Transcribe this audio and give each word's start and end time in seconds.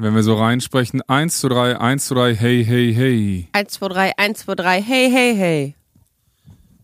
wenn 0.00 0.14
wir 0.14 0.22
so 0.22 0.34
reinsprechen. 0.34 1.02
1 1.02 1.40
zu 1.40 1.48
3, 1.48 1.78
1 1.78 2.06
zu 2.06 2.14
3, 2.14 2.34
hey, 2.34 2.64
hey, 2.64 2.92
hey. 2.94 3.48
1, 3.52 3.72
2, 3.72 3.88
3, 3.88 4.18
1, 4.18 4.38
2, 4.40 4.54
3, 4.54 4.82
hey, 4.82 5.10
hey, 5.10 5.36
hey. 5.36 5.74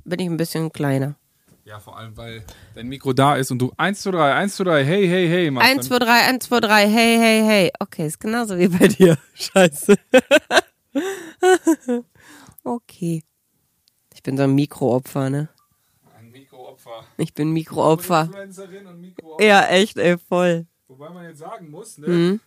Bin 0.04 0.20
ich 0.20 0.26
ein 0.26 0.36
bisschen 0.36 0.70
kleiner. 0.70 1.16
Ja, 1.64 1.80
vor 1.80 1.98
allem, 1.98 2.16
weil 2.16 2.44
dein 2.74 2.86
Mikro 2.86 3.12
da 3.12 3.34
ist 3.34 3.50
und 3.50 3.58
du 3.58 3.72
1 3.76 4.02
zu 4.02 4.12
3, 4.12 4.34
1 4.34 4.54
zu 4.56 4.64
3, 4.64 4.84
hey, 4.84 5.08
hey, 5.08 5.28
hey 5.28 5.50
machst. 5.50 5.68
1, 5.68 5.88
2, 5.88 5.98
3, 5.98 6.12
1, 6.28 6.44
2, 6.44 6.60
3, 6.60 6.88
hey, 6.88 7.18
hey, 7.18 7.42
hey. 7.44 7.72
Okay, 7.80 8.06
ist 8.06 8.20
genauso 8.20 8.58
wie 8.58 8.68
bei 8.68 8.86
dir. 8.86 9.18
Scheiße. 9.34 9.96
okay. 12.64 13.24
Ich 14.14 14.22
bin 14.22 14.36
so 14.36 14.42
ein 14.44 14.54
Mikroopfer, 14.54 15.30
ne? 15.30 15.48
Ein 16.16 16.30
Mikroopfer. 16.30 17.04
Ich 17.16 17.34
bin 17.34 17.50
Mikroopfer. 17.50 18.22
Influencerin 18.26 18.86
und 18.86 19.00
Mikroopfer. 19.00 19.44
Ja, 19.44 19.66
echt, 19.66 19.96
ey, 19.96 20.18
voll. 20.18 20.66
Wobei 20.86 21.10
man 21.10 21.24
jetzt 21.24 21.38
sagen 21.38 21.70
muss, 21.70 21.98
ne? 21.98 22.08
Mhm. 22.08 22.40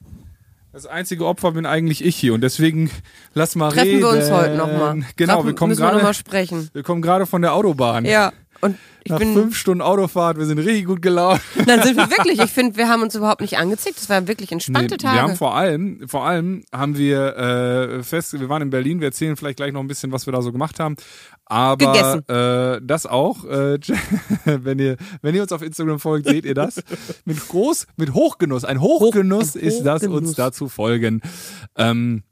Das 0.71 0.85
einzige 0.85 1.25
Opfer 1.25 1.53
bin 1.53 1.65
eigentlich 1.65 2.05
ich 2.05 2.15
hier 2.15 2.33
und 2.35 2.41
deswegen 2.41 2.91
lass 3.33 3.55
mal 3.55 3.71
Treffen 3.71 3.87
reden. 3.87 4.01
wir 4.01 4.09
uns 4.09 4.29
heute 4.29 4.55
nochmal. 4.55 5.03
Genau, 5.15 5.43
wir 5.43 5.55
kommen 5.55 5.69
müssen 5.69 5.81
wir 5.81 5.87
nochmal 5.87 6.01
gerade 6.01 6.13
sprechen. 6.13 6.69
wir 6.73 6.83
kommen 6.83 7.01
gerade 7.01 7.25
von 7.25 7.41
der 7.41 7.53
Autobahn. 7.55 8.05
Ja, 8.05 8.31
und 8.61 8.75
ich 9.03 9.11
Nach 9.11 9.19
bin. 9.19 9.33
fünf 9.33 9.55
Stunden 9.55 9.81
Autofahrt, 9.81 10.37
wir 10.37 10.45
sind 10.45 10.59
richtig 10.59 10.85
gut 10.85 11.01
gelaunt. 11.01 11.39
Dann 11.65 11.81
sind 11.83 11.95
wir 11.95 12.09
wirklich. 12.09 12.39
Ich 12.41 12.51
finde, 12.51 12.75
wir 12.75 12.89
haben 12.89 13.01
uns 13.01 13.15
überhaupt 13.15 13.39
nicht 13.41 13.57
angezickt. 13.57 13.97
Das 13.97 14.09
waren 14.09 14.27
wirklich 14.27 14.51
entspannte 14.51 14.95
Nee, 14.95 14.97
Tage. 14.97 15.15
Wir 15.15 15.21
haben 15.21 15.35
vor 15.37 15.55
allem, 15.55 16.07
vor 16.07 16.25
allem 16.25 16.63
haben 16.73 16.97
wir 16.97 17.37
äh, 17.37 18.03
fest, 18.03 18.37
wir 18.39 18.49
waren 18.49 18.61
in 18.61 18.69
Berlin, 18.69 18.99
wir 18.99 19.07
erzählen 19.07 19.37
vielleicht 19.37 19.57
gleich 19.57 19.71
noch 19.71 19.79
ein 19.79 19.87
bisschen, 19.87 20.11
was 20.11 20.25
wir 20.25 20.33
da 20.33 20.41
so 20.41 20.51
gemacht 20.51 20.79
haben. 20.81 20.95
Aber 21.45 21.77
Gegessen. 21.93 22.27
äh, 22.27 22.81
das 22.83 23.05
auch, 23.05 23.45
äh, 23.45 23.79
wenn 24.45 24.79
ihr, 24.79 24.97
wenn 25.21 25.33
ihr 25.33 25.41
uns 25.43 25.51
auf 25.53 25.61
Instagram 25.61 25.99
folgt, 25.99 26.27
seht 26.27 26.45
ihr 26.45 26.53
das. 26.53 26.81
Mit 27.25 27.47
groß, 27.47 27.87
mit 27.95 28.13
Hochgenuss. 28.13 28.65
Ein 28.65 28.81
Hochgenuss 28.81 29.55
ein 29.55 29.61
ist 29.61 29.83
das, 29.83 30.03
Hochgenuss. 30.03 30.19
uns 30.19 30.33
da 30.35 30.51
zu 30.51 30.67
folgen. 30.67 31.21
Ähm, 31.77 32.23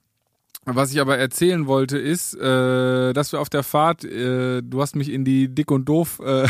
was 0.75 0.91
ich 0.91 0.99
aber 0.99 1.17
erzählen 1.17 1.65
wollte, 1.67 1.97
ist, 1.97 2.33
äh, 2.35 3.13
dass 3.13 3.31
wir 3.31 3.39
auf 3.39 3.49
der 3.49 3.63
Fahrt, 3.63 4.03
äh, 4.03 4.61
du 4.61 4.81
hast 4.81 4.95
mich 4.95 5.09
in 5.11 5.23
die 5.23 5.47
Dick 5.53 5.71
und 5.71 5.85
Doof 5.85 6.19
äh, 6.23 6.47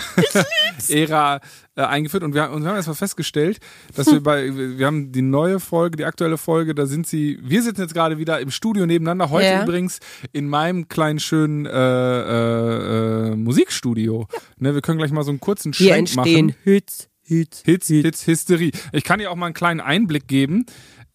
Ära 0.89 1.39
äh, 1.75 1.81
eingeführt 1.81 2.23
und 2.23 2.33
wir, 2.33 2.49
und 2.51 2.63
wir 2.63 2.69
haben 2.69 2.75
erstmal 2.75 2.95
festgestellt, 2.95 3.59
dass 3.95 4.07
wir 4.07 4.21
bei, 4.21 4.49
wir 4.77 4.85
haben 4.85 5.11
die 5.11 5.21
neue 5.21 5.59
Folge, 5.59 5.97
die 5.97 6.05
aktuelle 6.05 6.37
Folge, 6.37 6.73
da 6.75 6.85
sind 6.85 7.05
sie, 7.07 7.39
wir 7.43 7.61
sitzen 7.61 7.81
jetzt 7.81 7.93
gerade 7.93 8.17
wieder 8.17 8.39
im 8.39 8.51
Studio 8.51 8.85
nebeneinander, 8.85 9.29
heute 9.29 9.45
Ja. 9.47 9.63
übrigens 9.63 9.99
in 10.33 10.47
meinem 10.49 10.87
kleinen 10.87 11.19
schönen 11.19 11.65
äh, 11.65 11.69
äh, 11.71 13.31
äh, 13.31 13.35
Musikstudio. 13.35 14.27
Ne, 14.57 14.73
wir 14.73 14.81
können 14.81 14.97
gleich 14.97 15.11
mal 15.11 15.23
so 15.23 15.31
einen 15.31 15.39
kurzen 15.39 15.73
Hier 15.73 15.93
Schwenk 15.93 15.99
entstehen 16.15 16.45
machen. 16.47 16.57
Hits, 16.63 17.09
Hits, 17.21 17.61
Hits, 17.65 17.87
Hits, 17.87 18.27
Hysterie. 18.27 18.71
Ich 18.91 19.03
kann 19.03 19.19
dir 19.19 19.29
auch 19.31 19.35
mal 19.35 19.47
einen 19.47 19.53
kleinen 19.53 19.79
Einblick 19.81 20.27
geben. 20.27 20.65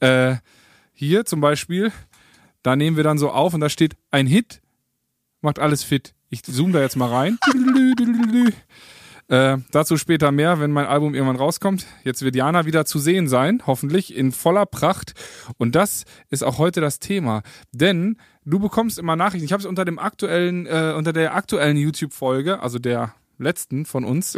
Äh, 0.01 0.37
hier 0.93 1.25
zum 1.25 1.41
Beispiel, 1.41 1.91
da 2.63 2.77
nehmen 2.77 2.97
wir 2.97 3.05
dann 3.05 3.19
so 3.19 3.31
auf 3.31 3.55
und 3.55 3.61
da 3.61 3.69
steht 3.69 3.97
ein 4.11 4.27
Hit, 4.27 4.63
macht 5.41 5.59
alles 5.59 5.83
fit. 5.83 6.15
Ich 6.31 6.43
zoome 6.43 6.73
da 6.73 6.81
jetzt 6.81 6.97
mal 6.97 7.11
rein. 7.11 7.39
Äh, 9.29 9.59
dazu 9.71 9.97
später 9.97 10.31
mehr, 10.33 10.61
wenn 10.61 10.73
mein 10.73 10.87
Album 10.87 11.15
irgendwann 11.15 11.37
rauskommt. 11.37 11.87
Jetzt 12.05 12.23
wird 12.23 12.37
Jana 12.37 12.67
wieder 12.67 12.85
zu 12.85 12.99
sehen 12.99 13.29
sein, 13.29 13.63
hoffentlich 13.67 14.15
in 14.15 14.33
voller 14.33 14.67
Pracht. 14.67 15.15
Und 15.57 15.75
das 15.75 16.05
ist 16.29 16.43
auch 16.43 16.59
heute 16.59 16.81
das 16.81 16.99
Thema, 16.99 17.43
denn 17.71 18.19
du 18.45 18.59
bekommst 18.59 18.99
immer 18.99 19.17
Nachrichten. 19.17 19.45
Ich 19.45 19.53
habe 19.53 19.61
es 19.61 19.67
unter 19.67 19.85
dem 19.85 19.99
aktuellen, 19.99 20.67
äh, 20.67 20.93
unter 20.97 21.13
der 21.13 21.35
aktuellen 21.35 21.77
YouTube-Folge, 21.77 22.61
also 22.61 22.79
der 22.79 23.15
letzten 23.39 23.87
von 23.87 24.05
uns, 24.05 24.37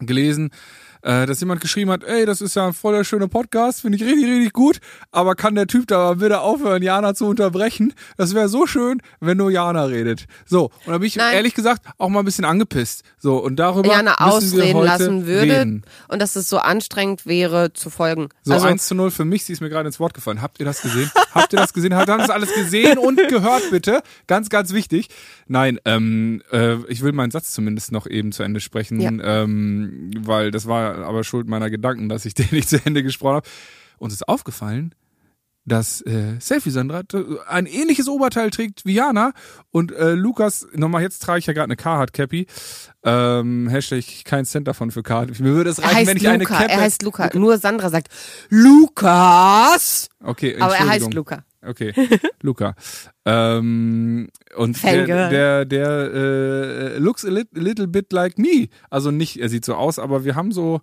gelesen, 0.00 0.50
äh, 1.02 1.26
dass 1.26 1.40
jemand 1.40 1.60
geschrieben 1.60 1.90
hat, 1.90 2.04
ey, 2.04 2.26
das 2.26 2.40
ist 2.40 2.56
ja 2.56 2.66
ein 2.66 2.72
voller 2.72 3.04
schöner 3.04 3.28
Podcast, 3.28 3.80
finde 3.82 3.96
ich 3.96 4.04
richtig, 4.04 4.24
richtig 4.26 4.52
gut, 4.52 4.80
aber 5.10 5.34
kann 5.34 5.54
der 5.54 5.66
Typ 5.66 5.86
da 5.86 5.98
mal 5.98 6.16
bitte 6.16 6.40
aufhören, 6.40 6.82
Jana 6.82 7.14
zu 7.14 7.26
unterbrechen? 7.26 7.94
Das 8.16 8.34
wäre 8.34 8.48
so 8.48 8.66
schön, 8.66 9.00
wenn 9.20 9.36
nur 9.36 9.50
Jana 9.50 9.84
redet. 9.84 10.26
So, 10.46 10.64
und 10.86 10.92
da 10.92 10.98
bin 10.98 11.06
ich 11.06 11.16
Nein. 11.16 11.34
ehrlich 11.34 11.54
gesagt 11.54 11.84
auch 11.98 12.08
mal 12.08 12.20
ein 12.20 12.24
bisschen 12.24 12.44
angepisst. 12.44 13.02
So, 13.18 13.38
und 13.38 13.56
darüber 13.56 13.88
Jana 13.90 14.10
müssen 14.12 14.56
wir 14.56 14.62
ausreden 14.64 14.74
heute 14.76 14.86
lassen 14.86 15.26
würde 15.26 15.52
reden. 15.60 15.82
und 16.08 16.20
dass 16.20 16.36
es 16.36 16.48
so 16.48 16.58
anstrengend 16.58 17.26
wäre 17.26 17.72
zu 17.72 17.90
folgen. 17.90 18.28
So, 18.42 18.54
also, 18.54 18.66
1 18.66 18.86
zu 18.88 18.94
0 18.94 19.10
für 19.10 19.24
mich, 19.24 19.44
sie 19.44 19.52
ist 19.52 19.60
mir 19.60 19.68
gerade 19.70 19.86
ins 19.86 20.00
Wort 20.00 20.14
gefallen. 20.14 20.42
Habt 20.42 20.60
ihr 20.60 20.66
das 20.66 20.82
gesehen? 20.82 21.10
Habt 21.34 21.52
ihr 21.52 21.58
das 21.58 21.72
gesehen? 21.72 21.94
Habt 21.94 22.08
ihr 22.08 22.16
das 22.18 22.30
alles 22.30 22.52
gesehen 22.54 22.98
und 22.98 23.16
gehört, 23.28 23.70
bitte? 23.70 24.02
Ganz, 24.26 24.48
ganz 24.50 24.72
wichtig. 24.72 25.08
Nein, 25.46 25.78
ähm, 25.84 26.42
äh, 26.52 26.76
ich 26.88 27.02
will 27.02 27.12
meinen 27.12 27.30
Satz 27.30 27.52
zumindest 27.52 27.92
noch 27.92 28.06
eben 28.06 28.32
zu 28.32 28.42
Ende 28.42 28.60
sprechen, 28.60 29.00
Ja. 29.00 29.10
ähm, 29.42 30.10
weil 30.18 30.50
das 30.50 30.66
war 30.66 30.89
aber 30.94 31.24
Schuld 31.24 31.48
meiner 31.48 31.70
Gedanken, 31.70 32.08
dass 32.08 32.24
ich 32.24 32.34
den 32.34 32.48
nicht 32.50 32.68
zu 32.68 32.84
Ende 32.84 33.02
gesprochen 33.02 33.36
habe. 33.36 33.48
Uns 33.98 34.14
ist 34.14 34.28
aufgefallen, 34.28 34.94
dass 35.66 36.00
äh, 36.02 36.36
Selfie 36.40 36.70
Sandra 36.70 37.00
äh, 37.12 37.24
ein 37.46 37.66
ähnliches 37.66 38.08
Oberteil 38.08 38.50
trägt 38.50 38.84
wie 38.86 38.94
Jana 38.94 39.32
und 39.70 39.92
äh, 39.92 40.12
Lukas, 40.14 40.66
nochmal 40.74 41.02
jetzt 41.02 41.22
trage 41.22 41.38
ich 41.38 41.46
ja 41.46 41.52
gerade 41.52 41.64
eine 41.66 41.76
Carhartt 41.76 42.12
Cappy. 42.12 42.46
Ähm, 43.04 43.68
Hashtag 43.68 44.04
kein 44.24 44.44
Cent 44.46 44.66
davon 44.68 44.90
für 44.90 45.02
Carhartt. 45.02 45.38
Mir 45.38 45.54
würde 45.54 45.70
es 45.70 45.82
reichen, 45.82 45.96
heißt 45.96 46.06
wenn 46.08 46.16
ich 46.16 46.22
Luca, 46.22 46.34
eine 46.34 46.44
Cappy. 46.44 46.72
er 46.72 46.80
heißt 46.80 47.02
Luca. 47.02 47.30
Nur 47.34 47.58
Sandra 47.58 47.90
sagt 47.90 48.08
Lukas, 48.48 50.08
Okay, 50.22 50.56
aber 50.58 50.76
er 50.76 50.88
heißt. 50.88 51.12
Luca. 51.14 51.44
Okay, 51.62 51.92
Luca. 52.42 52.74
Ähm, 53.26 54.28
und 54.56 54.82
der, 54.82 55.28
der, 55.28 55.64
der 55.66 55.88
äh, 55.88 56.98
looks 56.98 57.24
a 57.24 57.28
lit, 57.28 57.48
little 57.52 57.86
bit 57.86 58.12
like 58.12 58.38
me. 58.38 58.68
Also 58.88 59.10
nicht, 59.10 59.38
er 59.40 59.48
sieht 59.48 59.64
so 59.64 59.74
aus, 59.74 59.98
aber 59.98 60.24
wir 60.24 60.36
haben 60.36 60.52
so 60.52 60.80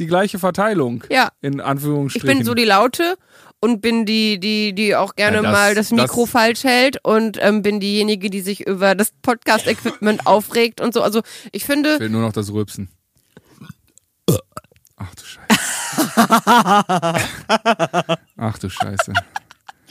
die 0.00 0.06
gleiche 0.06 0.38
Verteilung. 0.38 1.04
Ja. 1.10 1.28
In 1.42 1.58
Ich 1.58 1.64
Anführungsstrichen. 1.64 2.38
bin 2.38 2.44
so 2.44 2.54
die 2.54 2.64
Laute 2.64 3.16
und 3.60 3.80
bin 3.82 4.06
die, 4.06 4.40
die, 4.40 4.72
die 4.74 4.96
auch 4.96 5.14
gerne 5.14 5.36
Ja, 5.36 5.42
das- 5.42 5.52
mal 5.52 5.74
das 5.74 5.90
Mikro 5.92 6.22
das- 6.22 6.30
falsch 6.30 6.64
hält 6.64 6.98
und 7.04 7.38
ähm, 7.40 7.62
bin 7.62 7.80
diejenige, 7.80 8.30
die 8.30 8.40
sich 8.40 8.66
über 8.66 8.94
das 8.94 9.12
Podcast-Equipment 9.22 10.26
aufregt 10.26 10.80
und 10.80 10.94
so. 10.94 11.02
Also 11.02 11.20
ich 11.52 11.64
finde, 11.64 11.98
Fehlt 11.98 12.12
nur 12.12 12.22
noch 12.22 12.32
das 12.32 12.50
Rülpsen. 12.52 12.88
Ach 14.96 15.14
du 15.14 15.24
Scheiße. 15.24 16.16
Ach 18.36 18.58
du 18.58 18.68
Scheiße. 18.70 19.12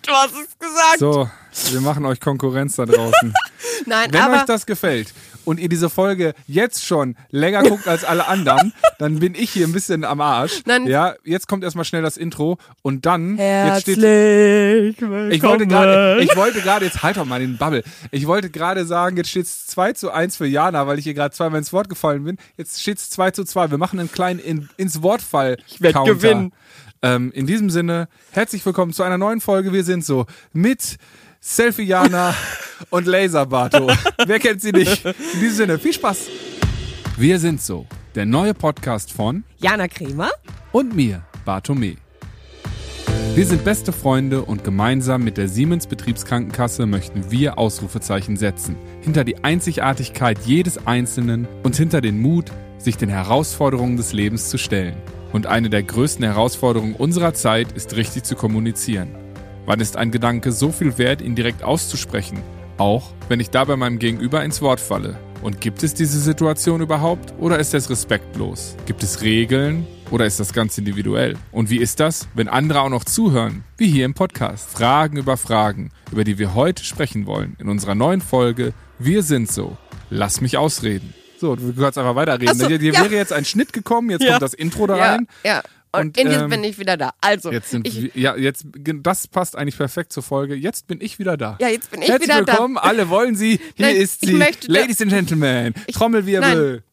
Du 0.06 0.12
hast 0.12 0.34
es 0.34 0.58
gesagt. 0.60 1.00
So, 1.00 1.30
wir 1.72 1.82
machen 1.82 2.06
euch 2.06 2.20
Konkurrenz 2.20 2.76
da 2.76 2.86
draußen. 2.86 3.34
Nein, 3.86 4.10
Wenn 4.12 4.30
euch 4.32 4.44
das 4.44 4.66
gefällt 4.66 5.14
und 5.46 5.60
ihr 5.60 5.70
diese 5.70 5.90
Folge 5.90 6.34
jetzt 6.48 6.86
schon 6.86 7.16
länger 7.30 7.64
guckt 7.64 7.88
als 7.88 8.04
alle 8.04 8.28
anderen, 8.28 8.74
dann 9.00 9.20
bin 9.20 9.36
ich 9.36 9.52
hier 9.52 9.68
ein 9.68 9.74
bisschen 9.74 10.04
am 10.04 10.22
Arsch. 10.22 10.62
Nein. 10.66 10.88
Ja, 10.88 11.16
jetzt 11.24 11.48
kommt 11.48 11.64
erstmal 11.64 11.86
schnell 11.86 12.02
das 12.02 12.18
Intro 12.18 12.58
und 12.82 13.06
dann 13.06 13.38
jetzt 13.38 13.82
steht 13.82 13.98
herzlich 13.98 15.02
willkommen. 15.02 15.32
ich 15.32 15.44
wollte 15.44 15.68
gerade, 15.68 16.22
ich 16.22 16.36
wollte 16.36 16.62
gerade, 16.62 16.86
jetzt 16.86 17.04
halt 17.04 17.18
doch 17.18 17.26
mal 17.26 17.40
den 17.40 17.58
Bubble. 17.58 17.84
Ich 18.12 18.28
wollte 18.28 18.50
gerade 18.50 18.86
sagen, 18.86 19.18
jetzt 19.18 19.30
steht's 19.30 19.68
2 19.68 19.94
zu 19.94 20.12
1 20.12 20.38
für 20.38 20.48
Jana, 20.48 20.88
weil 20.88 21.00
ich 21.00 21.08
ihr 21.08 21.14
gerade 21.14 21.34
zweimal 21.34 21.60
ins 21.60 21.74
Wort 21.74 21.90
gefallen 21.90 22.24
bin. 22.24 22.38
Jetzt 22.58 22.82
steht's 22.82 23.10
2 23.10 23.32
zu 23.32 23.44
2. 23.44 23.72
Wir 23.72 23.78
machen 23.78 24.00
einen 24.00 24.12
kleinen 24.12 24.40
in, 24.40 24.70
ins 24.78 25.02
Wortfall. 25.02 25.58
Ich 25.68 25.82
werd 25.82 26.04
gewinnen. 26.06 26.52
Ähm, 27.04 27.32
in 27.34 27.46
diesem 27.46 27.70
Sinne, 27.70 28.08
herzlich 28.32 28.66
willkommen 28.66 28.94
zu 28.94 29.04
einer 29.04 29.18
neuen 29.18 29.42
Folge. 29.42 29.74
Wir 29.74 29.84
sind 29.84 30.06
so 30.06 30.26
mit 30.54 30.96
Selfie 31.42 31.84
Jana 31.84 32.34
und 32.92 33.06
Laser 33.06 33.46
Bato. 33.46 33.92
Wer 34.26 34.40
kennt 34.40 34.62
sie 34.62 34.72
nicht? 34.72 35.04
In 35.06 35.40
diesem 35.42 35.56
Sinne, 35.58 35.80
viel 35.80 35.92
Spaß. 35.94 36.28
Wir 37.18 37.40
sind 37.40 37.62
so, 37.62 37.86
der 38.16 38.26
neue 38.26 38.54
Podcast 38.54 39.12
von 39.12 39.44
Jana 39.58 39.90
Kremer. 39.90 40.30
und 40.72 40.96
mir, 40.96 41.22
Bartome. 41.44 41.98
Wir 43.36 43.46
sind 43.48 43.66
beste 43.66 43.92
Freunde 43.92 44.44
und 44.44 44.64
gemeinsam 44.64 45.26
mit 45.26 45.36
der 45.38 45.50
Siemens 45.50 45.88
Betriebskrankenkasse 45.88 46.86
möchten 46.86 47.32
wir 47.32 47.58
Ausrufezeichen 47.58 48.38
setzen. 48.38 48.78
Hinter 49.02 49.26
die 49.26 49.44
Einzigartigkeit 49.44 50.38
jedes 50.46 50.88
Einzelnen 50.88 51.50
und 51.64 51.76
hinter 51.76 52.00
den 52.00 52.22
Mut, 52.22 52.52
sich 52.78 52.96
den 52.96 53.10
Herausforderungen 53.10 53.98
des 53.98 54.14
Lebens 54.14 54.50
zu 54.50 54.58
stellen. 54.58 54.96
Und 55.34 55.48
eine 55.48 55.70
der 55.70 55.82
größten 55.82 56.24
Herausforderungen 56.24 56.96
unserer 56.96 57.34
Zeit 57.34 57.72
ist 57.72 57.96
richtig 57.96 58.24
zu 58.24 58.36
kommunizieren. 58.36 59.10
Wann 59.66 59.80
ist 59.80 59.98
ein 59.98 60.12
Gedanke 60.12 60.52
so 60.52 60.72
viel 60.72 60.98
wert, 60.98 61.22
ihn 61.22 61.36
direkt 61.36 61.64
auszusprechen? 61.64 62.38
Auch 62.78 63.12
wenn 63.30 63.40
ich 63.40 63.50
dabei 63.50 63.76
meinem 63.76 63.98
Gegenüber 63.98 64.44
ins 64.44 64.62
Wort 64.62 64.80
falle. 64.80 65.18
Und 65.42 65.60
gibt 65.60 65.84
es 65.84 65.94
diese 65.94 66.20
Situation 66.20 66.82
überhaupt 66.82 67.34
oder 67.40 67.60
ist 67.60 67.74
es 67.74 67.90
respektlos? 67.90 68.78
Gibt 68.86 69.04
es 69.04 69.22
Regeln 69.22 69.88
oder 70.12 70.26
ist 70.26 70.40
das 70.40 70.54
ganz 70.54 70.78
individuell? 70.78 71.36
Und 71.52 71.70
wie 71.70 71.78
ist 71.78 72.00
das, 72.00 72.28
wenn 72.36 72.48
andere 72.48 72.82
auch 72.82 72.90
noch 72.90 73.04
zuhören, 73.04 73.64
wie 73.78 73.88
hier 73.88 74.06
im 74.06 74.14
Podcast? 74.14 74.70
Fragen 74.70 75.18
über 75.18 75.36
Fragen, 75.36 75.90
über 76.12 76.24
die 76.24 76.38
wir 76.38 76.54
heute 76.54 76.84
sprechen 76.84 77.26
wollen 77.26 77.56
in 77.60 77.70
unserer 77.70 77.96
neuen 77.96 78.22
Folge 78.22 78.74
Wir 79.00 79.24
sind 79.24 79.52
so. 79.52 79.78
Lass 80.10 80.42
mich 80.42 80.58
ausreden. 80.58 81.14
So, 81.44 81.58
du 81.58 81.74
kannst 81.74 81.98
einfach 81.98 82.16
weiterreden. 82.16 82.58
So, 82.58 82.70
Hier, 82.70 82.82
ja. 82.82 83.02
wäre 83.04 83.16
jetzt 83.16 83.34
ein 83.34 83.44
Schnitt 83.44 83.74
gekommen, 83.74 84.10
jetzt 84.12 84.22
Ja. 84.24 84.30
kommt 84.32 84.44
das 84.44 84.54
Intro 84.54 84.88
da 84.88 84.96
rein. 84.96 85.28
ja. 85.44 85.62
Und, 85.92 86.06
Und, 86.06 86.18
diesem 86.18 86.44
ähm, 86.46 86.50
bin 86.50 86.64
ich 86.64 86.80
wieder 86.80 86.96
da. 86.98 87.12
Also, 87.22 87.52
Jetzt 87.52 87.70
sind 87.70 87.86
ich, 87.86 88.16
ja, 88.16 88.36
jetzt, 88.36 88.66
das 89.04 89.28
passt 89.28 89.56
eigentlich 89.58 89.78
perfekt 89.78 90.12
zur 90.14 90.24
Folge. 90.24 90.56
Jetzt 90.56 90.88
bin 90.88 91.02
ich 91.02 91.20
wieder 91.20 91.36
da. 91.38 91.58
ja, 91.62 91.68
jetzt 91.68 91.92
bin 91.92 92.02
ich 92.02 92.08
Herzlich 92.10 92.30
wieder 92.30 92.48
willkommen, 92.48 92.78
alle 92.80 93.10
wollen 93.10 93.36
sie. 93.36 93.60
Hier 93.76 93.86
Nein, 93.88 93.96
ist 93.98 94.24
ich 94.24 94.30
sie. 94.30 94.40
da- 94.40 94.48
Ladies 94.68 95.02
and 95.02 95.12
Gentlemen, 95.12 95.76
Trommelwirbel. 95.94 96.72
Nein, 96.78 96.84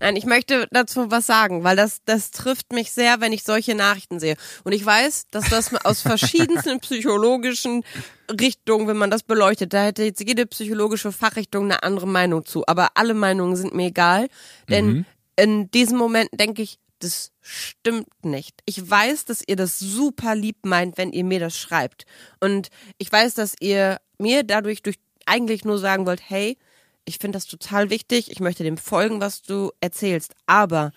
ich 0.00 0.24
möchte 0.26 0.66
dazu 0.70 1.10
was 1.10 1.26
sagen, 1.26 1.64
weil 1.64 1.76
das, 1.76 1.98
das 2.04 2.30
trifft 2.30 2.72
mich 2.72 2.92
sehr, 2.92 3.20
wenn 3.20 3.32
ich 3.32 3.44
solche 3.44 3.74
Nachrichten 3.74 4.20
sehe. 4.20 4.36
Und 4.64 4.72
ich 4.72 4.84
weiß, 4.84 5.28
dass 5.30 5.48
das 5.48 5.74
aus 5.84 6.00
verschiedensten 6.02 6.80
psychologischen 6.80 7.84
Richtungen, 8.30 8.88
wenn 8.88 8.96
man 8.96 9.10
das 9.10 9.22
beleuchtet, 9.22 9.72
da 9.72 9.84
hätte 9.84 10.04
jetzt 10.04 10.20
jede 10.20 10.46
psychologische 10.46 11.12
Fachrichtung 11.12 11.64
eine 11.64 11.82
andere 11.82 12.06
Meinung 12.08 12.44
zu. 12.44 12.64
Aber 12.66 12.88
alle 12.94 13.14
Meinungen 13.14 13.56
sind 13.56 13.74
mir 13.74 13.86
egal, 13.88 14.28
denn 14.68 14.86
Mhm. 14.86 15.06
in 15.36 15.70
diesem 15.70 15.98
Moment 15.98 16.28
denke 16.32 16.62
ich, 16.62 16.78
das 17.00 17.32
stimmt 17.40 18.24
nicht. 18.24 18.60
Ich 18.64 18.88
weiß, 18.88 19.26
dass 19.26 19.42
ihr 19.46 19.56
das 19.56 19.78
super 19.78 20.34
lieb 20.34 20.56
meint, 20.64 20.96
wenn 20.96 21.12
ihr 21.12 21.24
mir 21.24 21.40
das 21.40 21.56
schreibt. 21.58 22.06
Und 22.40 22.68
ich 22.98 23.12
weiß, 23.12 23.34
dass 23.34 23.54
ihr 23.60 23.98
mir 24.18 24.42
dadurch 24.42 24.82
durch 24.82 24.96
eigentlich 25.26 25.64
nur 25.64 25.78
sagen 25.78 26.06
wollt, 26.06 26.22
hey, 26.26 26.56
ich 27.04 27.18
finde 27.18 27.36
das 27.36 27.46
total 27.46 27.90
wichtig, 27.90 28.30
ich 28.30 28.40
möchte 28.40 28.64
dem 28.64 28.76
folgen, 28.76 29.20
was 29.20 29.42
du 29.42 29.70
erzählst. 29.80 30.34
Aber 30.46 30.92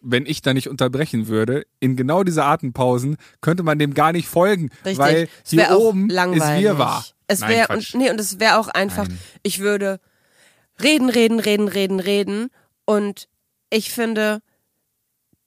Wenn 0.00 0.26
ich 0.26 0.42
da 0.42 0.52
nicht 0.54 0.68
unterbrechen 0.68 1.28
würde, 1.28 1.64
in 1.80 1.96
genau 1.96 2.24
diese 2.24 2.44
Atempausen, 2.44 3.16
könnte 3.40 3.62
man 3.62 3.78
dem 3.78 3.94
gar 3.94 4.12
nicht 4.12 4.28
folgen, 4.28 4.70
richtig, 4.84 4.98
weil 4.98 5.28
hier 5.46 5.78
oben 5.78 6.08
langweilig. 6.08 6.64
ist 6.64 6.70
wir 6.70 6.78
wahr. 6.78 7.04
Es 7.28 7.40
wäre 7.42 7.72
und 7.74 7.94
nee, 7.94 8.10
und 8.10 8.20
es 8.20 8.40
wäre 8.40 8.58
auch 8.58 8.68
einfach, 8.68 9.08
Nein. 9.08 9.18
ich 9.42 9.60
würde 9.60 10.00
reden, 10.82 11.08
reden, 11.08 11.40
reden, 11.40 11.68
reden, 11.68 12.00
reden 12.00 12.48
und 12.84 13.28
ich 13.70 13.90
finde 13.92 14.42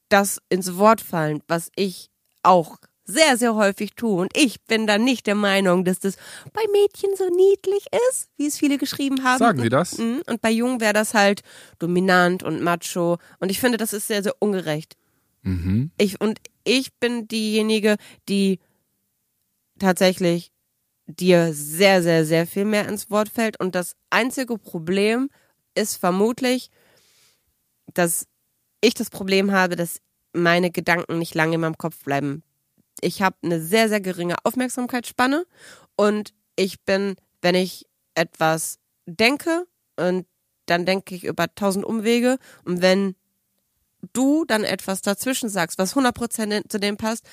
das 0.09 0.39
ins 0.49 0.77
Wort 0.77 1.01
fallen, 1.01 1.41
was 1.47 1.69
ich 1.75 2.09
auch 2.41 2.77
sehr, 3.05 3.37
sehr 3.37 3.55
häufig 3.55 3.93
tue. 3.95 4.21
Und 4.21 4.35
ich 4.35 4.61
bin 4.63 4.87
da 4.87 4.97
nicht 4.97 5.27
der 5.27 5.35
Meinung, 5.35 5.85
dass 5.85 5.99
das 5.99 6.17
bei 6.53 6.61
Mädchen 6.71 7.11
so 7.15 7.29
niedlich 7.29 7.85
ist, 8.09 8.29
wie 8.37 8.47
es 8.47 8.57
viele 8.57 8.77
geschrieben 8.77 9.23
haben. 9.23 9.39
Sagen 9.39 9.61
sie 9.61 9.69
das? 9.69 9.97
Mhm. 9.97 10.23
Und 10.27 10.41
bei 10.41 10.51
Jungen 10.51 10.81
wäre 10.81 10.93
das 10.93 11.13
halt 11.13 11.41
dominant 11.79 12.43
und 12.43 12.61
macho. 12.61 13.17
Und 13.39 13.51
ich 13.51 13.59
finde, 13.59 13.77
das 13.77 13.93
ist 13.93 14.07
sehr, 14.07 14.23
sehr 14.23 14.35
ungerecht. 14.39 14.95
Mhm. 15.43 15.91
Ich, 15.97 16.19
und 16.19 16.39
ich 16.63 16.93
bin 16.95 17.27
diejenige, 17.27 17.97
die 18.27 18.59
tatsächlich 19.79 20.51
dir 21.07 21.53
sehr, 21.53 22.01
sehr, 22.01 22.25
sehr 22.25 22.47
viel 22.47 22.65
mehr 22.65 22.87
ins 22.87 23.11
Wort 23.11 23.29
fällt. 23.29 23.59
Und 23.59 23.75
das 23.75 23.95
einzige 24.09 24.57
Problem 24.57 25.29
ist 25.75 25.97
vermutlich, 25.97 26.71
dass 27.93 28.27
ich 28.81 28.95
das 28.95 29.09
Problem 29.09 29.51
habe, 29.51 29.75
dass 29.75 30.01
meine 30.33 30.71
Gedanken 30.71 31.19
nicht 31.19 31.35
lange 31.35 31.55
in 31.55 31.61
meinem 31.61 31.77
Kopf 31.77 32.03
bleiben. 32.03 32.43
Ich 33.05 33.21
habe 33.21 33.35
eine 33.43 33.61
sehr, 33.61 33.87
sehr 33.87 34.01
geringe 34.01 34.35
Aufmerksamkeitsspanne 34.43 35.45
und 35.95 36.33
ich 36.55 36.81
bin, 36.85 37.15
wenn 37.43 37.53
ich 37.53 37.85
etwas 38.15 38.79
denke 39.05 39.67
und 39.95 40.25
dann 40.65 40.87
denke 40.87 41.13
ich 41.13 41.23
über 41.23 41.53
tausend 41.53 41.85
Umwege 41.85 42.39
und 42.63 42.81
wenn 42.81 43.15
du 44.11 44.43
dann 44.45 44.63
etwas 44.63 45.03
dazwischen 45.03 45.49
sagst, 45.49 45.77
was 45.77 45.95
100% 45.95 46.67
zu 46.67 46.79
dem 46.79 46.97
passt, 46.97 47.27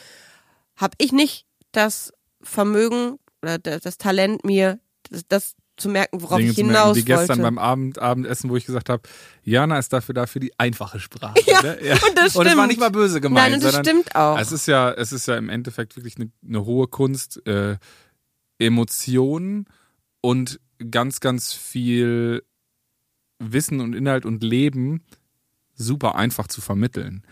habe 0.76 0.94
ich 0.98 1.10
nicht 1.10 1.46
das 1.72 2.12
Vermögen 2.42 3.18
oder 3.40 3.58
das 3.58 3.96
Talent 3.96 4.44
mir 4.44 4.78
das, 5.08 5.22
das 5.26 5.54
zu 5.76 5.88
merken, 5.88 6.20
worauf 6.22 6.38
Dinge 6.38 6.50
ich 6.50 6.56
zu 6.56 6.64
merken, 6.64 6.78
hinaus 6.78 6.96
wie 6.96 7.04
gestern 7.04 7.28
wollte. 7.28 7.42
beim 7.42 7.58
Abend, 7.58 7.98
Abendessen, 7.98 8.50
wo 8.50 8.56
ich 8.56 8.66
gesagt 8.66 8.88
habe, 8.88 9.02
Jana 9.42 9.78
ist 9.78 9.92
dafür 9.92 10.14
da 10.14 10.26
für 10.26 10.40
die 10.40 10.52
einfache 10.58 11.00
Sprache. 11.00 11.34
Ja, 11.46 11.62
ne? 11.62 11.76
und 11.76 12.16
das 12.18 12.36
Und 12.36 12.46
es 12.46 12.56
war 12.56 12.64
stimmt. 12.64 12.68
nicht 12.68 12.80
mal 12.80 12.90
böse 12.90 13.20
gemeint. 13.20 13.46
Nein, 13.46 13.54
und 13.54 13.64
das 13.64 13.72
sondern 13.72 13.94
stimmt 13.94 14.16
auch. 14.16 14.38
Es 14.38 14.52
ist 14.52 14.66
ja, 14.66 14.92
es 14.92 15.12
ist 15.12 15.26
ja 15.26 15.36
im 15.36 15.48
Endeffekt 15.48 15.96
wirklich 15.96 16.16
eine, 16.16 16.30
eine 16.46 16.64
hohe 16.64 16.86
Kunst, 16.88 17.44
äh, 17.46 17.76
Emotionen 18.58 19.66
und 20.20 20.60
ganz, 20.90 21.20
ganz 21.20 21.52
viel 21.52 22.42
Wissen 23.38 23.80
und 23.80 23.94
Inhalt 23.94 24.24
und 24.24 24.42
Leben 24.42 25.04
super 25.74 26.14
einfach 26.14 26.46
zu 26.46 26.60
vermitteln. 26.60 27.24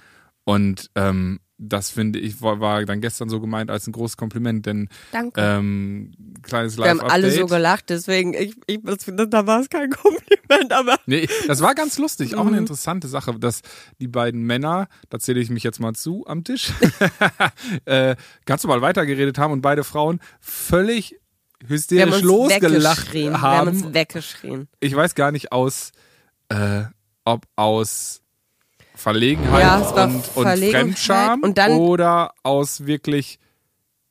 Und 0.45 0.91
ähm, 0.97 1.41
das 1.63 1.91
finde 1.91 2.19
ich, 2.19 2.41
war, 2.41 2.59
war 2.61 2.85
dann 2.87 3.01
gestern 3.03 3.29
so 3.29 3.39
gemeint 3.39 3.71
als 3.71 3.87
ein 3.87 3.93
großes 3.93 4.17
Kompliment, 4.17 4.65
denn 4.65 4.89
Danke. 5.13 5.41
ähm, 5.41 6.13
kleines 6.43 6.79
Wir 6.79 6.89
haben 6.89 7.01
alle 7.03 7.31
so 7.31 7.47
gelacht, 7.47 7.91
deswegen, 7.91 8.33
ich, 8.33 8.55
ich, 8.67 8.81
das, 8.83 9.05
da 9.29 9.47
war 9.47 9.61
es 9.61 9.69
kein 9.69 9.91
Kompliment, 9.91 10.73
aber 10.73 10.97
Nee, 11.07 11.29
das 11.47 11.61
war 11.61 11.75
ganz 11.75 11.99
lustig. 11.99 12.35
Auch 12.35 12.43
eine 12.47 12.53
Mhm. 12.53 12.59
interessante 12.59 13.09
Sache, 13.09 13.39
dass 13.39 13.61
die 14.01 14.09
beiden 14.09 14.43
Männer, 14.43 14.89
da 15.11 15.19
zähle 15.19 15.41
ich 15.41 15.51
mich 15.51 15.63
jetzt 15.63 15.81
mal 15.81 15.95
zu 15.95 16.25
am 16.27 16.45
Tisch, 16.45 16.73
äh, 17.85 18.17
ganz 18.47 18.63
normal 18.65 18.81
weitergeredet 18.81 19.37
haben 19.39 19.53
und 19.53 19.61
beide 19.61 19.85
Frauen 19.85 20.21
völlig 20.41 21.13
haben 21.13 21.69
hysterisch 21.69 22.23
losgelacht 22.23 22.99
weggeschrien. 23.13 23.33
Wir 23.33 23.41
haben 23.43 23.69
haben. 23.69 23.83
uns 23.85 23.95
weggeschrien. 23.95 24.69
Ich 24.81 24.95
weiß 24.97 25.15
gar 25.15 25.31
nicht 25.31 25.53
aus, 25.53 25.93
äh, 26.49 26.85
ob 27.25 27.47
aus 27.57 28.23
Verlegenheit 29.01 29.61
Ja, 29.63 29.79
und, 30.05 30.37
und 30.37 30.47
Fremdscham 30.47 31.43
und 31.43 31.59
dann- 31.59 31.73
oder 31.73 32.33
aus 32.43 32.87
wirklich, 32.87 33.39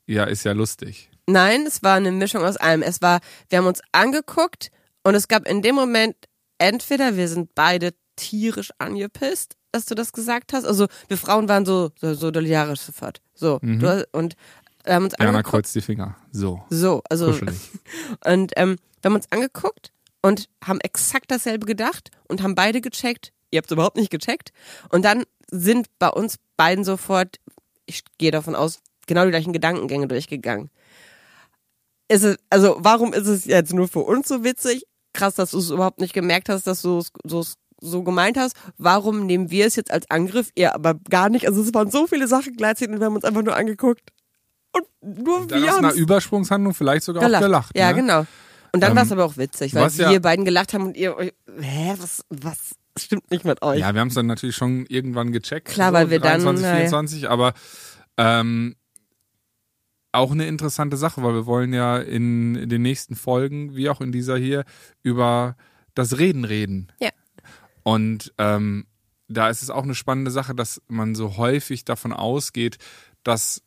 ja, 0.06 0.24
ist 0.24 0.44
ja 0.44 0.52
lustig. 0.52 1.10
Nein, 1.26 1.64
es 1.66 1.82
war 1.82 1.94
eine 1.96 2.10
Mischung 2.10 2.42
aus 2.44 2.56
allem. 2.56 2.82
Es 2.82 3.00
war, 3.00 3.20
wir 3.48 3.58
haben 3.58 3.66
uns 3.66 3.80
angeguckt 3.92 4.70
und 5.04 5.14
es 5.14 5.28
gab 5.28 5.46
in 5.46 5.62
dem 5.62 5.76
Moment 5.76 6.16
entweder 6.58 7.16
wir 7.16 7.28
sind 7.28 7.54
beide 7.54 7.94
tierisch 8.16 8.70
angepisst, 8.78 9.56
dass 9.72 9.86
du 9.86 9.94
das 9.94 10.12
gesagt 10.12 10.52
hast. 10.52 10.64
Also 10.64 10.88
wir 11.08 11.16
Frauen 11.16 11.48
waren 11.48 11.64
so 11.64 11.90
so, 12.00 12.14
solidarisch 12.14 12.80
sofort. 12.80 13.20
So 13.34 13.58
du, 13.62 13.88
hast- 13.88 14.08
und 14.12 14.34
wir 14.84 14.94
haben 14.94 15.04
uns 15.04 15.14
Jana 15.18 15.30
angeguckt. 15.30 15.50
kreuzt 15.50 15.74
die 15.74 15.80
Finger. 15.82 16.16
So, 16.32 16.62
So, 16.70 17.02
also 17.08 17.26
kuschelig. 17.28 17.54
und 18.26 18.52
ähm, 18.56 18.76
wir 19.00 19.08
haben 19.10 19.14
uns 19.14 19.30
angeguckt 19.30 19.92
und 20.22 20.48
haben 20.64 20.80
exakt 20.80 21.30
dasselbe 21.30 21.64
gedacht 21.66 22.10
und 22.28 22.42
haben 22.42 22.54
beide 22.56 22.80
gecheckt. 22.80 23.32
Ihr 23.50 23.58
habt 23.58 23.66
es 23.70 23.72
überhaupt 23.72 23.96
nicht 23.96 24.10
gecheckt. 24.10 24.52
Und 24.90 25.04
dann 25.04 25.24
sind 25.50 25.88
bei 25.98 26.08
uns 26.08 26.36
beiden 26.56 26.84
sofort, 26.84 27.38
ich 27.86 28.02
gehe 28.18 28.30
davon 28.30 28.54
aus, 28.54 28.80
genau 29.06 29.24
die 29.24 29.30
gleichen 29.30 29.52
Gedankengänge 29.52 30.06
durchgegangen. 30.08 30.70
Ist 32.08 32.24
es, 32.24 32.36
also 32.50 32.76
warum 32.80 33.12
ist 33.12 33.26
es 33.26 33.44
jetzt 33.44 33.72
nur 33.72 33.88
für 33.88 34.00
uns 34.00 34.28
so 34.28 34.42
witzig? 34.44 34.86
Krass, 35.12 35.34
dass 35.34 35.52
du 35.52 35.58
es 35.58 35.70
überhaupt 35.70 36.00
nicht 36.00 36.12
gemerkt 36.12 36.48
hast, 36.48 36.66
dass 36.66 36.82
du 36.82 36.98
es 36.98 37.12
so, 37.24 37.44
so 37.80 38.02
gemeint 38.02 38.36
hast. 38.36 38.54
Warum 38.78 39.26
nehmen 39.26 39.50
wir 39.50 39.66
es 39.66 39.76
jetzt 39.76 39.90
als 39.90 40.08
Angriff? 40.10 40.50
Ihr 40.54 40.74
aber 40.74 40.94
gar 41.08 41.28
nicht. 41.28 41.46
Also 41.48 41.62
es 41.62 41.72
waren 41.74 41.90
so 41.90 42.06
viele 42.06 42.28
Sachen 42.28 42.56
gleichzeitig 42.56 42.94
und 42.94 43.00
wir 43.00 43.06
haben 43.06 43.14
uns 43.16 43.24
einfach 43.24 43.42
nur 43.42 43.56
angeguckt. 43.56 44.02
Und 44.72 44.86
nur 45.24 45.46
Dann 45.48 45.62
wir 45.62 45.70
aus 45.70 45.76
haben 45.78 45.84
einer 45.86 45.94
Übersprungshandlung 45.94 46.74
vielleicht 46.74 47.04
sogar 47.04 47.22
gelacht. 47.24 47.42
auch 47.42 47.46
gelacht. 47.46 47.76
Ja, 47.76 47.88
ne? 47.90 47.94
genau. 47.96 48.26
Und 48.72 48.80
dann 48.82 48.90
Ähm, 48.92 48.96
war 48.96 49.02
es 49.04 49.10
aber 49.12 49.24
auch 49.24 49.36
witzig, 49.36 49.74
weil 49.74 49.82
was 49.86 49.96
ja- 49.96 50.10
wir 50.10 50.20
beiden 50.20 50.44
gelacht 50.44 50.74
haben 50.74 50.84
und 50.84 50.96
ihr 50.96 51.16
euch, 51.16 51.32
hä, 51.60 51.94
was, 51.98 52.24
was 52.28 52.72
stimmt 53.04 53.30
nicht 53.30 53.44
mit 53.44 53.62
euch? 53.62 53.80
Ja, 53.80 53.94
wir 53.94 54.00
haben 54.00 54.08
es 54.08 54.14
dann 54.14 54.26
natürlich 54.26 54.56
schon 54.56 54.86
irgendwann 54.86 55.32
gecheckt. 55.32 55.68
Klar, 55.68 55.92
weil 55.92 56.10
wir 56.10 56.20
dann, 56.20 56.42
23, 56.42 56.62
na 56.62 56.70
ja. 56.70 56.76
24, 56.76 57.30
aber 57.30 57.54
ähm, 58.16 58.76
auch 60.12 60.32
eine 60.32 60.46
interessante 60.46 60.96
Sache, 60.96 61.22
weil 61.22 61.34
wir 61.34 61.46
wollen 61.46 61.72
ja 61.72 61.98
in 61.98 62.68
den 62.68 62.82
nächsten 62.82 63.14
Folgen, 63.14 63.76
wie 63.76 63.88
auch 63.88 64.00
in 64.00 64.12
dieser 64.12 64.36
hier, 64.36 64.64
über 65.02 65.56
das 65.94 66.18
Reden 66.18 66.44
reden. 66.44 66.88
Ja. 67.00 67.10
Und 67.82 68.32
ähm, 68.38 68.86
da 69.28 69.48
ist 69.48 69.62
es 69.62 69.70
auch 69.70 69.84
eine 69.84 69.94
spannende 69.94 70.30
Sache, 70.30 70.54
dass 70.54 70.82
man 70.88 71.14
so 71.14 71.36
häufig 71.36 71.84
davon 71.84 72.12
ausgeht, 72.12 72.78
dass 73.22 73.62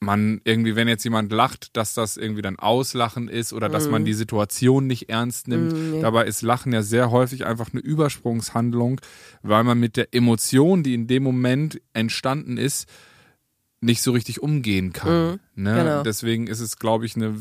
man 0.00 0.40
irgendwie, 0.44 0.76
wenn 0.76 0.86
jetzt 0.86 1.04
jemand 1.04 1.32
lacht, 1.32 1.76
dass 1.76 1.94
das 1.94 2.16
irgendwie 2.16 2.42
dann 2.42 2.58
Auslachen 2.58 3.28
ist 3.28 3.52
oder 3.52 3.68
dass 3.68 3.88
man 3.88 4.04
die 4.04 4.12
Situation 4.12 4.86
nicht 4.86 5.08
ernst 5.08 5.48
nimmt. 5.48 5.72
Mhm, 5.72 5.90
nee. 5.92 6.00
Dabei 6.00 6.26
ist 6.26 6.42
Lachen 6.42 6.72
ja 6.72 6.82
sehr 6.82 7.10
häufig 7.10 7.46
einfach 7.46 7.72
eine 7.72 7.80
Übersprungshandlung, 7.80 9.00
weil 9.42 9.64
man 9.64 9.80
mit 9.80 9.96
der 9.96 10.14
Emotion, 10.14 10.82
die 10.82 10.94
in 10.94 11.08
dem 11.08 11.24
Moment 11.24 11.80
entstanden 11.94 12.58
ist, 12.58 12.88
nicht 13.80 14.02
so 14.02 14.12
richtig 14.12 14.42
umgehen 14.42 14.92
kann. 14.92 15.40
Ne? 15.58 15.74
genau. 15.74 16.02
Deswegen 16.02 16.46
ist 16.46 16.60
es, 16.60 16.78
glaube 16.78 17.06
ich, 17.06 17.16
eine, 17.16 17.34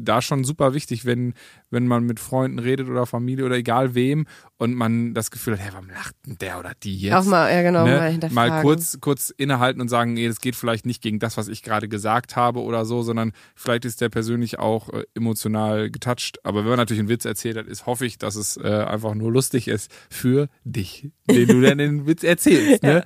da 0.00 0.22
schon 0.22 0.44
super 0.44 0.74
wichtig, 0.74 1.04
wenn, 1.04 1.34
wenn 1.70 1.86
man 1.86 2.04
mit 2.04 2.20
Freunden 2.20 2.58
redet 2.58 2.88
oder 2.88 3.06
Familie 3.06 3.44
oder 3.44 3.56
egal 3.56 3.94
wem 3.94 4.26
und 4.58 4.74
man 4.74 5.12
das 5.14 5.30
Gefühl 5.30 5.54
hat, 5.54 5.60
hey, 5.60 5.72
warum 5.72 5.90
lacht 5.90 6.14
denn 6.26 6.38
der 6.38 6.58
oder 6.58 6.72
die 6.82 6.96
jetzt? 6.96 7.14
Auch 7.14 7.24
mal, 7.24 7.52
ja 7.52 7.62
genau, 7.62 7.84
mal 7.84 8.00
ne, 8.00 8.10
hinterfragen. 8.10 8.54
mal 8.54 8.62
kurz, 8.62 8.98
kurz 9.00 9.30
innehalten 9.30 9.80
und 9.80 9.88
sagen, 9.88 10.14
nee, 10.14 10.28
das 10.28 10.40
geht 10.40 10.56
vielleicht 10.56 10.86
nicht 10.86 11.02
gegen 11.02 11.18
das, 11.18 11.36
was 11.36 11.48
ich 11.48 11.62
gerade 11.62 11.88
gesagt 11.88 12.36
habe 12.36 12.60
oder 12.60 12.84
so, 12.84 13.02
sondern 13.02 13.32
vielleicht 13.54 13.84
ist 13.84 14.00
der 14.00 14.08
persönlich 14.08 14.58
auch 14.58 14.88
äh, 14.90 15.04
emotional 15.14 15.90
getoucht. 15.90 16.38
Aber 16.44 16.60
wenn 16.60 16.70
man 16.70 16.78
natürlich 16.78 17.00
einen 17.00 17.08
Witz 17.08 17.24
erzählt 17.24 17.56
hat, 17.56 17.66
ist 17.66 17.86
hoffe 17.86 18.06
ich, 18.06 18.18
dass 18.18 18.36
es 18.36 18.56
äh, 18.56 18.68
einfach 18.68 19.14
nur 19.14 19.32
lustig 19.32 19.68
ist 19.68 19.90
für 20.08 20.48
dich, 20.64 21.10
den 21.28 21.48
du 21.48 21.60
dann 21.60 21.78
den 21.78 22.06
Witz 22.06 22.22
erzählst. 22.22 22.82
Ne? 22.92 23.04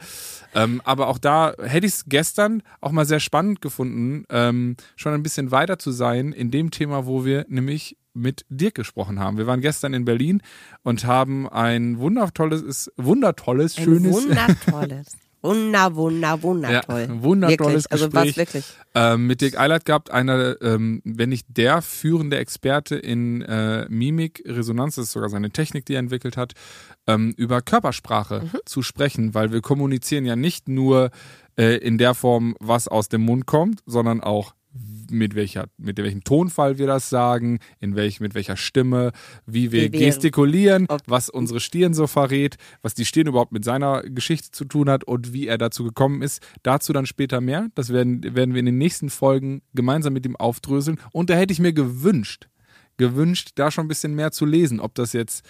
Ähm, 0.54 0.80
aber 0.84 1.08
auch 1.08 1.18
da 1.18 1.54
hätte 1.62 1.86
ich 1.86 1.92
es 1.92 2.04
gestern 2.06 2.62
auch 2.80 2.90
mal 2.90 3.04
sehr 3.04 3.20
spannend 3.20 3.60
gefunden, 3.60 4.24
ähm, 4.30 4.76
schon 4.96 5.14
ein 5.14 5.22
bisschen 5.22 5.50
weiter 5.50 5.78
zu 5.78 5.90
sein 5.90 6.32
in 6.32 6.50
dem 6.50 6.70
Thema, 6.70 7.06
wo 7.06 7.24
wir 7.24 7.46
nämlich 7.48 7.96
mit 8.14 8.46
Dirk 8.48 8.74
gesprochen 8.74 9.20
haben. 9.20 9.36
Wir 9.36 9.46
waren 9.46 9.60
gestern 9.60 9.92
in 9.92 10.04
Berlin 10.04 10.40
und 10.82 11.04
haben 11.04 11.48
ein 11.48 11.98
wundertolles, 11.98 12.90
wundertolles, 12.96 13.76
Ein 13.78 13.84
schönes, 13.84 14.12
wundertolles. 14.14 15.06
Wunder, 15.42 15.94
wunder, 15.94 16.42
wundertoll. 16.42 17.06
Ja, 17.08 17.22
wundertolles 17.22 17.84
wirklich. 17.84 17.92
Also 17.92 18.06
Gespräch. 18.06 18.30
was 18.30 18.36
wirklich. 18.36 18.64
ähm, 18.96 19.26
mit 19.28 19.40
Dirk 19.40 19.60
Eilert 19.60 19.84
gehabt, 19.84 20.10
einer, 20.10 20.60
ähm, 20.60 21.02
wenn 21.04 21.28
nicht 21.28 21.46
der 21.50 21.82
führende 21.82 22.38
Experte 22.38 22.96
in 22.96 23.42
äh, 23.42 23.86
Mimik, 23.88 24.42
Resonanz, 24.44 24.96
das 24.96 25.04
ist 25.04 25.12
sogar 25.12 25.28
seine 25.28 25.50
Technik, 25.50 25.84
die 25.86 25.92
er 25.94 26.00
entwickelt 26.00 26.36
hat. 26.36 26.54
ähm, 27.06 27.32
über 27.36 27.62
Körpersprache 27.62 28.50
zu 28.64 28.82
sprechen, 28.82 29.34
weil 29.34 29.52
wir 29.52 29.60
kommunizieren 29.60 30.24
ja 30.24 30.34
nicht 30.34 30.68
nur 30.68 31.10
äh, 31.58 31.76
in 31.78 31.98
der 31.98 32.14
Form, 32.14 32.54
was 32.60 32.88
aus 32.88 33.08
dem 33.08 33.22
Mund 33.22 33.46
kommt, 33.46 33.80
sondern 33.86 34.20
auch 34.22 34.54
mit 35.10 35.34
welcher, 35.34 35.66
mit 35.78 35.96
welchem 35.98 36.22
Tonfall 36.24 36.76
wir 36.78 36.86
das 36.86 37.08
sagen, 37.08 37.60
in 37.80 37.94
welch, 37.96 38.20
mit 38.20 38.34
welcher 38.34 38.56
Stimme, 38.56 39.12
wie 39.46 39.72
wir 39.72 39.84
Wie 39.84 39.92
wir- 39.92 40.06
gestikulieren, 40.06 40.84
ob- 40.88 41.00
was 41.06 41.30
unsere 41.30 41.60
Stirn 41.60 41.94
so 41.94 42.06
verrät, 42.06 42.56
was 42.82 42.92
die 42.92 43.04
Stirn 43.06 43.28
überhaupt 43.28 43.52
mit 43.52 43.64
seiner 43.64 44.02
Geschichte 44.02 44.50
zu 44.50 44.64
tun 44.66 44.90
hat 44.90 45.04
und 45.04 45.32
wie 45.32 45.46
er 45.46 45.56
dazu 45.58 45.84
gekommen 45.84 46.20
ist. 46.22 46.42
Dazu 46.62 46.92
dann 46.92 47.06
später 47.06 47.40
mehr. 47.40 47.68
Das 47.74 47.90
werden, 47.90 48.22
werden 48.34 48.52
wir 48.54 48.58
in 48.60 48.66
den 48.66 48.78
nächsten 48.78 49.08
Folgen 49.08 49.62
gemeinsam 49.74 50.12
mit 50.12 50.26
ihm 50.26 50.36
aufdröseln. 50.36 50.98
Und 51.12 51.30
da 51.30 51.34
hätte 51.34 51.52
ich 51.52 51.60
mir 51.60 51.72
gewünscht, 51.72 52.48
gewünscht, 52.98 53.52
da 53.54 53.70
schon 53.70 53.86
ein 53.86 53.88
bisschen 53.88 54.14
mehr 54.14 54.32
zu 54.32 54.44
lesen, 54.44 54.80
ob 54.80 54.94
das 54.94 55.12
jetzt 55.14 55.44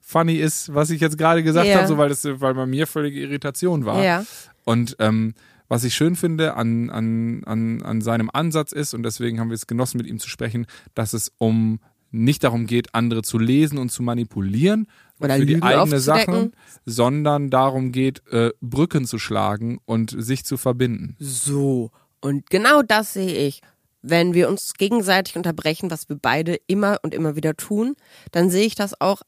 funny 0.00 0.34
ist, 0.34 0.74
was 0.74 0.90
ich 0.90 1.00
jetzt 1.00 1.16
gerade 1.16 1.42
gesagt 1.42 1.68
Ja. 1.68 1.76
habe, 1.76 1.86
so 1.88 1.96
weil 1.96 2.08
das, 2.08 2.24
weil 2.24 2.54
bei 2.54 2.66
mir 2.66 2.86
völlige 2.86 3.20
Irritation 3.20 3.84
war. 3.86 4.02
Ja. 4.02 4.24
Und 4.64 4.96
ähm, 4.98 5.34
was 5.68 5.84
ich 5.84 5.94
schön 5.94 6.16
finde 6.16 6.54
an, 6.54 6.90
an, 6.90 7.44
an, 7.44 7.82
an 7.82 8.00
seinem 8.02 8.30
Ansatz 8.32 8.72
ist, 8.72 8.94
und 8.94 9.02
deswegen 9.02 9.40
haben 9.40 9.48
wir 9.48 9.54
es 9.54 9.66
genossen, 9.66 9.98
mit 9.98 10.06
ihm 10.06 10.18
zu 10.18 10.28
sprechen, 10.28 10.66
dass 10.94 11.12
es 11.12 11.32
um 11.38 11.80
nicht 12.10 12.44
darum 12.44 12.66
geht, 12.66 12.94
andere 12.94 13.22
zu 13.22 13.38
lesen 13.38 13.78
und 13.78 13.90
zu 13.90 14.02
manipulieren 14.02 14.86
Oder 15.18 15.36
für 15.36 15.46
die 15.46 15.62
eigene 15.62 15.98
Sache, 15.98 16.30
aufzudecken. 16.30 16.52
sondern 16.84 17.50
darum 17.50 17.90
geht, 17.90 18.22
äh, 18.30 18.50
Brücken 18.60 19.06
zu 19.06 19.18
schlagen 19.18 19.78
und 19.86 20.14
sich 20.16 20.44
zu 20.44 20.58
verbinden. 20.58 21.16
So. 21.18 21.90
Und 22.20 22.50
genau 22.50 22.82
das 22.82 23.14
sehe 23.14 23.46
ich. 23.46 23.62
Wenn 24.02 24.34
wir 24.34 24.48
uns 24.48 24.74
gegenseitig 24.74 25.36
unterbrechen, 25.36 25.90
was 25.90 26.08
wir 26.08 26.16
beide 26.20 26.58
immer 26.66 26.98
und 27.02 27.14
immer 27.14 27.34
wieder 27.34 27.56
tun, 27.56 27.94
dann 28.30 28.50
sehe 28.50 28.66
ich 28.66 28.74
das 28.74 29.00
auch 29.00 29.22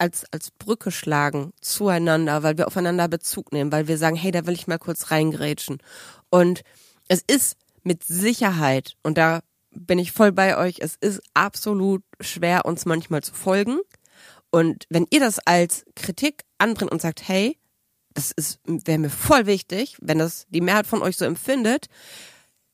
als, 0.00 0.24
als 0.32 0.50
Brücke 0.50 0.90
schlagen 0.90 1.52
zueinander, 1.60 2.42
weil 2.42 2.56
wir 2.56 2.66
aufeinander 2.66 3.06
Bezug 3.06 3.52
nehmen, 3.52 3.70
weil 3.70 3.86
wir 3.86 3.98
sagen, 3.98 4.16
hey, 4.16 4.30
da 4.30 4.46
will 4.46 4.54
ich 4.54 4.66
mal 4.66 4.78
kurz 4.78 5.10
reingrätschen. 5.10 5.78
Und 6.30 6.62
es 7.08 7.22
ist 7.26 7.56
mit 7.82 8.02
Sicherheit, 8.02 8.96
und 9.02 9.18
da 9.18 9.40
bin 9.70 9.98
ich 9.98 10.12
voll 10.12 10.32
bei 10.32 10.56
euch, 10.56 10.76
es 10.80 10.96
ist 11.00 11.20
absolut 11.34 12.02
schwer, 12.20 12.64
uns 12.64 12.86
manchmal 12.86 13.22
zu 13.22 13.34
folgen. 13.34 13.78
Und 14.50 14.86
wenn 14.88 15.06
ihr 15.10 15.20
das 15.20 15.38
als 15.40 15.84
Kritik 15.94 16.44
anbringt 16.58 16.90
und 16.90 17.02
sagt, 17.02 17.28
hey, 17.28 17.58
das 18.14 18.32
ist, 18.32 18.58
wäre 18.64 18.98
mir 18.98 19.10
voll 19.10 19.46
wichtig, 19.46 19.96
wenn 20.00 20.18
das 20.18 20.46
die 20.48 20.62
Mehrheit 20.62 20.86
von 20.86 21.02
euch 21.02 21.16
so 21.16 21.24
empfindet, 21.26 21.86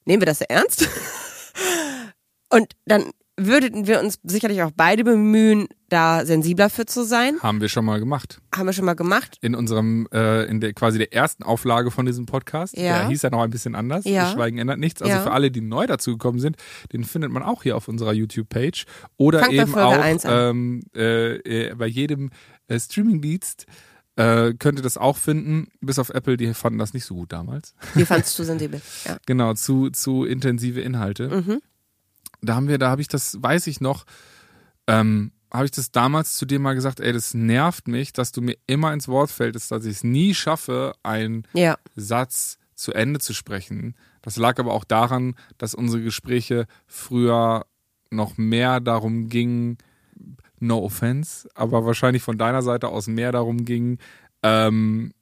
nehmen 0.04 0.22
wir 0.22 0.26
das 0.26 0.40
ernst. 0.40 0.88
Und 2.48 2.74
dann 2.86 3.10
würden 3.38 3.86
wir 3.86 4.00
uns 4.00 4.18
sicherlich 4.24 4.62
auch 4.62 4.70
beide 4.74 5.04
bemühen, 5.04 5.68
da 5.88 6.24
sensibler 6.24 6.70
für 6.70 6.86
zu 6.86 7.04
sein. 7.04 7.36
Haben 7.42 7.60
wir 7.60 7.68
schon 7.68 7.84
mal 7.84 8.00
gemacht. 8.00 8.40
Haben 8.54 8.66
wir 8.66 8.72
schon 8.72 8.84
mal 8.86 8.94
gemacht. 8.94 9.36
In 9.42 9.54
unserem, 9.54 10.08
äh, 10.12 10.44
in 10.46 10.60
der 10.60 10.72
quasi 10.72 10.98
der 10.98 11.12
ersten 11.12 11.42
Auflage 11.42 11.90
von 11.90 12.06
diesem 12.06 12.26
Podcast. 12.26 12.76
Ja. 12.76 13.00
Der 13.00 13.08
hieß 13.08 13.22
ja 13.22 13.30
noch 13.30 13.42
ein 13.42 13.50
bisschen 13.50 13.74
anders. 13.74 14.04
Ja. 14.04 14.22
Das 14.24 14.32
Schweigen 14.32 14.58
ändert 14.58 14.78
nichts. 14.78 15.02
Also 15.02 15.14
Ja. 15.14 15.22
für 15.22 15.32
alle, 15.32 15.50
die 15.50 15.60
neu 15.60 15.86
dazugekommen 15.86 16.40
sind, 16.40 16.56
den 16.92 17.04
findet 17.04 17.30
man 17.30 17.42
auch 17.42 17.62
hier 17.62 17.76
auf 17.76 17.88
unserer 17.88 18.12
YouTube-Page. 18.14 18.86
Oder 19.18 19.40
Fangt 19.40 19.56
bei 19.56 19.62
eben 19.62 19.74
auch 19.74 19.92
1 19.98 20.24
an. 20.24 20.32
ähm, 20.50 20.80
äh, 20.94 21.36
äh, 21.68 21.74
bei 21.74 21.86
jedem 21.86 22.30
äh, 22.68 22.80
Streaming-Dienst 22.80 23.66
äh, 24.16 24.54
könnt 24.54 24.78
ihr 24.78 24.82
das 24.82 24.96
auch 24.96 25.18
finden. 25.18 25.68
Bis 25.82 25.98
auf 25.98 26.08
Apple, 26.08 26.38
die 26.38 26.52
fanden 26.54 26.78
das 26.78 26.94
nicht 26.94 27.04
so 27.04 27.14
gut 27.14 27.32
damals. 27.32 27.74
Wie 27.94 28.06
fandst 28.06 28.38
du 28.38 28.44
sensibel? 28.44 28.80
Ja. 29.04 29.18
Genau, 29.26 29.52
zu, 29.52 29.90
zu 29.90 30.24
intensive 30.24 30.80
Inhalte. 30.80 31.28
Mhm. 31.28 31.60
Da 32.46 32.54
haben 32.56 32.68
wir, 32.68 32.78
da 32.78 32.90
habe 32.90 33.00
ich 33.00 33.08
das, 33.08 33.36
weiß 33.42 33.66
ich 33.66 33.80
noch, 33.80 34.04
ähm, 34.86 35.32
habe 35.52 35.64
ich 35.64 35.70
das 35.70 35.90
damals 35.90 36.36
zu 36.36 36.46
dir 36.46 36.58
mal 36.58 36.74
gesagt, 36.74 37.00
ey, 37.00 37.12
das 37.12 37.34
nervt 37.34 37.88
mich, 37.88 38.12
dass 38.12 38.32
du 38.32 38.42
mir 38.42 38.56
immer 38.66 38.92
ins 38.92 39.08
Wort 39.08 39.30
fällst, 39.30 39.70
dass 39.70 39.84
ich 39.84 39.96
es 39.96 40.04
nie 40.04 40.34
schaffe, 40.34 40.94
einen 41.02 41.46
Ja. 41.52 41.76
Satz 41.94 42.58
zu 42.74 42.92
Ende 42.92 43.20
zu 43.20 43.32
sprechen. 43.32 43.94
Das 44.22 44.36
lag 44.36 44.58
aber 44.58 44.72
auch 44.74 44.84
daran, 44.84 45.34
dass 45.56 45.74
unsere 45.74 46.02
Gespräche 46.02 46.66
früher 46.86 47.64
noch 48.10 48.36
mehr 48.36 48.80
darum 48.80 49.28
gingen, 49.28 49.78
no 50.58 50.78
offense, 50.82 51.48
aber 51.54 51.84
wahrscheinlich 51.86 52.22
von 52.22 52.38
deiner 52.38 52.62
Seite 52.62 52.88
aus 52.88 53.06
mehr 53.06 53.32
darum 53.32 53.64
ging, 53.64 53.98
ähm, 54.42 55.12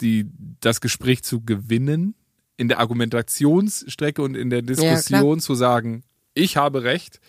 die, 0.00 0.30
das 0.60 0.80
Gespräch 0.80 1.22
zu 1.22 1.42
gewinnen, 1.42 2.14
in 2.56 2.68
der 2.68 2.78
Argumentationsstrecke 2.80 4.22
und 4.22 4.34
in 4.34 4.50
der 4.50 4.62
Diskussion 4.62 5.40
zu 5.40 5.54
sagen, 5.54 6.02
ich 6.34 6.56
habe 6.56 6.82
recht, 6.84 7.20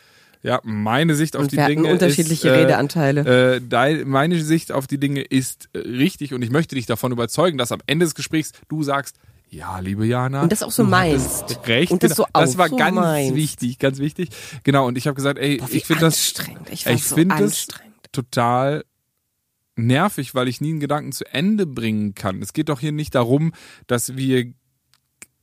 ja, 0.43 0.59
meine 0.63 1.15
Sicht 1.15 1.35
auf 1.35 1.43
Und 1.43 1.51
die 1.51 1.57
Dinge 1.57 1.91
unterschiedliche 1.91 2.49
ist, 2.49 2.53
äh, 2.55 2.61
Redeanteile. 2.61 3.55
äh, 3.55 3.61
dein, 3.67 4.07
meine 4.07 4.41
Sicht 4.41 4.71
auf 4.71 4.87
die 4.87 4.99
Dinge 4.99 5.21
ist 5.21 5.69
äh, 5.73 5.79
richtig 5.79 6.33
und 6.33 6.41
ich 6.41 6.51
möchte 6.51 6.75
dich 6.75 6.85
davon 6.85 7.11
überzeugen, 7.11 7.57
dass 7.57 7.71
am 7.71 7.81
Ende 7.87 8.05
des 8.05 8.15
Gesprächs 8.15 8.51
du 8.69 8.83
sagst, 8.83 9.17
ja, 9.49 9.79
liebe 9.79 10.05
Jana. 10.05 10.41
Und 10.43 10.51
das 10.51 10.61
auch 10.61 10.71
so 10.71 10.83
meinst. 10.83 11.65
Recht. 11.67 11.91
Und 11.91 12.03
das 12.03 12.15
genau. 12.15 12.15
so 12.15 12.23
auch 12.33 12.41
das 12.41 12.57
war 12.57 12.67
so 12.67 12.75
ganz 12.75 12.95
meinst. 12.95 13.35
wichtig, 13.35 13.79
ganz 13.79 13.99
wichtig. 13.99 14.29
Genau, 14.63 14.85
und 14.85 14.97
ich 14.97 15.07
habe 15.07 15.15
gesagt, 15.15 15.39
ey, 15.39 15.57
Boah, 15.57 15.69
ich 15.71 15.85
finde 15.85 16.01
das. 16.01 16.33
Ich, 16.69 16.85
ich 16.85 17.03
so 17.05 17.15
finde 17.15 17.35
anstrengend. 17.35 17.95
total 18.11 18.83
nervig, 19.77 20.35
weil 20.35 20.47
ich 20.47 20.59
nie 20.59 20.71
einen 20.71 20.79
Gedanken 20.79 21.11
zu 21.13 21.23
Ende 21.33 21.65
bringen 21.65 22.13
kann. 22.13 22.41
Es 22.41 22.51
geht 22.51 22.69
doch 22.69 22.79
hier 22.79 22.91
nicht 22.91 23.15
darum, 23.15 23.53
dass 23.85 24.17
wir, 24.17 24.51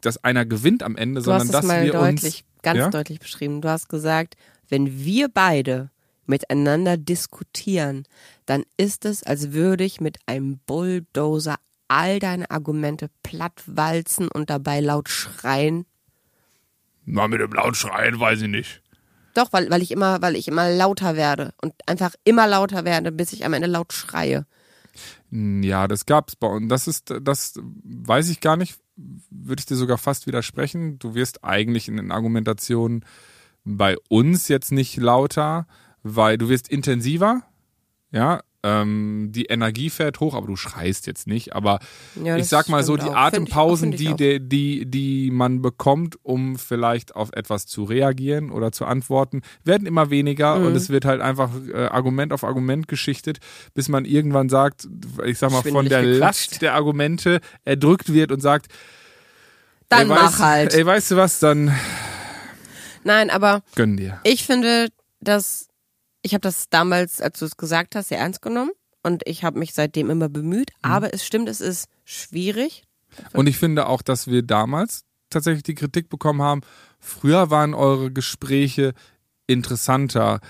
dass 0.07 0.23
einer 0.23 0.45
gewinnt 0.45 0.83
am 0.83 0.97
Ende, 0.97 1.21
Du 1.21 1.27
sondern 1.27 1.51
dass 1.51 1.65
mal 1.65 1.85
wir 1.85 1.93
deutlich, 1.93 2.45
uns, 2.45 2.63
ganz 2.63 2.79
ja? 2.79 2.91
deutlich 2.91 3.21
beschrieben. 3.21 3.61
Du 3.61 3.69
hast 3.69 3.89
gesagt, 3.89 4.37
wenn 4.69 5.05
wir 5.05 5.29
beide 5.29 5.91
miteinander 6.27 6.97
diskutieren, 6.97 8.05
dann 8.47 8.65
ist 8.77 9.05
es, 9.05 9.23
als 9.23 9.53
würde 9.53 9.85
ich 9.85 10.01
mit 10.01 10.19
einem 10.27 10.59
Bulldozer 10.67 11.57
all 11.89 12.19
deine 12.19 12.51
Argumente 12.51 13.11
plattwalzen 13.23 14.29
und 14.29 14.51
dabei 14.51 14.81
laut 14.81 15.09
schreien. 15.09 15.87
Na, 17.05 17.29
mit 17.29 17.41
dem 17.41 17.53
laut 17.53 17.77
schreien, 17.77 18.19
weiß 18.19 18.43
ich 18.43 18.49
nicht. 18.49 18.83
Doch, 19.35 19.53
weil, 19.53 19.69
weil 19.69 19.83
ich 19.83 19.91
immer, 19.91 20.23
weil 20.23 20.37
ich 20.37 20.49
immer 20.49 20.71
lauter 20.71 21.17
werde 21.17 21.53
und 21.61 21.75
einfach 21.87 22.15
immer 22.25 22.47
lauter 22.47 22.85
werde, 22.85 23.13
bis 23.13 23.33
ich 23.33 23.45
am 23.45 23.53
Ende 23.53 23.67
laut 23.67 23.93
schreie. 23.93 24.47
Ja, 25.31 25.89
das 25.89 26.07
gab's 26.07 26.37
bei 26.37 26.47
uns. 26.47 26.69
Das 26.69 26.87
ist, 26.87 27.13
das 27.21 27.55
weiß 27.83 28.29
ich 28.29 28.41
gar 28.41 28.57
nicht. 28.57 28.79
Würde 28.97 29.61
ich 29.61 29.67
dir 29.67 29.77
sogar 29.77 29.99
fast 29.99 30.27
widersprechen. 30.27 30.99
Du 30.99 31.15
wirst 31.15 31.45
eigentlich 31.45 31.89
in 31.89 31.97
den 31.97 32.13
Argumentationen 32.13 33.05
bei 33.65 33.97
uns 34.09 34.49
jetzt 34.49 34.73
nicht 34.73 34.97
lauter, 34.97 35.67
weil 36.03 36.39
du 36.39 36.49
wirst 36.49 36.69
intensiver. 36.69 37.43
Ja, 38.11 38.43
ähm, 38.65 39.29
die 39.31 39.45
Energie 39.45 39.91
fährt 39.91 40.19
hoch, 40.21 40.35
aber 40.35 40.47
du 40.47 40.57
schreist 40.57 41.07
jetzt 41.07 41.27
nicht. 41.27 41.55
Aber 41.55 41.81
Ja, 42.23 42.37
ich 42.39 42.47
sag 42.49 42.69
mal 42.71 42.83
so, 42.83 42.97
die 42.97 43.03
auch. 43.03 43.15
Atempausen, 43.15 43.93
ich 43.93 43.99
die, 43.99 44.15
die, 44.17 44.41
die, 44.41 44.87
die 44.91 45.31
man 45.31 45.61
bekommt, 45.61 46.17
um 46.23 46.57
vielleicht 46.57 47.15
auf 47.15 47.29
etwas 47.35 47.67
zu 47.67 47.85
reagieren 47.85 48.51
oder 48.51 48.73
zu 48.73 48.87
antworten, 48.87 49.43
werden 49.65 49.87
immer 49.87 50.09
weniger 50.11 50.59
Mhm. 50.59 50.67
und 50.67 50.77
es 50.77 50.89
wird 50.89 51.05
halt 51.05 51.21
einfach 51.21 51.51
äh, 51.73 51.87
Argument 51.89 52.33
auf 52.33 52.43
Argument 52.43 52.89
geschichtet, 52.89 53.39
bis 53.75 53.89
man 53.89 54.07
irgendwann 54.07 54.49
sagt, 54.49 54.89
ich 55.27 55.39
sag 55.39 55.51
mal, 55.53 55.63
von 55.63 55.87
der 55.89 56.01
gequatscht. 56.03 56.21
Last 56.21 56.63
der 56.63 56.75
Argumente 56.75 57.41
erdrückt 57.65 58.13
wird 58.13 58.33
und 58.33 58.41
sagt, 58.41 58.69
Dann 59.91 60.01
ey, 60.01 60.07
mach 60.07 60.33
weißt, 60.33 60.39
halt. 60.43 60.75
Ey, 60.75 60.87
weißt 60.87 61.11
du 61.11 61.17
was, 61.17 61.39
dann 61.39 61.71
Nein, 63.05 63.29
aber 63.29 63.63
gönn 63.75 63.99
dir. 63.99 64.21
Ich 64.25 64.45
finde, 64.45 64.89
dass 65.21 65.69
ich 66.25 66.33
habe 66.33 66.41
das 66.41 66.69
damals, 66.71 67.21
als 67.21 67.39
du 67.39 67.45
es 67.45 67.57
gesagt 67.57 67.95
hast, 67.95 68.09
sehr 68.09 68.19
ernst 68.19 68.41
genommen 68.43 68.71
und 69.03 69.23
ich 69.27 69.45
habe 69.45 69.59
mich 69.59 69.75
seitdem 69.75 70.09
immer 70.11 70.29
bemüht. 70.31 70.71
Mhm. 70.83 70.91
Aber 70.91 71.15
es 71.15 71.25
stimmt, 71.25 71.49
es 71.49 71.61
ist 71.61 71.87
schwierig. 72.05 72.85
Und 73.33 73.47
ich 73.47 73.59
finde 73.59 73.87
auch, 73.87 74.03
dass 74.03 74.27
wir 74.27 74.43
damals 74.43 75.05
tatsächlich 75.31 75.63
die 75.63 75.75
Kritik 75.75 76.09
bekommen 76.09 76.43
haben, 76.43 76.63
früher 76.99 77.51
waren 77.51 77.75
eure 77.75 78.11
Gespräche 78.11 78.95
interessanter, 79.47 80.41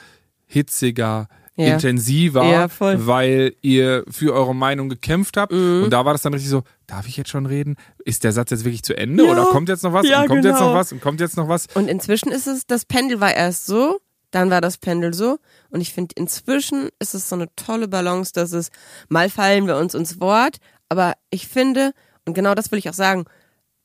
hitziger, 0.46 1.26
Ja. 1.56 1.74
intensiver, 1.74 2.44
Ja, 2.44 2.68
weil 2.78 3.54
ihr 3.60 4.04
für 4.08 4.32
eure 4.32 4.54
Meinung 4.54 4.88
gekämpft 4.88 5.36
habt. 5.36 5.52
Mhm. 5.52 5.84
Und 5.84 5.90
da 5.90 6.04
war 6.04 6.12
das 6.12 6.22
dann 6.22 6.34
richtig 6.34 6.50
so, 6.50 6.62
darf 6.86 7.06
ich 7.06 7.16
jetzt 7.16 7.30
schon 7.30 7.46
reden? 7.46 7.76
Ist 8.04 8.24
der 8.24 8.32
Satz 8.32 8.50
jetzt 8.50 8.64
wirklich 8.64 8.82
zu 8.82 8.96
Ende? 8.96 9.24
Ja. 9.24 9.32
Oder 9.32 9.46
kommt 9.46 9.68
jetzt 9.68 9.82
noch 9.82 9.92
was? 9.92 10.06
Und 10.06 10.26
kommt 10.28 10.44
jetzt 10.44 10.54
genau. 10.56 10.68
noch 10.68 10.74
was? 10.74 10.92
Und 10.92 11.00
kommt 11.00 11.20
jetzt 11.20 11.36
noch 11.36 11.48
was? 11.48 11.66
Und 11.74 11.88
inzwischen 11.88 12.30
ist 12.30 12.46
es, 12.46 12.66
das 12.66 12.84
Pendel 12.84 13.20
war 13.20 13.34
erst 13.34 13.66
so, 13.66 14.00
dann 14.34 14.50
war 14.50 14.60
das 14.60 14.78
Pendel 14.78 15.14
so. 15.14 15.38
Und 15.70 15.80
ich 15.80 15.92
finde, 15.92 16.14
inzwischen 16.16 16.88
ist 16.98 17.14
es 17.14 17.28
so 17.28 17.36
eine 17.36 17.54
tolle 17.56 17.88
Balance, 17.88 18.32
dass 18.32 18.52
es 18.52 18.70
mal 19.08 19.30
fallen 19.30 19.66
wir 19.66 19.76
uns 19.76 19.94
ins 19.94 20.20
Wort. 20.20 20.58
Aber 20.88 21.14
ich 21.30 21.48
finde, 21.48 21.92
und 22.24 22.34
genau 22.34 22.54
das 22.54 22.72
will 22.72 22.78
ich 22.78 22.88
auch 22.88 22.94
sagen, 22.94 23.24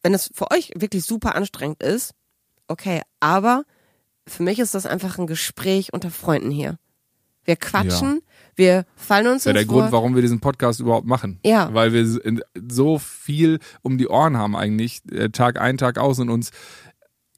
wenn 0.02 0.14
es 0.14 0.32
für 0.34 0.50
euch 0.52 0.72
wirklich 0.76 1.06
super 1.06 1.36
anstrengend 1.36 1.84
ist, 1.84 2.14
okay, 2.68 3.02
aber 3.20 3.64
für 4.28 4.44
mich 4.44 4.60
ist 4.60 4.76
das 4.76 4.86
einfach 4.86 5.18
ein 5.18 5.28
Gespräch 5.28 5.94
unter 5.94 6.12
Freunden 6.12 6.52
hier. 6.52 6.78
Wir 7.44 7.56
quatschen, 7.56 8.22
wir 8.56 8.86
fallen 8.96 9.28
uns 9.28 9.46
ja 9.46 9.54
der 9.54 9.66
Grund, 9.66 9.92
warum 9.92 10.14
wir 10.14 10.22
diesen 10.22 10.40
Podcast 10.40 10.80
überhaupt 10.80 11.08
machen. 11.08 11.40
Ja. 11.44 11.74
Weil 11.74 11.94
wir 11.94 12.42
so 12.70 13.00
viel 13.00 13.60
um 13.82 13.98
die 13.98 14.08
Ohren 14.08 14.38
haben 14.38 14.56
eigentlich, 14.56 15.02
äh, 15.12 15.30
Tag 15.30 15.60
ein, 15.60 15.78
Tag 15.78 15.98
aus 15.98 16.20
und 16.20 16.30
uns 16.30 16.52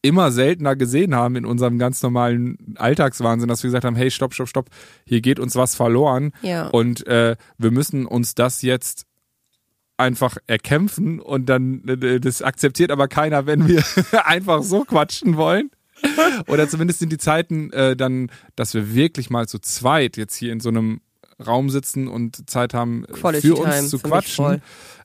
immer 0.02 0.32
seltener 0.32 0.76
gesehen 0.76 1.14
haben 1.16 1.36
in 1.36 1.46
unserem 1.46 1.78
ganz 1.78 2.02
normalen 2.02 2.76
Alltagswahnsinn, 2.78 3.48
dass 3.48 3.62
wir 3.64 3.68
gesagt 3.68 3.86
haben, 3.86 3.96
hey, 3.96 4.10
stopp, 4.10 4.34
stopp, 4.34 4.48
stopp, 4.48 4.70
hier 5.06 5.22
geht 5.22 5.40
uns 5.40 5.56
was 5.56 5.76
verloren 5.76 6.32
Ja. 6.42 6.68
und 6.70 7.06
äh, 7.08 7.36
wir 7.58 7.72
müssen 7.72 8.06
uns 8.06 8.34
das 8.34 8.62
jetzt 8.64 9.06
einfach 9.98 10.38
erkämpfen 10.48 11.20
und 11.20 11.46
dann 11.48 11.88
äh, 11.88 12.20
das 12.20 12.42
akzeptiert 12.42 12.90
aber 12.90 13.08
keiner, 13.08 13.46
wenn 13.46 13.68
wir 13.68 13.84
einfach 14.26 14.64
so 14.64 14.84
quatschen 14.84 15.38
wollen. 15.38 15.70
Oder 16.48 16.68
zumindest 16.68 16.98
sind 17.00 17.12
die 17.12 17.20
Zeiten 17.20 17.72
äh, 17.74 17.96
dann, 17.96 18.32
dass 18.56 18.74
wir 18.74 18.96
wirklich 18.96 19.30
mal 19.30 19.48
zu 19.48 19.60
zweit 19.60 20.18
jetzt 20.18 20.36
hier 20.36 20.52
in 20.52 20.60
so 20.60 20.70
einem 20.70 21.02
Raum 21.46 21.70
sitzen 21.70 22.08
und 22.08 22.50
Zeit 22.50 22.74
haben 22.74 23.06
äh, 23.06 23.14
Quality 23.14 23.48
für 23.50 23.56
uns 23.58 23.76
Time, 23.76 23.88
zu 23.88 24.00
quatschen. 24.00 24.62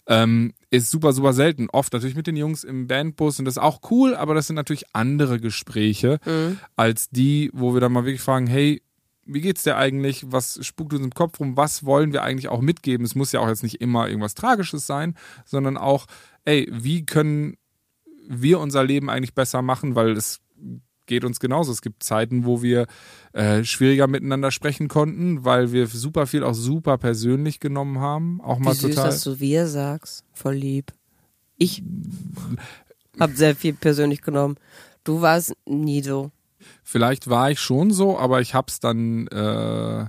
Ähm, 0.06 0.54
ist 0.76 0.90
super, 0.90 1.12
super 1.12 1.32
selten. 1.32 1.68
Oft 1.70 1.92
natürlich 1.92 2.16
mit 2.16 2.26
den 2.26 2.36
Jungs 2.36 2.64
im 2.64 2.86
Bandbus 2.86 3.38
und 3.38 3.44
das 3.44 3.54
ist 3.56 3.62
auch 3.62 3.80
cool, 3.90 4.14
aber 4.14 4.34
das 4.34 4.46
sind 4.46 4.56
natürlich 4.56 4.84
andere 4.92 5.40
Gespräche 5.40 6.18
Mhm. 6.24 6.58
als 6.76 7.08
die, 7.10 7.50
wo 7.52 7.74
wir 7.74 7.80
dann 7.80 7.92
mal 7.92 8.04
wirklich 8.04 8.20
fragen, 8.22 8.46
hey, 8.46 8.82
wie 9.28 9.40
geht's 9.40 9.64
dir 9.64 9.76
eigentlich? 9.76 10.24
Was 10.28 10.64
spukt 10.64 10.92
uns 10.94 11.02
im 11.04 11.12
Kopf 11.12 11.40
rum? 11.40 11.56
Was 11.56 11.84
wollen 11.84 12.12
wir 12.12 12.22
eigentlich 12.22 12.48
auch 12.48 12.60
mitgeben? 12.60 13.04
Es 13.04 13.16
muss 13.16 13.32
ja 13.32 13.40
auch 13.40 13.48
jetzt 13.48 13.64
nicht 13.64 13.80
immer 13.80 14.06
irgendwas 14.08 14.34
Tragisches 14.36 14.86
sein, 14.86 15.16
sondern 15.44 15.76
auch, 15.76 16.06
ey, 16.44 16.68
wie 16.72 17.04
können 17.04 17.56
wir 18.28 18.60
unser 18.60 18.84
Leben 18.84 19.10
eigentlich 19.10 19.34
besser 19.34 19.62
machen? 19.62 19.96
Weil 19.96 20.10
es 20.12 20.40
geht 21.06 21.24
uns 21.24 21.40
genauso. 21.40 21.72
Es 21.72 21.82
gibt 21.82 22.02
Zeiten, 22.02 22.44
wo 22.44 22.62
wir 22.62 22.86
äh, 23.32 23.64
schwieriger 23.64 24.06
miteinander 24.06 24.50
sprechen 24.50 24.88
konnten, 24.88 25.44
weil 25.44 25.72
wir 25.72 25.86
super 25.86 26.26
viel 26.26 26.44
auch 26.44 26.54
super 26.54 26.98
persönlich 26.98 27.60
genommen 27.60 28.00
haben. 28.00 28.40
Auch 28.40 28.58
mal 28.58 28.72
Wie 28.72 28.78
süß, 28.78 28.94
total. 28.94 29.06
dass 29.06 29.22
du 29.22 29.40
wir 29.40 29.66
sagst. 29.66 30.24
Voll 30.32 30.54
lieb. 30.54 30.92
Ich 31.56 31.82
hab 33.18 33.30
sehr 33.32 33.56
viel 33.56 33.72
persönlich 33.72 34.22
genommen. 34.22 34.56
Du 35.04 35.20
warst 35.20 35.54
nie 35.66 36.02
so. 36.02 36.30
Vielleicht 36.82 37.28
war 37.28 37.50
ich 37.50 37.60
schon 37.60 37.92
so, 37.92 38.18
aber 38.18 38.40
ich 38.40 38.54
hab's 38.54 38.80
dann 38.80 39.28
äh, 39.28 40.06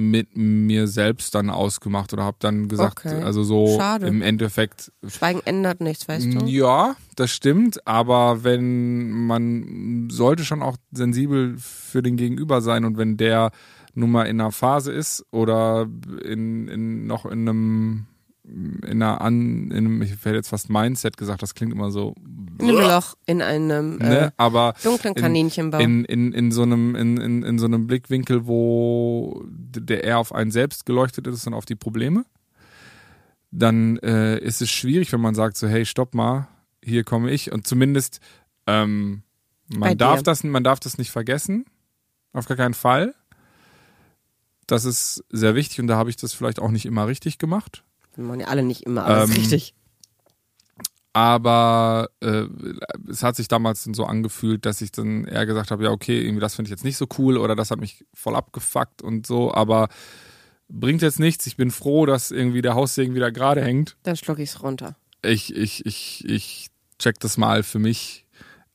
mit 0.00 0.36
mir 0.36 0.86
selbst 0.86 1.34
dann 1.34 1.50
ausgemacht 1.50 2.12
oder 2.12 2.24
hab 2.24 2.38
dann 2.38 2.68
gesagt, 2.68 3.04
Okay. 3.04 3.20
also 3.20 3.42
so 3.42 3.76
Schade. 3.76 4.06
im 4.06 4.22
Endeffekt, 4.22 4.92
Schweigen 5.04 5.40
ändert 5.44 5.80
nichts, 5.80 6.06
weißt 6.06 6.34
du? 6.34 6.46
ja, 6.46 6.94
das 7.16 7.32
stimmt, 7.32 7.84
aber 7.84 8.44
wenn 8.44 9.10
man 9.10 10.08
sollte 10.08 10.44
schon 10.44 10.62
auch 10.62 10.76
sensibel 10.92 11.56
für 11.58 12.00
den 12.00 12.16
Gegenüber 12.16 12.60
sein 12.60 12.84
und 12.84 12.96
wenn 12.96 13.16
der 13.16 13.50
nun 13.94 14.12
mal 14.12 14.26
in 14.26 14.40
einer 14.40 14.52
Phase 14.52 14.92
ist 14.92 15.26
oder 15.32 15.88
in, 16.24 16.68
in 16.68 17.06
noch 17.08 17.26
in 17.26 17.48
einem 17.48 18.06
in 18.50 18.84
einer 19.02 19.20
an 19.20 19.70
in 19.70 19.76
einem, 19.76 20.02
ich 20.02 20.10
hätte 20.12 20.34
jetzt 20.34 20.48
fast 20.48 20.70
Mindset 20.70 21.16
gesagt, 21.16 21.42
das 21.42 21.54
klingt 21.54 21.72
immer 21.72 21.90
so 21.90 22.14
In 22.58 22.70
einem 22.70 22.78
Loch 22.80 23.14
in 23.26 23.42
einem 23.42 24.00
äh, 24.00 24.08
ne, 24.08 24.32
aber 24.36 24.74
dunklen 24.82 25.14
in- 25.14 25.22
Kaninchenbau. 25.22 25.78
in, 25.78 26.04
in, 26.06 26.32
in 26.32 26.50
so 26.52 26.62
einem 26.62 26.94
in, 26.94 27.16
in, 27.18 27.42
in 27.42 27.58
so 27.58 27.66
einem 27.66 27.86
Blickwinkel, 27.86 28.46
wo 28.46 29.44
der 29.46 30.04
eher 30.04 30.18
auf 30.18 30.34
einen 30.34 30.50
selbst 30.50 30.86
geleuchtet 30.86 31.26
ist 31.26 31.46
und 31.46 31.54
auf 31.54 31.66
die 31.66 31.76
Probleme, 31.76 32.24
dann 33.50 33.96
äh, 33.98 34.38
ist 34.38 34.60
es 34.62 34.70
schwierig, 34.70 35.12
wenn 35.12 35.20
man 35.20 35.34
sagt 35.34 35.56
so, 35.56 35.68
hey, 35.68 35.84
stopp 35.86 36.14
mal, 36.14 36.48
hier 36.82 37.04
komme 37.04 37.30
ich 37.30 37.52
und 37.52 37.66
zumindest 37.66 38.20
ähm, 38.66 39.22
Bei 39.70 39.78
man 39.78 39.88
dir. 39.90 39.96
darf 39.96 40.22
das 40.22 40.42
man 40.44 40.64
darf 40.64 40.80
das 40.80 40.98
nicht 40.98 41.10
vergessen, 41.10 41.66
auf 42.32 42.46
gar 42.46 42.56
keinen 42.56 42.74
Fall. 42.74 43.14
Das 44.66 44.84
ist 44.84 45.24
sehr 45.30 45.54
wichtig 45.54 45.80
und 45.80 45.86
da 45.86 45.96
habe 45.96 46.10
ich 46.10 46.16
das 46.16 46.34
vielleicht 46.34 46.60
auch 46.60 46.70
nicht 46.70 46.84
immer 46.86 47.06
richtig 47.06 47.38
gemacht. 47.38 47.84
Wir 48.18 48.24
machen 48.26 48.40
ja 48.40 48.48
alle 48.48 48.62
nicht 48.64 48.82
immer 48.82 49.04
alles 49.04 49.30
Ähm, 49.30 49.36
richtig. 49.36 49.74
aber 51.12 52.10
äh, 52.20 52.44
es 53.08 53.22
hat 53.22 53.36
sich 53.36 53.48
damals 53.48 53.84
dann 53.84 53.94
so 53.94 54.04
angefühlt, 54.04 54.66
dass 54.66 54.80
ich 54.80 54.92
dann 54.92 55.24
eher 55.24 55.46
gesagt 55.46 55.70
habe, 55.70 55.84
ja 55.84 55.90
okay, 55.90 56.20
irgendwie 56.20 56.40
das 56.40 56.54
finde 56.54 56.68
ich 56.68 56.70
jetzt 56.72 56.84
nicht 56.84 56.96
so 56.96 57.06
cool 57.18 57.36
oder 57.38 57.56
das 57.56 57.70
hat 57.70 57.80
mich 57.80 58.04
voll 58.14 58.36
abgefuckt 58.36 59.02
und 59.02 59.26
so, 59.26 59.52
aber 59.54 59.88
bringt 60.68 61.02
jetzt 61.02 61.18
nichts. 61.18 61.46
Ich 61.46 61.56
bin 61.56 61.70
froh, 61.70 62.06
dass 62.06 62.30
irgendwie 62.30 62.60
der 62.62 62.74
Haussegen 62.74 63.14
wieder 63.14 63.32
gerade 63.32 63.62
hängt. 63.62 63.96
Dann 64.02 64.16
schluck 64.16 64.38
ich's 64.38 64.62
runter. 64.62 64.96
Ich 65.22 65.54
ich 65.56 65.86
ich 65.86 66.24
ich 66.28 66.68
check 66.98 67.18
das 67.20 67.36
mal 67.38 67.62
für 67.62 67.78
mich 67.78 68.26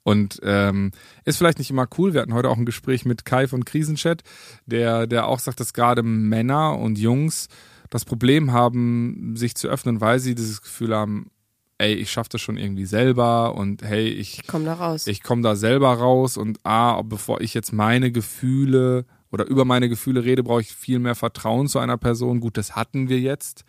und 0.04 0.40
ähm, 0.44 0.92
ist 1.24 1.38
vielleicht 1.38 1.60
nicht 1.60 1.70
immer 1.70 1.88
cool. 1.98 2.14
Wir 2.14 2.22
hatten 2.22 2.34
heute 2.34 2.50
auch 2.50 2.58
ein 2.58 2.66
Gespräch 2.66 3.06
mit 3.06 3.26
Kai 3.26 3.48
von 3.48 3.64
Krisenchat, 3.64 4.24
der 4.66 5.06
der 5.08 5.28
auch 5.28 5.40
sagt, 5.40 5.60
dass 5.60 5.74
gerade 5.74 6.02
Männer 6.04 6.78
und 6.80 6.98
Jungs 6.98 7.48
das 7.94 8.06
Problem 8.06 8.52
haben, 8.52 9.36
sich 9.36 9.54
zu 9.56 9.68
öffnen, 9.68 10.02
weil 10.02 10.20
sie 10.20 10.34
dieses 10.34 10.62
Gefühl 10.64 10.96
haben, 10.96 11.30
ey, 11.78 11.94
ich 11.94 12.12
schaffe 12.12 12.30
das 12.32 12.42
schon 12.42 12.58
irgendwie 12.58 12.86
selber 12.86 13.54
und 13.56 13.84
hey, 13.84 14.08
ich, 14.10 14.42
Komm 14.48 14.66
da 14.66 14.74
raus. 14.74 15.06
ich 15.06 15.22
komme 15.22 15.44
da 15.44 15.56
selber 15.56 15.94
raus 15.94 16.38
und 16.38 16.58
ah, 16.64 17.02
bevor 17.04 17.42
ich 17.42 17.54
jetzt 17.54 17.72
meine 17.72 18.12
Gefühle 18.12 19.06
oder 19.32 19.46
über 19.46 19.64
meine 19.66 19.90
Gefühle 19.90 20.24
rede, 20.24 20.42
brauche 20.44 20.62
ich 20.62 20.74
viel 20.74 20.98
mehr 21.00 21.14
Vertrauen 21.16 21.68
zu 21.68 21.78
einer 21.80 21.98
Person. 21.98 22.40
Gut, 22.40 22.58
das 22.58 22.76
hatten 22.76 23.10
wir 23.10 23.20
jetzt, 23.20 23.64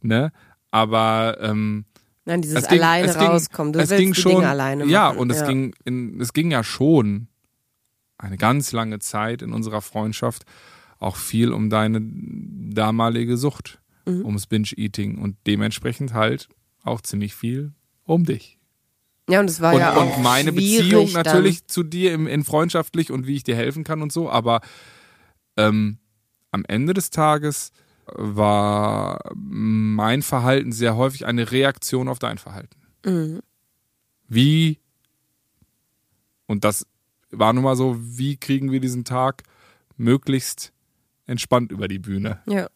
ne? 0.00 0.32
Aber 0.70 1.36
ähm, 1.40 1.84
Nein, 2.24 2.42
dieses 2.42 2.62
es 2.62 2.68
ging- 2.68 2.78
alleine 2.82 3.12
ging- 3.12 3.20
rauskommen. 3.26 3.72
Du 3.74 3.78
es 3.80 3.90
willst 3.90 4.00
ging 4.00 4.12
die 4.14 4.20
schon, 4.20 4.32
Dinge 4.36 4.48
alleine 4.48 4.84
machen. 4.84 4.90
Ja, 4.90 5.08
und 5.10 5.30
es 5.30 5.44
ging 5.44 5.74
in, 5.84 6.18
es 6.20 6.32
ging 6.32 6.50
ja 6.50 6.64
schon 6.64 7.28
eine 8.18 8.36
ganz 8.38 8.72
lange 8.72 8.98
Zeit 9.00 9.42
in 9.42 9.52
unserer 9.52 9.82
Freundschaft 9.82 10.44
auch 10.98 11.16
viel 11.16 11.52
um 11.52 11.70
deine 11.70 12.00
damalige 12.02 13.36
Sucht, 13.36 13.80
Mhm. 14.06 14.24
ums 14.24 14.46
Binge-Eating 14.46 15.18
und 15.18 15.36
dementsprechend 15.46 16.14
halt 16.14 16.48
auch 16.84 17.00
ziemlich 17.00 17.34
viel 17.34 17.72
um 18.04 18.24
dich. 18.24 18.58
Ja, 19.28 19.40
und 19.40 19.50
es 19.50 19.60
war 19.60 19.74
und, 19.74 19.80
ja 19.80 19.96
auch 19.96 20.16
und 20.16 20.22
meine 20.22 20.52
Beziehung 20.52 21.12
dann. 21.12 21.24
natürlich 21.24 21.66
zu 21.66 21.82
dir 21.82 22.14
im, 22.14 22.28
in 22.28 22.44
freundschaftlich 22.44 23.10
und 23.10 23.26
wie 23.26 23.34
ich 23.34 23.42
dir 23.42 23.56
helfen 23.56 23.82
kann 23.82 24.02
und 24.02 24.12
so, 24.12 24.30
aber 24.30 24.60
ähm, 25.56 25.98
am 26.52 26.64
Ende 26.68 26.94
des 26.94 27.10
Tages 27.10 27.72
war 28.06 29.18
mein 29.34 30.22
Verhalten 30.22 30.70
sehr 30.70 30.94
häufig 30.96 31.26
eine 31.26 31.50
Reaktion 31.50 32.06
auf 32.06 32.20
dein 32.20 32.38
Verhalten. 32.38 32.80
Mhm. 33.04 33.40
Wie, 34.28 34.78
und 36.46 36.62
das 36.62 36.86
war 37.32 37.52
nun 37.52 37.64
mal 37.64 37.74
so, 37.74 37.96
wie 38.00 38.36
kriegen 38.36 38.70
wir 38.70 38.78
diesen 38.78 39.04
Tag 39.04 39.42
möglichst 39.96 40.72
entspannt 41.26 41.72
über 41.72 41.88
die 41.88 41.98
Bühne? 41.98 42.40
Ja, 42.46 42.68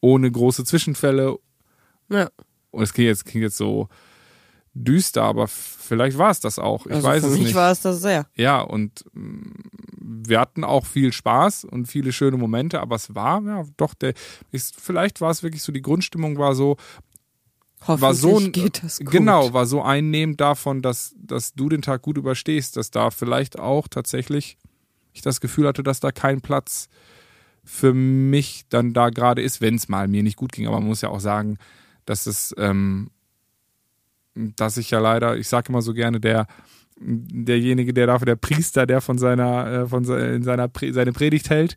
Ohne 0.00 0.30
große 0.30 0.64
Zwischenfälle. 0.64 1.36
ja. 2.10 2.30
Und 2.70 2.82
es 2.82 2.92
klingt 2.92 3.06
jetzt, 3.06 3.24
klingt 3.24 3.44
jetzt 3.44 3.56
so 3.56 3.88
düster, 4.74 5.22
aber 5.22 5.46
vielleicht 5.46 6.18
war 6.18 6.30
es 6.30 6.40
das 6.40 6.58
auch. 6.58 6.86
Ich 6.86 6.92
also 6.92 7.06
weiß 7.06 7.22
für 7.22 7.28
es 7.28 7.34
mich 7.34 7.44
nicht. 7.44 7.54
war 7.54 7.70
es 7.70 7.80
das 7.80 8.02
sehr. 8.02 8.26
Ja, 8.34 8.60
und 8.60 9.04
mm, 9.12 9.52
wir 10.26 10.40
hatten 10.40 10.64
auch 10.64 10.84
viel 10.84 11.12
Spaß 11.12 11.64
und 11.64 11.86
viele 11.86 12.12
schöne 12.12 12.36
Momente, 12.36 12.80
aber 12.80 12.96
es 12.96 13.14
war, 13.14 13.40
ja, 13.42 13.64
doch, 13.76 13.94
der, 13.94 14.14
ist, 14.50 14.80
vielleicht 14.80 15.20
war 15.20 15.30
es 15.30 15.42
wirklich 15.44 15.62
so, 15.62 15.70
die 15.70 15.82
Grundstimmung 15.82 16.36
war 16.38 16.54
so, 16.56 16.76
Hoffentlich 17.86 18.00
war 18.00 18.14
so 18.14 18.38
geht 18.50 18.82
das 18.82 18.98
gut. 18.98 19.10
genau, 19.10 19.52
war 19.52 19.66
so 19.66 19.82
einnehmend 19.82 20.40
davon, 20.40 20.82
dass, 20.82 21.14
dass 21.18 21.54
du 21.54 21.68
den 21.68 21.82
Tag 21.82 22.02
gut 22.02 22.16
überstehst, 22.16 22.76
dass 22.76 22.90
da 22.90 23.10
vielleicht 23.10 23.58
auch 23.58 23.88
tatsächlich 23.88 24.56
ich 25.12 25.22
das 25.22 25.40
Gefühl 25.40 25.68
hatte, 25.68 25.82
dass 25.82 26.00
da 26.00 26.10
kein 26.10 26.40
Platz 26.40 26.88
für 27.64 27.94
mich 27.94 28.64
dann 28.68 28.92
da 28.92 29.10
gerade 29.10 29.42
ist, 29.42 29.60
wenn 29.60 29.74
es 29.76 29.88
mal 29.88 30.06
mir 30.08 30.22
nicht 30.22 30.36
gut 30.36 30.52
ging. 30.52 30.66
Aber 30.66 30.78
man 30.78 30.88
muss 30.88 31.00
ja 31.00 31.08
auch 31.08 31.20
sagen, 31.20 31.56
dass 32.04 32.26
es, 32.26 32.54
ähm, 32.58 33.10
dass 34.34 34.76
ich 34.76 34.90
ja 34.90 34.98
leider, 34.98 35.36
ich 35.36 35.48
sage 35.48 35.68
immer 35.70 35.82
so 35.82 35.94
gerne, 35.94 36.20
der 36.20 36.46
derjenige, 37.00 37.92
der 37.92 38.06
dafür, 38.06 38.26
der 38.26 38.36
Priester, 38.36 38.86
der 38.86 39.00
von 39.00 39.18
seiner, 39.18 39.66
äh, 39.66 39.88
von 39.88 40.04
se- 40.04 40.18
in 40.34 40.42
seiner 40.44 40.70
seine 40.92 41.12
Predigt 41.12 41.50
hält, 41.50 41.76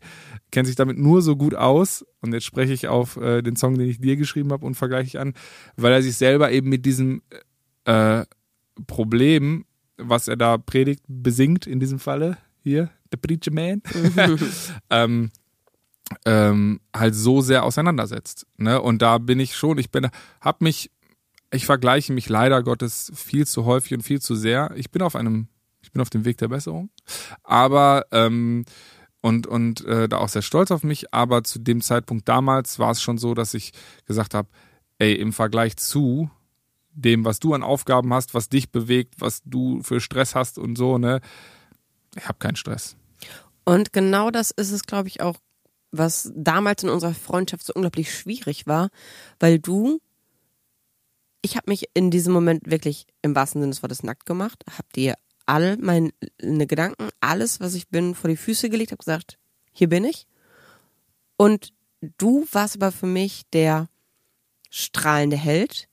kennt 0.52 0.68
sich 0.68 0.76
damit 0.76 0.96
nur 0.96 1.22
so 1.22 1.34
gut 1.36 1.54
aus. 1.56 2.04
Und 2.20 2.32
jetzt 2.32 2.44
spreche 2.44 2.72
ich 2.72 2.86
auf 2.86 3.16
äh, 3.16 3.42
den 3.42 3.56
Song, 3.56 3.76
den 3.76 3.88
ich 3.88 4.00
dir 4.00 4.16
geschrieben 4.16 4.52
habe 4.52 4.64
und 4.64 4.76
vergleiche 4.76 5.06
ich 5.08 5.18
an, 5.18 5.34
weil 5.76 5.92
er 5.92 6.02
sich 6.02 6.16
selber 6.16 6.52
eben 6.52 6.68
mit 6.68 6.86
diesem 6.86 7.22
äh, 7.84 8.24
Problem, 8.86 9.64
was 9.96 10.28
er 10.28 10.36
da 10.36 10.56
predigt, 10.56 11.02
besingt 11.08 11.66
in 11.66 11.80
diesem 11.80 11.98
Falle 11.98 12.38
hier, 12.62 12.90
The 13.10 13.16
Preacher 13.16 13.52
Man, 13.52 13.82
ähm, 14.90 15.30
ähm, 16.24 16.80
halt 16.94 17.14
so 17.14 17.40
sehr 17.40 17.64
auseinandersetzt. 17.64 18.46
Ne? 18.56 18.80
Und 18.80 19.02
da 19.02 19.18
bin 19.18 19.40
ich 19.40 19.56
schon, 19.56 19.78
ich 19.78 19.90
bin, 19.90 20.08
hab 20.40 20.60
mich, 20.60 20.90
ich 21.50 21.66
vergleiche 21.66 22.12
mich 22.12 22.28
leider 22.28 22.62
Gottes 22.62 23.12
viel 23.14 23.46
zu 23.46 23.64
häufig 23.64 23.94
und 23.94 24.02
viel 24.02 24.20
zu 24.20 24.34
sehr. 24.34 24.70
Ich 24.76 24.90
bin 24.90 25.02
auf 25.02 25.16
einem, 25.16 25.48
ich 25.82 25.92
bin 25.92 26.02
auf 26.02 26.10
dem 26.10 26.24
Weg 26.24 26.38
der 26.38 26.48
Besserung, 26.48 26.90
aber 27.42 28.06
ähm, 28.12 28.64
und 29.20 29.46
und 29.46 29.84
äh, 29.84 30.08
da 30.08 30.18
auch 30.18 30.28
sehr 30.28 30.42
stolz 30.42 30.70
auf 30.70 30.82
mich. 30.82 31.12
Aber 31.12 31.42
zu 31.44 31.58
dem 31.58 31.80
Zeitpunkt 31.80 32.28
damals 32.28 32.78
war 32.78 32.90
es 32.90 33.02
schon 33.02 33.18
so, 33.18 33.34
dass 33.34 33.54
ich 33.54 33.72
gesagt 34.06 34.34
habe, 34.34 34.48
ey, 34.98 35.14
im 35.14 35.32
Vergleich 35.32 35.76
zu 35.76 36.30
dem, 36.92 37.24
was 37.24 37.38
du 37.38 37.54
an 37.54 37.62
Aufgaben 37.62 38.12
hast, 38.12 38.34
was 38.34 38.48
dich 38.48 38.70
bewegt, 38.70 39.14
was 39.18 39.42
du 39.44 39.82
für 39.82 40.00
Stress 40.00 40.34
hast 40.34 40.58
und 40.58 40.76
so, 40.76 40.98
ne, 40.98 41.20
ich 42.16 42.26
habe 42.26 42.38
keinen 42.38 42.56
Stress. 42.56 42.96
Und 43.64 43.92
genau 43.92 44.30
das 44.30 44.50
ist 44.50 44.72
es, 44.72 44.82
glaube 44.84 45.08
ich, 45.08 45.20
auch, 45.20 45.36
was 45.90 46.30
damals 46.34 46.82
in 46.82 46.90
unserer 46.90 47.14
Freundschaft 47.14 47.64
so 47.64 47.72
unglaublich 47.74 48.14
schwierig 48.14 48.66
war, 48.66 48.90
weil 49.40 49.58
du, 49.58 50.00
ich 51.42 51.56
habe 51.56 51.70
mich 51.70 51.86
in 51.94 52.10
diesem 52.10 52.32
Moment 52.32 52.70
wirklich 52.70 53.06
im 53.22 53.34
wahrsten 53.34 53.60
Sinne 53.60 53.72
des 53.72 53.82
Wortes 53.82 54.02
nackt 54.02 54.26
gemacht, 54.26 54.64
habe 54.70 54.88
dir 54.94 55.14
all 55.46 55.78
meine 55.78 56.12
Gedanken, 56.38 57.08
alles, 57.20 57.60
was 57.60 57.74
ich 57.74 57.88
bin, 57.88 58.14
vor 58.14 58.28
die 58.28 58.36
Füße 58.36 58.68
gelegt, 58.68 58.92
habe 58.92 58.98
gesagt, 58.98 59.38
hier 59.72 59.88
bin 59.88 60.04
ich. 60.04 60.26
Und 61.36 61.72
du 62.18 62.46
warst 62.52 62.76
aber 62.76 62.92
für 62.92 63.06
mich 63.06 63.44
der 63.52 63.88
strahlende 64.70 65.36
Held. 65.36 65.88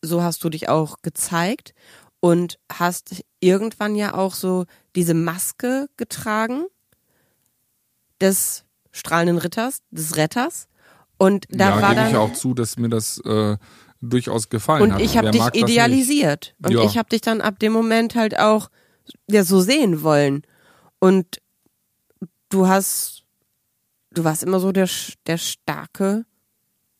So 0.00 0.22
hast 0.22 0.42
du 0.42 0.48
dich 0.48 0.68
auch 0.68 1.02
gezeigt 1.02 1.74
und 2.20 2.58
hast 2.72 3.22
irgendwann 3.40 3.94
ja 3.94 4.14
auch 4.14 4.34
so 4.34 4.64
diese 4.96 5.14
Maske 5.14 5.88
getragen 5.96 6.64
des 8.20 8.64
strahlenden 8.98 9.38
Ritters, 9.38 9.82
des 9.90 10.16
Retters. 10.16 10.68
Und 11.16 11.46
da 11.50 11.70
ja, 11.70 11.82
war 11.82 11.88
gebe 11.90 12.00
dann 12.02 12.10
ich 12.10 12.16
auch 12.16 12.32
zu, 12.32 12.54
dass 12.54 12.76
mir 12.76 12.88
das 12.88 13.18
äh, 13.24 13.56
durchaus 14.00 14.48
gefallen 14.48 14.82
und 14.82 14.92
hat. 14.92 15.00
ich 15.00 15.16
habe 15.16 15.30
dich 15.30 15.42
idealisiert 15.54 16.54
und 16.62 16.72
Ja. 16.72 16.82
ich 16.84 16.96
habe 16.98 17.08
dich 17.08 17.20
dann 17.20 17.40
ab 17.40 17.58
dem 17.58 17.72
Moment 17.72 18.14
halt 18.14 18.38
auch 18.38 18.68
ja 19.28 19.42
so 19.42 19.60
sehen 19.60 20.02
wollen 20.02 20.42
und 21.00 21.40
du 22.50 22.68
hast 22.68 23.24
du 24.12 24.22
warst 24.24 24.42
immer 24.44 24.60
so 24.60 24.70
der 24.72 24.88
der 25.26 25.38
starke 25.38 26.24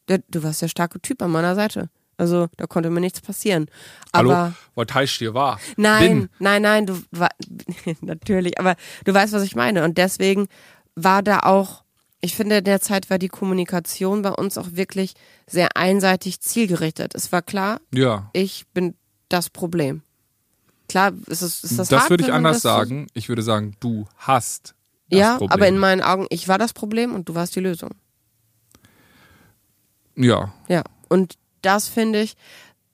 der, 0.09 0.19
du 0.29 0.43
warst 0.43 0.63
der 0.63 0.69
starke 0.69 1.01
Typ 1.01 1.23
an 1.23 1.31
meiner 1.31 1.55
Seite. 1.55 1.91
Also 2.17 2.49
da 2.57 2.67
konnte 2.67 2.91
mir 2.91 3.01
nichts 3.01 3.21
passieren. 3.21 3.67
Aber 4.11 4.37
Hallo, 4.37 4.53
was 4.75 4.93
heißt 4.95 5.21
dir 5.21 5.35
wahr? 5.35 5.61
Nein, 5.77 6.09
Bin. 6.23 6.29
nein, 6.41 6.63
nein, 6.63 6.87
du 6.87 7.01
war 7.13 7.29
natürlich, 8.01 8.59
aber 8.59 8.75
du 9.05 9.15
weißt, 9.15 9.33
was 9.35 9.45
ich 9.45 9.55
meine. 9.55 9.85
Und 9.85 9.99
deswegen 9.99 10.49
war 10.97 11.23
da 11.23 11.41
auch, 11.41 11.85
ich 12.20 12.35
finde, 12.37 12.59
in 12.59 12.64
der 12.64 12.81
Zeit 12.81 13.11
war 13.11 13.18
die 13.18 13.28
Kommunikation 13.28 14.22
bei 14.22 14.31
uns 14.33 14.59
auch 14.59 14.68
wirklich 14.72 15.14
sehr 15.46 15.76
einseitig 15.76 16.40
zielgerichtet. 16.40 17.14
Es 17.14 17.31
war 17.33 17.42
klar, 17.42 17.81
Ja. 17.94 18.28
ich 18.33 18.66
bin 18.74 18.94
das 19.28 19.50
Problem. 19.50 20.02
Klar, 20.88 21.12
ist 21.26 21.42
es 21.42 21.62
ist 21.64 21.78
das 21.78 21.88
Das, 21.88 22.11
würde 22.11 22.24
ich 22.24 22.33
anders 22.33 22.57
das 22.57 22.62
so- 22.62 22.68
sagen. 22.70 23.07
Ich 23.14 23.28
würde 23.28 23.42
sagen, 23.42 23.76
du 23.81 24.07
hast 24.16 24.74
das 25.11 25.18
Ja, 25.20 25.33
Problem. 25.37 25.52
aber 25.52 25.68
in 25.68 25.78
meinen 25.78 26.02
Augen, 26.02 26.26
ich 26.31 26.48
war 26.48 26.59
das 26.59 26.72
Problem 26.72 27.14
und 27.14 27.28
du 27.28 27.35
warst 27.35 27.54
die 27.57 27.61
Lösung. 27.61 27.90
ja, 30.16 30.52
Ja, 30.68 30.83
und 31.09 31.35
das 31.62 31.88
finde 31.88 32.22
ich, 32.22 32.35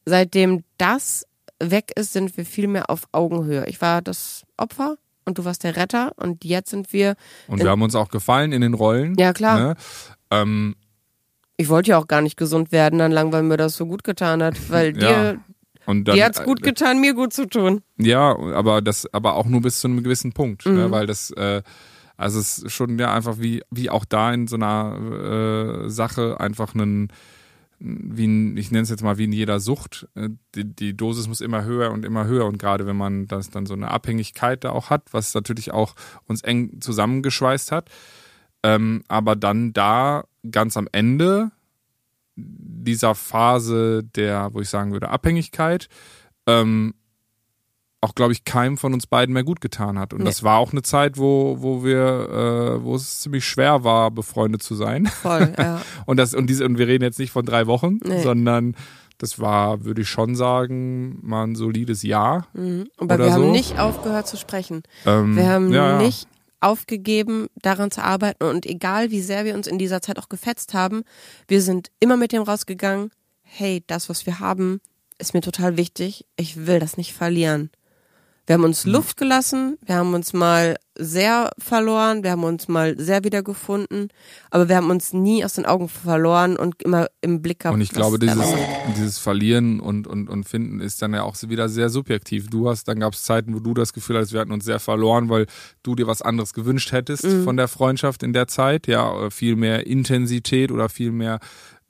seitdem 0.05 0.65
das 0.79 1.27
weg 1.61 1.93
ist, 1.97 2.13
sind 2.13 2.37
wir 2.37 2.45
viel 2.45 2.67
mehr 2.67 2.91
auf 2.91 3.09
Augenhöhe. 3.13 3.67
Ich 3.69 3.81
war 3.81 4.03
das 4.03 4.43
Opfer 4.57 4.97
und 5.25 5.39
du 5.39 5.45
warst 5.45 5.65
der 5.65 5.77
Retter 5.77 6.13
und 6.17 6.45
jetzt 6.45 6.71
sind 6.71 6.93
wir, 6.93 7.15
und 7.49 7.63
wir 7.63 7.71
haben 7.71 7.83
uns 7.83 7.95
auch 7.95 8.09
gefallen 8.09 8.53
in 8.53 8.61
den 8.61 8.75
Rollen. 8.75 9.15
Ja, 9.19 9.33
klar. 9.33 9.59
Ne? 9.59 9.75
Ähm, 10.31 10.75
ich 11.57 11.69
wollte 11.69 11.91
ja 11.91 11.99
auch 11.99 12.09
gar 12.09 12.21
nicht 12.21 12.37
gesund 12.37 12.73
werden, 12.73 12.99
dann 12.99 13.13
lang, 13.13 13.33
weil 13.33 13.43
mir 13.43 13.57
das 13.57 13.77
so 13.77 13.87
gut 13.87 14.05
getan 14.05 14.43
hat, 14.43 14.57
weil 14.71 14.97
Ja, 15.01 15.33
dir, 15.33 15.41
und 15.87 16.05
dann, 16.09 16.17
dir 16.17 16.25
hat's 16.25 16.43
gut 16.43 16.61
äh, 16.61 16.71
getan, 16.71 17.01
mir 17.01 17.15
gut 17.15 17.33
zu 17.33 17.47
tun. 17.47 17.83
Ja, 17.99 18.37
aber 18.55 18.83
das, 18.83 19.07
aber 19.13 19.35
auch 19.37 19.47
nur 19.47 19.61
bis 19.63 19.81
zu 19.81 19.89
einem 19.89 20.03
gewissen 20.03 20.33
Punkt, 20.33 20.67
Mhm. 20.67 20.75
ne? 20.75 20.91
weil 20.91 21.07
das, 21.07 21.31
äh, 21.31 21.63
also 22.17 22.39
es 22.39 22.59
ist 22.59 22.73
schon 22.73 22.99
ja 22.99 23.13
einfach 23.13 23.39
wie, 23.39 23.63
wie 23.71 23.91
auch 23.91 24.05
da 24.05 24.33
in 24.33 24.47
so 24.47 24.57
einer 24.57 25.85
äh, 25.85 25.89
Sache 25.91 26.39
einfach 26.41 26.75
einen, 26.75 27.09
wie 27.79 28.27
ein, 28.27 28.57
ich 28.57 28.71
nenne 28.71 28.83
es 28.83 28.91
jetzt 28.91 29.03
mal 29.03 29.19
wie 29.19 29.25
in 29.25 29.33
jeder 29.33 29.61
Sucht, 29.61 30.09
äh, 30.15 30.31
die, 30.55 30.65
die 30.65 30.97
Dosis 30.97 31.29
muss 31.29 31.41
immer 31.41 31.65
höher 31.65 31.91
und 31.91 32.05
immer 32.05 32.27
höher. 32.27 32.47
Und 32.47 32.59
gerade 32.59 32.87
wenn 32.87 32.97
man 32.97 33.27
das 33.27 33.51
dann 33.51 33.67
so 33.67 33.75
eine 33.75 33.91
Abhängigkeit 33.91 34.65
da 34.65 34.71
auch 34.71 34.91
hat, 34.91 35.13
was 35.13 35.35
natürlich 35.35 35.73
auch 35.73 35.95
uns 36.27 36.43
eng 36.43 36.81
zusammengeschweißt 36.81 37.73
hat, 37.73 37.91
ähm, 38.63 39.05
aber 39.09 39.37
dann 39.37 39.73
da 39.73 40.25
ganz 40.51 40.77
am 40.77 40.89
Ende 40.93 41.51
dieser 42.37 43.15
Phase 43.15 44.03
der, 44.03 44.53
wo 44.53 44.61
ich 44.61 44.69
sagen 44.69 44.93
würde, 44.93 45.11
Abhängigkeit, 45.11 45.89
ähm, 46.47 46.95
auch, 48.05 48.15
glaube 48.15 48.33
ich, 48.33 48.45
keinem 48.45 48.79
von 48.79 48.95
uns 48.95 49.07
beiden 49.07 49.33
mehr 49.33 49.45
gut 49.45 49.61
getan 49.61 49.99
hat. 49.99 50.13
Und 50.13 50.21
Nee. 50.21 50.27
das 50.27 50.43
war 50.43 50.59
auch 50.59 50.73
eine 50.73 50.83
Zeit, 50.83 51.19
wo, 51.19 51.57
wo 51.61 51.85
wir, 51.85 52.79
äh, 52.79 52.85
wo 52.85 52.95
es 52.95 53.21
ziemlich 53.21 53.45
schwer 53.45 53.83
war, 53.85 54.11
befreundet 54.11 54.63
zu 54.63 54.75
sein. 54.75 55.07
Voll, 55.07 55.53
ja. 55.59 55.81
Und 56.07 56.19
das, 56.19 56.35
und 56.35 56.49
diese, 56.49 56.65
und 56.65 56.79
wir 56.79 56.87
reden 56.87 57.03
jetzt 57.05 57.19
nicht 57.19 57.33
von 57.33 57.45
drei 57.45 57.67
Wochen, 57.67 57.99
Nee. 58.05 58.23
sondern 58.23 58.77
das 59.19 59.39
war, 59.41 59.85
würde 59.85 60.03
ich 60.03 60.09
schon 60.09 60.35
sagen, 60.37 61.19
mal 61.23 61.45
ein 61.45 61.55
solides 61.57 62.03
Jahr. 62.03 62.47
Mhm. 62.53 62.89
Aber 62.99 63.19
wir 63.19 63.33
haben 63.33 63.43
so. 63.45 63.51
nicht 63.53 63.79
aufgehört 63.79 64.27
zu 64.29 64.37
sprechen. 64.37 64.83
Ähm, 65.07 65.37
Wir 65.37 65.49
haben 65.49 65.73
ja. 65.73 65.99
nicht 65.99 66.29
aufgegeben, 66.61 67.49
daran 67.63 67.91
zu 67.91 68.03
arbeiten 68.03 68.45
und 68.45 68.67
egal 68.67 69.11
wie 69.11 69.21
sehr 69.21 69.45
wir 69.45 69.55
uns 69.55 69.67
in 69.67 69.79
dieser 69.79 70.01
Zeit 70.01 70.19
auch 70.19 70.29
gefetzt 70.29 70.73
haben, 70.75 71.03
wir 71.47 71.61
sind 71.63 71.89
immer 72.01 72.17
mit 72.17 72.33
dem 72.33 72.43
rausgegangen, 72.43 73.11
hey, 73.43 73.85
das, 73.87 74.09
was 74.09 74.25
wir 74.27 74.41
haben, 74.41 74.81
ist 75.19 75.35
mir 75.35 75.43
total 75.43 75.77
wichtig, 75.77 76.25
ich 76.37 76.67
will 76.67 76.81
das 76.81 76.97
nicht 76.97 77.13
verlieren. 77.13 77.71
Wir 78.47 78.55
haben 78.55 78.61
Mhm. 78.61 78.67
uns 78.67 78.85
Luft 78.85 79.17
gelassen, 79.17 79.79
wir 79.87 79.95
haben 79.97 80.13
uns 80.13 80.33
mal 80.35 80.77
sehr 80.97 81.51
verloren, 81.59 82.23
wir 82.23 82.31
haben 82.33 82.45
uns 82.45 82.69
mal 82.69 82.95
sehr 82.99 83.25
wiedergefunden, 83.25 84.09
aber 84.51 84.69
wir 84.69 84.77
haben 84.77 84.91
uns 84.91 85.13
nie 85.15 85.45
aus 85.45 85.55
den 85.55 85.65
Augen 85.67 85.89
verloren 85.89 86.57
und 86.57 86.83
immer 86.83 87.09
im 87.23 87.41
Blick 87.41 87.61
gehabt. 87.61 87.75
Und 87.75 87.81
ich 87.81 87.91
glaube, 87.91 88.19
dieses, 88.19 88.47
dieses 88.97 89.19
Verlieren 89.19 89.81
und, 89.81 90.07
und, 90.07 90.29
und 90.29 90.45
Finden 90.45 90.81
ist 90.81 91.01
dann 91.01 91.15
ja 91.15 91.23
auch 91.23 91.37
wieder 91.49 91.69
sehr 91.71 91.89
subjektiv. 91.89 92.49
Du 92.51 92.69
hast, 92.69 92.87
dann 92.87 93.01
gab 93.01 93.15
es 93.15 93.23
Zeiten, 93.25 93.55
wo 93.55 93.61
du 93.61 93.73
das 93.75 93.93
Gefühl 93.95 94.17
hattest, 94.17 94.35
wir 94.35 94.41
hatten 94.41 94.53
uns 94.53 94.65
sehr 94.67 94.79
verloren, 94.79 95.31
weil 95.31 95.47
du 95.83 95.95
dir 95.95 96.07
was 96.07 96.21
anderes 96.23 96.53
gewünscht 96.53 96.93
hättest 96.93 97.25
Mhm. 97.25 97.45
von 97.45 97.57
der 97.57 97.67
Freundschaft 97.69 98.23
in 98.23 98.33
der 98.35 98.47
Zeit. 98.47 98.87
Ja, 98.87 99.11
oder 99.11 99.31
viel 99.31 99.57
mehr 99.57 99.87
Intensität 99.87 100.71
oder 100.71 100.89
viel 100.91 101.13
mehr 101.13 101.41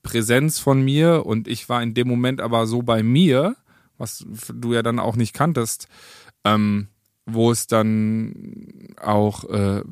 Präsenz 0.03 0.59
von 0.61 0.83
mir. 0.83 1.27
Und 1.27 1.49
ich 1.49 1.69
war 1.69 1.83
in 1.83 1.95
dem 1.95 2.09
Moment 2.09 2.41
aber 2.41 2.67
so 2.67 2.83
bei 2.83 3.03
mir, 3.03 3.57
was 3.99 4.25
du 4.53 4.73
ja 4.73 4.83
dann 4.83 4.99
auch 4.99 5.17
nicht 5.17 5.35
kanntest, 5.35 5.89
ähm, 6.45 6.89
wo 7.27 7.51
es 7.51 7.67
dann 7.67 8.95
auch 9.01 9.45
äh, 9.45 9.83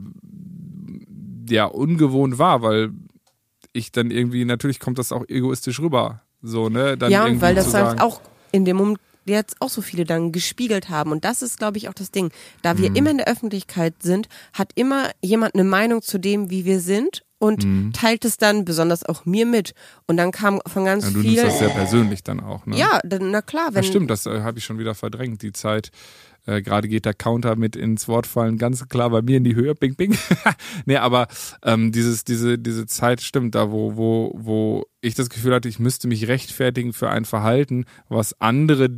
ja 1.48 1.64
ungewohnt 1.66 2.38
war, 2.38 2.62
weil 2.62 2.90
ich 3.72 3.90
dann 3.92 4.10
irgendwie, 4.10 4.44
natürlich 4.44 4.80
kommt 4.80 4.98
das 4.98 5.12
auch 5.12 5.24
egoistisch 5.28 5.80
rüber. 5.80 6.22
So, 6.42 6.68
ne? 6.68 6.96
Dann 6.98 7.10
ja, 7.10 7.24
und 7.24 7.40
weil 7.40 7.54
das 7.54 7.70
sagen, 7.70 8.00
auch 8.00 8.20
in 8.50 8.64
dem 8.64 8.76
Moment 8.76 8.98
jetzt 9.24 9.56
auch 9.60 9.68
so 9.68 9.82
viele 9.82 10.04
dann 10.04 10.32
gespiegelt 10.32 10.88
haben. 10.88 11.12
Und 11.12 11.24
das 11.24 11.42
ist, 11.42 11.58
glaube 11.58 11.78
ich, 11.78 11.88
auch 11.88 11.94
das 11.94 12.10
Ding. 12.10 12.30
Da 12.62 12.74
Mhm. 12.74 12.78
wir 12.78 12.96
immer 12.96 13.10
in 13.12 13.18
der 13.18 13.28
Öffentlichkeit 13.28 13.94
sind, 14.02 14.28
hat 14.52 14.72
immer 14.74 15.10
jemand 15.22 15.54
eine 15.54 15.64
Meinung 15.64 16.02
zu 16.02 16.18
dem, 16.18 16.50
wie 16.50 16.64
wir 16.64 16.80
sind 16.80 17.22
und 17.38 17.92
teilt 17.92 18.24
es 18.24 18.36
dann 18.36 18.64
besonders 18.64 19.04
auch 19.04 19.24
mir 19.24 19.46
mit. 19.46 19.74
Und 20.06 20.16
dann 20.16 20.32
kam 20.32 20.60
von 20.66 20.84
ganz 20.84 21.04
ja, 21.04 21.10
du 21.10 21.18
nimmst 21.18 21.30
vielen. 21.30 21.46
das 21.46 21.58
sehr 21.60 21.68
persönlich 21.70 22.22
dann 22.24 22.40
auch, 22.40 22.66
ne? 22.66 22.76
Ja, 22.76 23.00
dann, 23.04 23.30
na 23.30 23.42
klar, 23.42 23.68
wenn. 23.68 23.74
das 23.74 23.86
stimmt, 23.86 24.10
das 24.10 24.26
äh, 24.26 24.40
habe 24.42 24.58
ich 24.58 24.64
schon 24.64 24.78
wieder 24.78 24.94
verdrängt, 24.94 25.42
die 25.42 25.52
Zeit. 25.52 25.90
Äh, 26.46 26.62
Gerade 26.62 26.88
geht 26.88 27.04
der 27.04 27.14
Counter 27.14 27.56
mit 27.56 27.76
ins 27.76 28.08
Wort 28.08 28.26
fallen, 28.26 28.58
ganz 28.58 28.88
klar 28.88 29.10
bei 29.10 29.22
mir 29.22 29.36
in 29.36 29.44
die 29.44 29.54
Höhe, 29.54 29.74
bing, 29.74 29.94
bing. 29.94 30.16
nee, 30.86 30.96
aber 30.96 31.28
ähm, 31.64 31.92
dieses, 31.92 32.24
diese, 32.24 32.58
diese 32.58 32.86
Zeit 32.86 33.20
stimmt 33.20 33.54
da, 33.54 33.70
wo, 33.70 33.96
wo, 33.96 34.32
wo 34.34 34.86
ich 35.00 35.14
das 35.14 35.30
Gefühl 35.30 35.54
hatte, 35.54 35.68
ich 35.68 35.78
müsste 35.78 36.08
mich 36.08 36.28
rechtfertigen 36.28 36.92
für 36.92 37.10
ein 37.10 37.24
Verhalten, 37.24 37.84
was 38.08 38.40
andere 38.40 38.88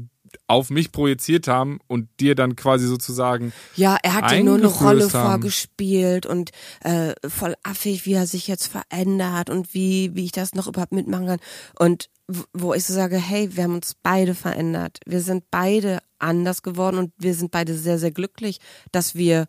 auf 0.46 0.70
mich 0.70 0.92
projiziert 0.92 1.48
haben 1.48 1.78
und 1.86 2.08
dir 2.20 2.34
dann 2.34 2.56
quasi 2.56 2.86
sozusagen 2.86 3.52
Ja, 3.76 3.96
er 4.02 4.14
hat 4.14 4.30
dir 4.30 4.42
nur 4.42 4.56
eine 4.56 4.66
Rolle 4.66 5.04
haben. 5.12 5.30
vorgespielt 5.30 6.26
und 6.26 6.50
äh, 6.82 7.14
voll 7.28 7.54
affig, 7.62 8.06
wie 8.06 8.14
er 8.14 8.26
sich 8.26 8.48
jetzt 8.48 8.66
verändert 8.66 9.50
und 9.50 9.74
wie, 9.74 10.14
wie 10.14 10.24
ich 10.24 10.32
das 10.32 10.54
noch 10.54 10.66
überhaupt 10.66 10.92
mitmachen 10.92 11.26
kann. 11.26 11.40
Und 11.78 12.08
wo 12.52 12.72
ich 12.74 12.84
so 12.84 12.94
sage, 12.94 13.16
hey, 13.16 13.54
wir 13.56 13.64
haben 13.64 13.74
uns 13.74 13.94
beide 14.02 14.34
verändert. 14.34 15.00
Wir 15.06 15.20
sind 15.20 15.44
beide 15.50 15.98
anders 16.18 16.62
geworden 16.62 16.98
und 16.98 17.12
wir 17.18 17.34
sind 17.34 17.50
beide 17.50 17.76
sehr, 17.76 17.98
sehr 17.98 18.12
glücklich, 18.12 18.60
dass 18.92 19.14
wir, 19.14 19.46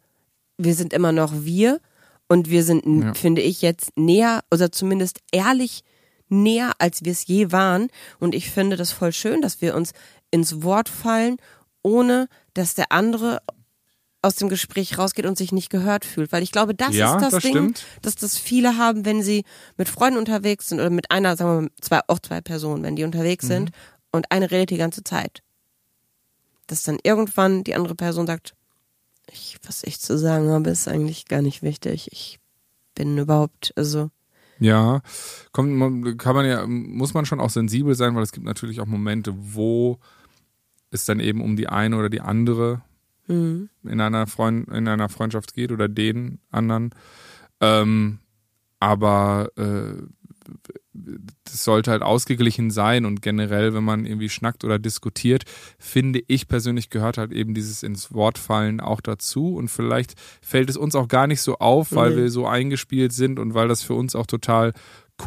wir 0.57 0.75
sind 0.75 0.91
immer 0.93 1.11
noch 1.11 1.31
wir 1.33 1.79
und 2.27 2.49
wir 2.49 2.63
sind, 2.63 2.85
Ja. 2.85 3.13
finde 3.13 3.41
ich, 3.41 3.61
jetzt 3.61 3.91
näher 3.97 4.43
oder 4.51 4.71
zumindest 4.71 5.19
ehrlich 5.31 5.83
näher, 6.27 6.73
als 6.79 7.05
wir 7.05 7.11
es 7.11 7.27
je 7.27 7.51
waren. 7.51 7.87
Und 8.19 8.35
ich 8.35 8.49
finde 8.49 8.75
das 8.75 8.91
voll 8.91 9.13
schön, 9.13 9.41
dass 9.41 9.61
wir 9.61 9.75
uns 9.75 9.93
ins 10.31 10.63
Wort 10.63 10.89
fallen, 10.89 11.37
ohne 11.81 12.27
dass 12.53 12.73
der 12.73 12.91
andere 12.91 13.41
aus 14.25 14.35
dem 14.35 14.49
Gespräch 14.49 14.97
rausgeht 14.97 15.25
und 15.25 15.37
sich 15.37 15.51
nicht 15.51 15.69
gehört 15.69 16.03
fühlt. 16.05 16.31
Weil 16.31 16.43
ich 16.43 16.51
glaube, 16.51 16.73
das 16.75 16.95
Ja, 16.95 17.15
ist 17.15 17.21
das, 17.21 17.31
das 17.33 17.43
Ding, 17.43 17.51
stimmt. 17.53 17.85
dass 18.01 18.15
das 18.15 18.37
viele 18.37 18.77
haben, 18.77 19.05
wenn 19.05 19.21
sie 19.23 19.43
mit 19.77 19.87
Freunden 19.87 20.17
unterwegs 20.17 20.69
sind 20.69 20.79
oder 20.79 20.89
mit 20.89 21.11
einer, 21.11 21.37
sagen 21.37 21.49
wir 21.51 21.61
mal, 21.61 21.69
zwei, 21.81 21.99
auch 22.07 22.19
zwei 22.19 22.41
Personen, 22.41 22.83
wenn 22.83 22.95
die 22.95 23.03
unterwegs 23.03 23.45
Mhm. 23.45 23.49
sind 23.49 23.71
und 24.11 24.31
eine 24.31 24.49
redet 24.51 24.71
die 24.71 24.77
ganze 24.77 25.03
Zeit. 25.03 25.41
Dass 26.67 26.83
dann 26.83 26.97
irgendwann 27.03 27.63
die 27.63 27.75
andere 27.75 27.95
Person 27.95 28.25
sagt, 28.27 28.53
ich, 29.31 29.57
was 29.65 29.83
ich 29.83 29.99
zu 29.99 30.17
sagen 30.17 30.49
habe, 30.49 30.69
ist 30.69 30.87
eigentlich 30.87 31.25
gar 31.25 31.41
nicht 31.41 31.61
wichtig. 31.61 32.09
Ich 32.11 32.39
bin 32.95 33.17
überhaupt, 33.17 33.73
also, 33.75 34.09
Ja, 34.59 35.01
kommt, 35.51 36.17
kann 36.19 36.35
man 36.35 36.45
ja, 36.47 36.65
muss 36.65 37.13
man 37.13 37.25
schon 37.25 37.39
auch 37.39 37.49
sensibel 37.49 37.93
sein, 37.95 38.15
weil 38.15 38.23
es 38.23 38.31
gibt 38.31 38.45
natürlich 38.45 38.79
auch 38.81 38.85
Momente, 38.85 39.33
wo 39.37 39.99
es 40.91 41.05
dann 41.05 41.19
eben 41.19 41.41
um 41.41 41.55
die 41.57 41.67
eine 41.67 41.97
oder 41.97 42.09
die 42.09 42.21
andere 42.21 42.81
mhm. 43.27 43.69
in 43.83 44.01
einer 44.01 44.27
Freund, 44.27 44.67
in 44.69 44.87
einer 44.87 45.09
Freundschaft 45.09 45.53
geht 45.53 45.71
oder 45.71 45.87
den 45.87 46.39
anderen. 46.51 46.91
Ähm, 47.61 48.19
aber 48.79 49.49
äh, 49.55 50.03
das 51.43 51.63
sollte 51.63 51.91
halt 51.91 52.03
ausgeglichen 52.03 52.71
sein 52.71 53.05
und 53.05 53.21
generell, 53.21 53.73
wenn 53.73 53.83
man 53.83 54.05
irgendwie 54.05 54.29
schnackt 54.29 54.63
oder 54.63 54.79
diskutiert, 54.79 55.43
finde 55.77 56.21
ich 56.27 56.47
persönlich 56.47 56.89
gehört 56.89 57.17
halt 57.17 57.31
eben 57.31 57.53
dieses 57.53 57.83
ins 57.83 58.13
Wort 58.13 58.37
fallen 58.37 58.79
auch 58.79 59.01
dazu 59.01 59.55
und 59.55 59.69
vielleicht 59.69 60.13
fällt 60.41 60.69
es 60.69 60.77
uns 60.77 60.95
auch 60.95 61.07
gar 61.07 61.27
nicht 61.27 61.41
so 61.41 61.57
auf, 61.57 61.93
weil 61.93 62.11
Nee. 62.11 62.17
wir 62.17 62.29
so 62.29 62.45
eingespielt 62.47 63.13
sind 63.13 63.39
und 63.39 63.53
weil 63.53 63.67
das 63.67 63.81
für 63.81 63.93
uns 63.95 64.15
auch 64.15 64.27
total 64.27 64.73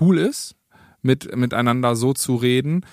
cool 0.01 0.19
ist, 0.19 0.55
mit, 1.03 1.35
miteinander 1.37 1.97
so 1.97 2.13
zu 2.13 2.37
reden. 2.37 2.85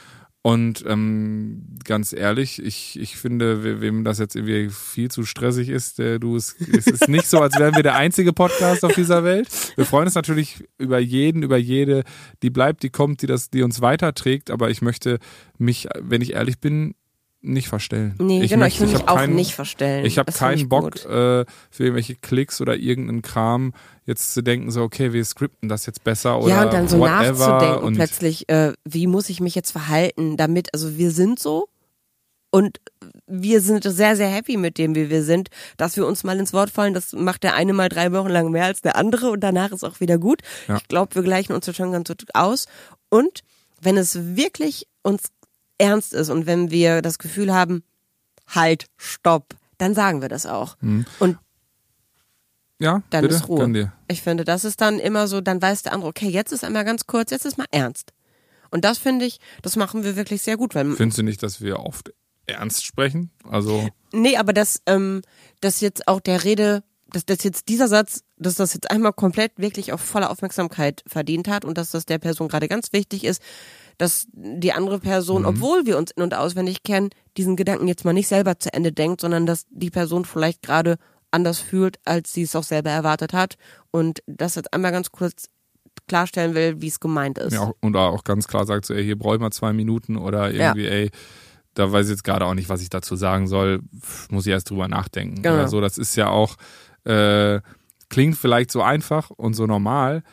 Und 0.45 0.86
ähm, 0.88 1.63
ganz 1.86 2.13
ehrlich, 2.13 2.62
ich, 2.63 2.99
ich 2.99 3.17
finde, 3.17 3.63
we- 3.63 3.81
wem 3.81 4.03
das 4.03 4.19
jetzt 4.19 4.36
irgendwie 4.36 4.69
viel 4.69 5.10
zu 5.10 5.23
stressig 5.25 5.69
ist, 5.69 5.97
der 5.97 6.19
du 6.19 6.36
es, 6.36 6.55
es 6.71 6.86
ist 6.86 7.08
nicht 7.10 7.25
so, 7.25 7.39
als 7.41 7.58
wären 7.58 7.73
wir 7.75 7.81
der 7.81 7.95
einzige 7.95 8.31
Podcast 8.31 8.86
auf 8.86 8.93
dieser 8.93 9.23
Welt. 9.23 9.47
Wir 9.75 9.86
freuen 9.86 10.05
uns 10.05 10.13
natürlich 10.13 10.63
über 10.77 10.99
jeden, 10.99 11.41
über 11.41 11.58
jede, 11.58 12.03
die 12.43 12.51
bleibt, 12.51 12.84
die 12.84 12.91
kommt, 12.91 13.23
die 13.23 13.25
das, 13.25 13.49
die 13.49 13.63
uns 13.63 13.81
weiterträgt. 13.81 14.51
Aber 14.51 14.69
ich 14.69 14.84
möchte 14.84 15.17
mich, 15.58 15.88
wenn 15.99 16.21
ich 16.21 16.34
ehrlich 16.34 16.60
bin, 16.60 16.93
nicht 17.53 17.67
verstellen. 17.67 18.15
Nee, 18.19 18.45
genau, 18.47 18.65
ich 18.65 18.79
will 18.79 18.88
mich 18.88 19.08
auch 19.08 19.15
keinen- 19.15 19.36
nicht 19.36 19.53
verstellen. 19.55 20.05
Ich 20.05 20.17
habe 20.17 20.31
keinen 20.31 20.58
ich 20.58 20.69
Bock 20.69 20.95
äh, 21.05 21.45
für 21.69 21.84
irgendwelche 21.84 22.15
Klicks 22.15 22.62
oder 22.62 22.75
irgendeinen 22.75 23.21
Kram 23.21 23.73
jetzt 24.05 24.34
zu 24.34 24.41
denken, 24.41 24.71
so 24.71 24.84
okay, 24.84 25.13
wir 25.13 25.23
skripten 25.25 25.69
das 25.69 25.86
jetzt 25.86 26.03
besser 26.03 26.39
oder 26.39 26.49
ja, 26.49 26.63
und 26.65 26.73
dann 26.73 26.88
so 26.88 26.99
whatever 26.99 27.47
nachzudenken 27.47 27.84
und 27.86 27.95
plötzlich, 27.95 28.49
äh, 28.49 28.73
wie 28.84 29.08
muss 29.08 29.29
ich 29.29 29.39
mich 29.39 29.55
jetzt 29.55 29.71
verhalten, 29.71 30.38
damit, 30.38 30.73
also 30.73 30.97
wir 30.97 31.12
sind 31.12 31.39
so 31.39 31.67
und 32.51 32.79
wir 33.27 33.60
sind 33.62 33.84
sehr, 33.84 34.15
sehr 34.15 34.29
happy 34.29 34.55
mit 34.58 34.77
dem, 34.77 34.95
wie 34.95 35.10
wir 35.10 35.23
sind, 35.23 35.49
dass 35.75 35.97
wir 35.97 36.08
uns 36.08 36.23
mal 36.23 36.39
ins 36.39 36.53
Wort 36.53 36.69
fallen. 36.69 36.93
Das 36.93 37.12
macht 37.12 37.43
der 37.43 37.55
eine 37.55 37.73
mal 37.73 37.89
drei 37.89 38.12
Wochen 38.13 38.29
lang 38.29 38.49
mehr 38.51 38.65
als 38.65 38.81
der 38.81 38.95
andere 38.95 39.29
und 39.31 39.41
danach 39.41 39.71
ist 39.71 39.84
auch 39.84 39.99
wieder 39.99 40.17
gut. 40.17 40.41
Ja. 40.67 40.77
Ich 40.77 40.88
glaube, 40.88 41.15
wir 41.15 41.23
gleichen 41.23 41.53
uns 41.53 41.75
schon 41.75 41.91
ganz 41.91 42.08
gut 42.08 42.23
aus. 42.34 42.67
Und 43.10 43.41
wenn 43.81 43.97
es 43.97 44.38
wirklich 44.38 44.88
uns 45.03 45.23
ernst 45.77 46.13
ist 46.13 46.29
und 46.29 46.45
wenn 46.45 46.71
wir 46.71 47.01
das 47.01 47.17
Gefühl 47.17 47.53
haben, 47.53 47.83
halt, 48.47 48.85
stopp, 48.97 49.55
dann 49.77 49.93
sagen 49.93 50.21
wir 50.21 50.29
das 50.29 50.45
auch. 50.45 50.77
Mhm. 50.81 51.05
Und 51.19 51.38
ja, 52.79 53.01
dann 53.09 53.21
bitte, 53.21 53.35
ist 53.35 53.47
Ruhe. 53.47 53.91
Ich 54.07 54.21
finde, 54.21 54.43
das 54.43 54.65
ist 54.65 54.81
dann 54.81 54.99
immer 54.99 55.27
so, 55.27 55.41
dann 55.41 55.61
weiß 55.61 55.83
der 55.83 55.93
andere, 55.93 56.09
okay, 56.09 56.27
jetzt 56.27 56.51
ist 56.51 56.63
einmal 56.63 56.83
ganz 56.83 57.07
kurz, 57.07 57.31
jetzt 57.31 57.45
ist 57.45 57.57
mal 57.57 57.67
ernst. 57.71 58.11
Und 58.69 58.83
das 58.83 58.97
finde 58.97 59.25
ich, 59.25 59.39
das 59.61 59.75
machen 59.75 60.03
wir 60.03 60.15
wirklich 60.15 60.41
sehr 60.41 60.57
gut, 60.57 60.75
weil 60.75 60.91
Findest 60.95 61.17
du 61.17 61.23
nicht, 61.23 61.41
dass 61.41 61.61
wir 61.61 61.79
oft 61.79 62.11
ernst 62.45 62.85
sprechen? 62.85 63.31
Also 63.49 63.88
nee, 64.11 64.38
aber 64.38 64.53
dass 64.53 64.81
ähm, 64.85 65.21
dass 65.61 65.81
jetzt 65.81 66.07
auch 66.07 66.19
der 66.19 66.43
Rede, 66.43 66.83
dass 67.07 67.25
das 67.25 67.43
jetzt 67.43 67.69
dieser 67.69 67.88
Satz, 67.88 68.23
dass 68.38 68.55
das 68.55 68.73
jetzt 68.73 68.91
einmal 68.91 69.13
komplett 69.13 69.53
wirklich 69.57 69.93
auf 69.93 70.01
volle 70.01 70.29
Aufmerksamkeit 70.29 71.03
verdient 71.07 71.47
hat 71.47 71.63
und 71.63 71.77
dass 71.77 71.91
das 71.91 72.05
der 72.05 72.17
Person 72.17 72.47
gerade 72.49 72.67
ganz 72.67 72.91
wichtig 72.91 73.23
ist, 73.23 73.41
dass 73.97 74.27
die 74.34 74.73
andere 74.73 74.99
Person, 74.99 75.41
Mhm. 75.43 75.47
obwohl 75.47 75.86
wir 75.86 75.97
uns 75.97 76.12
in- 76.12 76.23
und 76.23 76.34
auswendig 76.34 76.84
kennen, 76.84 77.10
diesen 77.38 77.55
Gedanken 77.55 77.88
jetzt 77.88 78.05
mal 78.05 78.13
nicht 78.13 78.27
selber 78.27 78.60
zu 78.60 78.73
Ende 78.73 78.91
denkt, 78.91 79.21
sondern 79.21 79.45
dass 79.45 79.65
die 79.69 79.89
Person 79.89 80.25
vielleicht 80.25 80.62
gerade 80.62 80.97
anders 81.31 81.60
fühlt, 81.60 81.97
als 82.05 82.31
sie 82.34 82.43
es 82.43 82.55
auch 82.55 82.63
selber 82.63 82.89
erwartet 82.91 83.34
hat 83.34 83.55
und 83.91 84.19
das 84.27 84.55
jetzt 84.55 84.73
einmal 84.73 84.91
ganz 84.91 85.12
kurz 85.12 85.47
klarstellen 86.08 86.55
will, 86.55 86.81
wie 86.81 86.88
es 86.88 86.99
gemeint 86.99 87.38
ist. 87.38 87.53
ja, 87.53 87.71
und 87.81 87.95
auch 87.95 88.23
ganz 88.23 88.47
klar 88.47 88.65
sagt 88.65 88.86
so, 88.86 88.93
ey, 88.93 89.03
hier 89.03 89.17
brauche 89.17 89.36
ich 89.36 89.41
mal 89.41 89.51
zwei 89.51 89.73
Minuten 89.73 90.17
oder 90.17 90.51
irgendwie, 90.51 90.88
ey, 90.88 91.10
da 91.73 91.91
weiß 91.91 92.05
ich 92.05 92.12
jetzt 92.12 92.23
gerade 92.23 92.45
auch 92.45 92.53
nicht, 92.53 92.69
was 92.69 92.81
ich 92.81 92.89
dazu 92.89 93.15
sagen 93.15 93.47
soll, 93.47 93.81
muss 94.29 94.45
ich 94.45 94.51
erst 94.51 94.69
drüber 94.69 94.88
nachdenken 94.88 95.41
Genau. 95.41 95.55
oder 95.55 95.67
so. 95.67 95.81
Das 95.81 95.97
ist 95.97 96.15
ja 96.15 96.29
auch, 96.29 96.55
äh, 97.05 97.60
klingt 98.10 98.38
vielleicht 98.38 98.71
so 98.71 98.81
einfach 98.81 99.29
und 99.31 99.55
so 99.55 99.65
normal, 99.65 100.23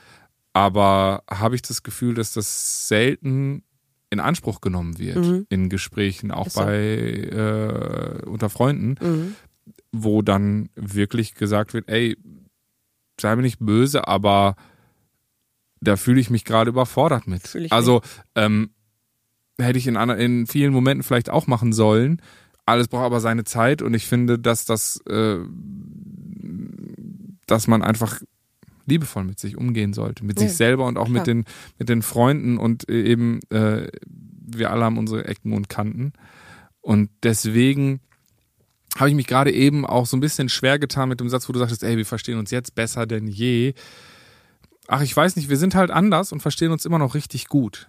aber 0.53 1.23
habe 1.31 1.55
ich 1.55 1.63
das 1.63 1.83
Gefühl, 1.83 2.15
dass 2.15 2.33
das 2.33 2.89
selten 2.89 3.63
in 4.11 4.21
Anspruch 4.21 4.61
genommen 4.61 4.99
wird 4.99 5.17
Mhm. 5.17 5.47
in 5.49 5.69
Gesprächen, 5.71 6.31
auch 6.31 6.51
so. 6.51 6.61
bei 6.61 6.77
äh, 6.77 8.27
unter 8.27 8.51
Freunden, 8.51 8.97
Mhm. 9.01 9.37
wo 9.93 10.21
dann 10.23 10.69
wirklich 10.75 11.35
gesagt 11.35 11.73
wird, 11.73 11.89
ey, 11.89 12.17
sei 13.21 13.35
mir 13.37 13.43
nicht 13.43 13.59
böse, 13.61 14.07
aber 14.09 14.57
da 15.81 15.97
fühle 15.97 16.21
ich 16.21 16.29
mich 16.31 16.45
gerade 16.45 16.71
überfordert 16.71 17.27
mit. 17.27 17.57
Also 17.71 18.03
ähm, 18.35 18.71
hätte 19.59 19.79
ich 19.79 19.87
in, 19.87 19.97
in 19.97 20.47
vielen 20.47 20.73
Momenten 20.73 21.03
vielleicht 21.03 21.31
auch 21.31 21.47
machen 21.47 21.73
sollen. 21.73 22.21
Alles 22.67 22.89
braucht 22.89 23.05
aber 23.05 23.21
seine 23.21 23.45
Zeit 23.45 23.83
und 23.83 23.95
ich 23.95 24.07
finde, 24.07 24.39
dass 24.39 24.65
das, 24.65 25.01
äh, 25.09 25.39
dass 27.47 27.67
man 27.67 27.83
einfach 27.83 28.21
liebevoll 28.87 29.25
mit 29.25 29.39
sich 29.39 29.57
umgehen 29.57 29.93
sollte, 29.93 30.25
mit 30.25 30.41
Ja, 30.41 30.47
sich 30.49 30.57
selber 30.57 30.87
und 30.87 30.97
auch 30.99 31.07
klar. 31.07 31.19
mit 31.19 31.27
den 31.27 31.45
mit 31.79 31.89
den 31.89 32.03
Freunden 32.03 32.59
und 32.59 32.89
äh, 32.89 33.03
eben 33.03 33.41
äh, 33.51 33.89
wir 34.07 34.71
alle 34.71 34.85
haben 34.85 34.99
unsere 34.99 35.25
Ecken 35.27 35.53
und 35.53 35.69
Kanten 35.69 36.13
und 36.81 37.11
deswegen 37.23 38.01
habe 38.99 39.09
ich 39.09 39.17
mich 39.17 39.27
gerade 39.27 39.53
eben 39.53 39.87
auch 39.87 40.05
so 40.07 40.17
ein 40.17 40.21
bisschen 40.21 40.49
schwer 40.49 40.79
getan 40.79 41.09
mit 41.09 41.21
dem 41.21 41.29
Satz, 41.29 41.49
wo 41.49 41.53
du 41.53 41.59
sagtest, 41.59 41.83
ey, 41.83 41.97
wir 41.97 42.05
verstehen 42.05 42.39
uns 42.39 42.51
jetzt 42.51 42.75
besser 42.75 43.07
denn 43.07 43.27
je. 43.27 43.73
Ach, 44.89 45.01
ich 45.01 45.17
weiß 45.17 45.37
nicht, 45.37 45.49
wir 45.49 45.57
sind 45.57 45.75
halt 45.75 45.91
anders 45.91 46.33
und 46.33 46.41
verstehen 46.41 46.73
uns 46.73 46.85
immer 46.85 46.99
noch 46.99 47.15
richtig 47.15 47.47
gut. 47.49 47.89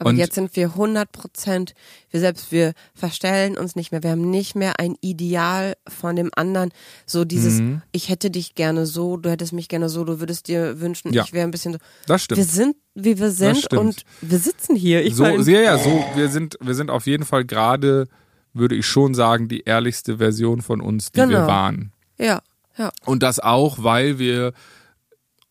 Aber 0.00 0.10
Und- 0.10 0.16
jetzt 0.16 0.34
sind 0.34 0.56
wir 0.56 0.74
100 0.76 1.12
Prozent, 1.12 1.74
wir 2.10 2.20
selbst, 2.20 2.50
wir 2.52 2.72
verstellen 2.94 3.58
uns 3.58 3.76
nicht 3.76 3.92
mehr. 3.92 4.02
Wir 4.02 4.10
haben 4.12 4.30
nicht 4.30 4.56
mehr 4.56 4.80
ein 4.80 4.96
Ideal 5.02 5.74
von 5.86 6.16
dem 6.16 6.30
anderen. 6.34 6.70
So 7.04 7.26
dieses, 7.26 7.60
Mhm. 7.60 7.82
ich 7.92 8.08
hätte 8.08 8.30
dich 8.30 8.54
gerne 8.54 8.86
so, 8.86 9.18
du 9.18 9.30
hättest 9.30 9.52
mich 9.52 9.68
gerne 9.68 9.90
so, 9.90 10.02
du 10.04 10.18
würdest 10.18 10.48
dir 10.48 10.80
wünschen, 10.80 11.12
Ja. 11.12 11.22
ich 11.24 11.34
wäre 11.34 11.46
ein 11.46 11.50
bisschen 11.50 11.74
so. 11.74 11.78
Das 12.06 12.22
stimmt. 12.24 12.38
Wir 12.38 12.44
sind, 12.46 12.76
wie 12.94 13.18
wir 13.18 13.30
sind 13.30 13.72
und 13.74 14.04
wir 14.22 14.38
sitzen 14.38 14.74
hier. 14.74 15.04
Ich 15.04 15.14
so, 15.16 15.22
mein, 15.22 15.42
ja, 15.42 15.60
ja, 15.60 15.78
so, 15.78 16.02
wir 16.16 16.28
sind, 16.30 16.56
wir 16.62 16.74
sind 16.74 16.90
auf 16.90 17.06
jeden 17.06 17.26
Fall 17.26 17.44
gerade, 17.44 18.08
würde 18.54 18.76
ich 18.76 18.86
schon 18.86 19.12
sagen, 19.14 19.48
die 19.48 19.60
ehrlichste 19.64 20.16
Version 20.16 20.62
von 20.62 20.80
uns, 20.80 21.12
die 21.12 21.18
wir 21.18 21.26
Genau. 21.26 21.46
waren. 21.46 21.92
ja, 22.18 22.40
ja. 22.78 22.90
Und 23.04 23.22
das 23.22 23.38
auch, 23.38 23.82
weil 23.82 24.18
wir 24.18 24.54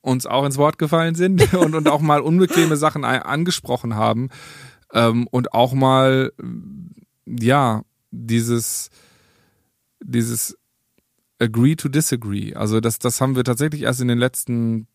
uns 0.01 0.25
auch 0.25 0.45
ins 0.45 0.57
Wort 0.57 0.77
gefallen 0.77 1.15
sind 1.15 1.53
und, 1.55 1.75
und 1.75 1.88
auch 1.88 2.01
mal 2.01 2.21
unbequeme 2.21 2.77
Sachen 2.77 3.03
angesprochen 3.03 3.95
haben. 3.95 4.29
Ähm, 4.93 5.27
und 5.27 5.53
auch 5.53 5.73
mal, 5.73 6.31
ja, 7.25 7.83
dieses, 8.12 8.89
dieses 10.01 10.57
agree 11.39 11.75
to 11.75 11.89
disagree. 11.89 12.53
Also 12.53 12.79
das, 12.79 12.99
das 12.99 13.21
haben 13.21 13.35
wir 13.35 13.43
tatsächlich 13.43 13.83
erst 13.83 14.01
in 14.01 14.07
den 14.07 14.17
letzten 14.17 14.88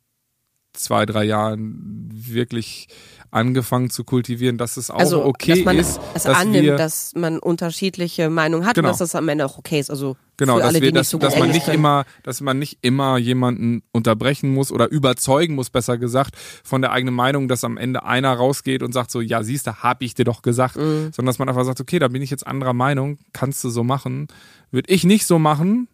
zwei, 0.74 1.06
drei 1.06 1.24
Jahren 1.24 2.08
wirklich 2.12 2.88
angefangen 3.30 3.90
zu 3.90 4.04
kultivieren, 4.04 4.58
dass 4.58 4.76
es 4.76 4.90
auch 4.90 4.98
Also, 5.00 5.24
okay 5.24 5.56
dass 5.56 5.64
man 5.64 5.76
ist, 5.78 6.00
es 6.14 6.22
dass 6.22 6.36
annimmt, 6.36 6.62
wir, 6.64 6.76
dass 6.76 7.14
man 7.16 7.40
unterschiedliche 7.40 8.30
Meinungen 8.30 8.64
hat 8.64 8.76
Genau. 8.76 8.88
und 8.88 8.92
dass 8.92 8.98
das 8.98 9.16
am 9.16 9.28
Ende 9.28 9.44
auch 9.44 9.58
okay 9.58 9.80
ist. 9.80 9.90
Also 9.90 10.16
Genau, 10.36 10.58
dass 10.58 10.68
alle, 10.68 10.80
wir, 10.80 10.92
dass, 10.92 11.10
so 11.10 11.18
dass 11.18 11.36
man 11.36 11.50
nicht 11.50 11.64
können. 11.64 11.78
immer, 11.78 12.04
dass 12.22 12.40
man 12.40 12.58
nicht 12.60 12.78
immer 12.82 13.18
jemanden 13.18 13.82
unterbrechen 13.92 14.52
muss 14.54 14.70
oder 14.70 14.88
überzeugen 14.88 15.54
muss, 15.56 15.70
besser 15.70 15.98
gesagt, 15.98 16.36
von 16.62 16.80
der 16.80 16.92
eigenen 16.92 17.14
Meinung, 17.14 17.48
dass 17.48 17.64
am 17.64 17.76
Ende 17.76 18.04
einer 18.04 18.32
rausgeht 18.32 18.82
und 18.84 18.92
sagt 18.92 19.10
so, 19.10 19.20
ja, 19.20 19.42
siehst 19.42 19.66
du, 19.66 19.74
hab 19.82 20.02
ich 20.02 20.14
dir 20.14 20.24
doch 20.24 20.42
gesagt, 20.42 20.76
Mhm. 20.76 21.10
sondern 21.12 21.26
dass 21.26 21.38
man 21.40 21.48
einfach 21.48 21.64
sagt, 21.64 21.80
okay, 21.80 21.98
da 21.98 22.06
bin 22.08 22.22
ich 22.22 22.30
jetzt 22.30 22.46
anderer 22.46 22.72
Meinung, 22.72 23.18
kannst 23.32 23.62
du 23.64 23.68
so 23.68 23.82
machen, 23.82 24.28
würde 24.70 24.92
ich 24.92 25.02
nicht 25.04 25.26
so 25.26 25.38
machen. 25.40 25.88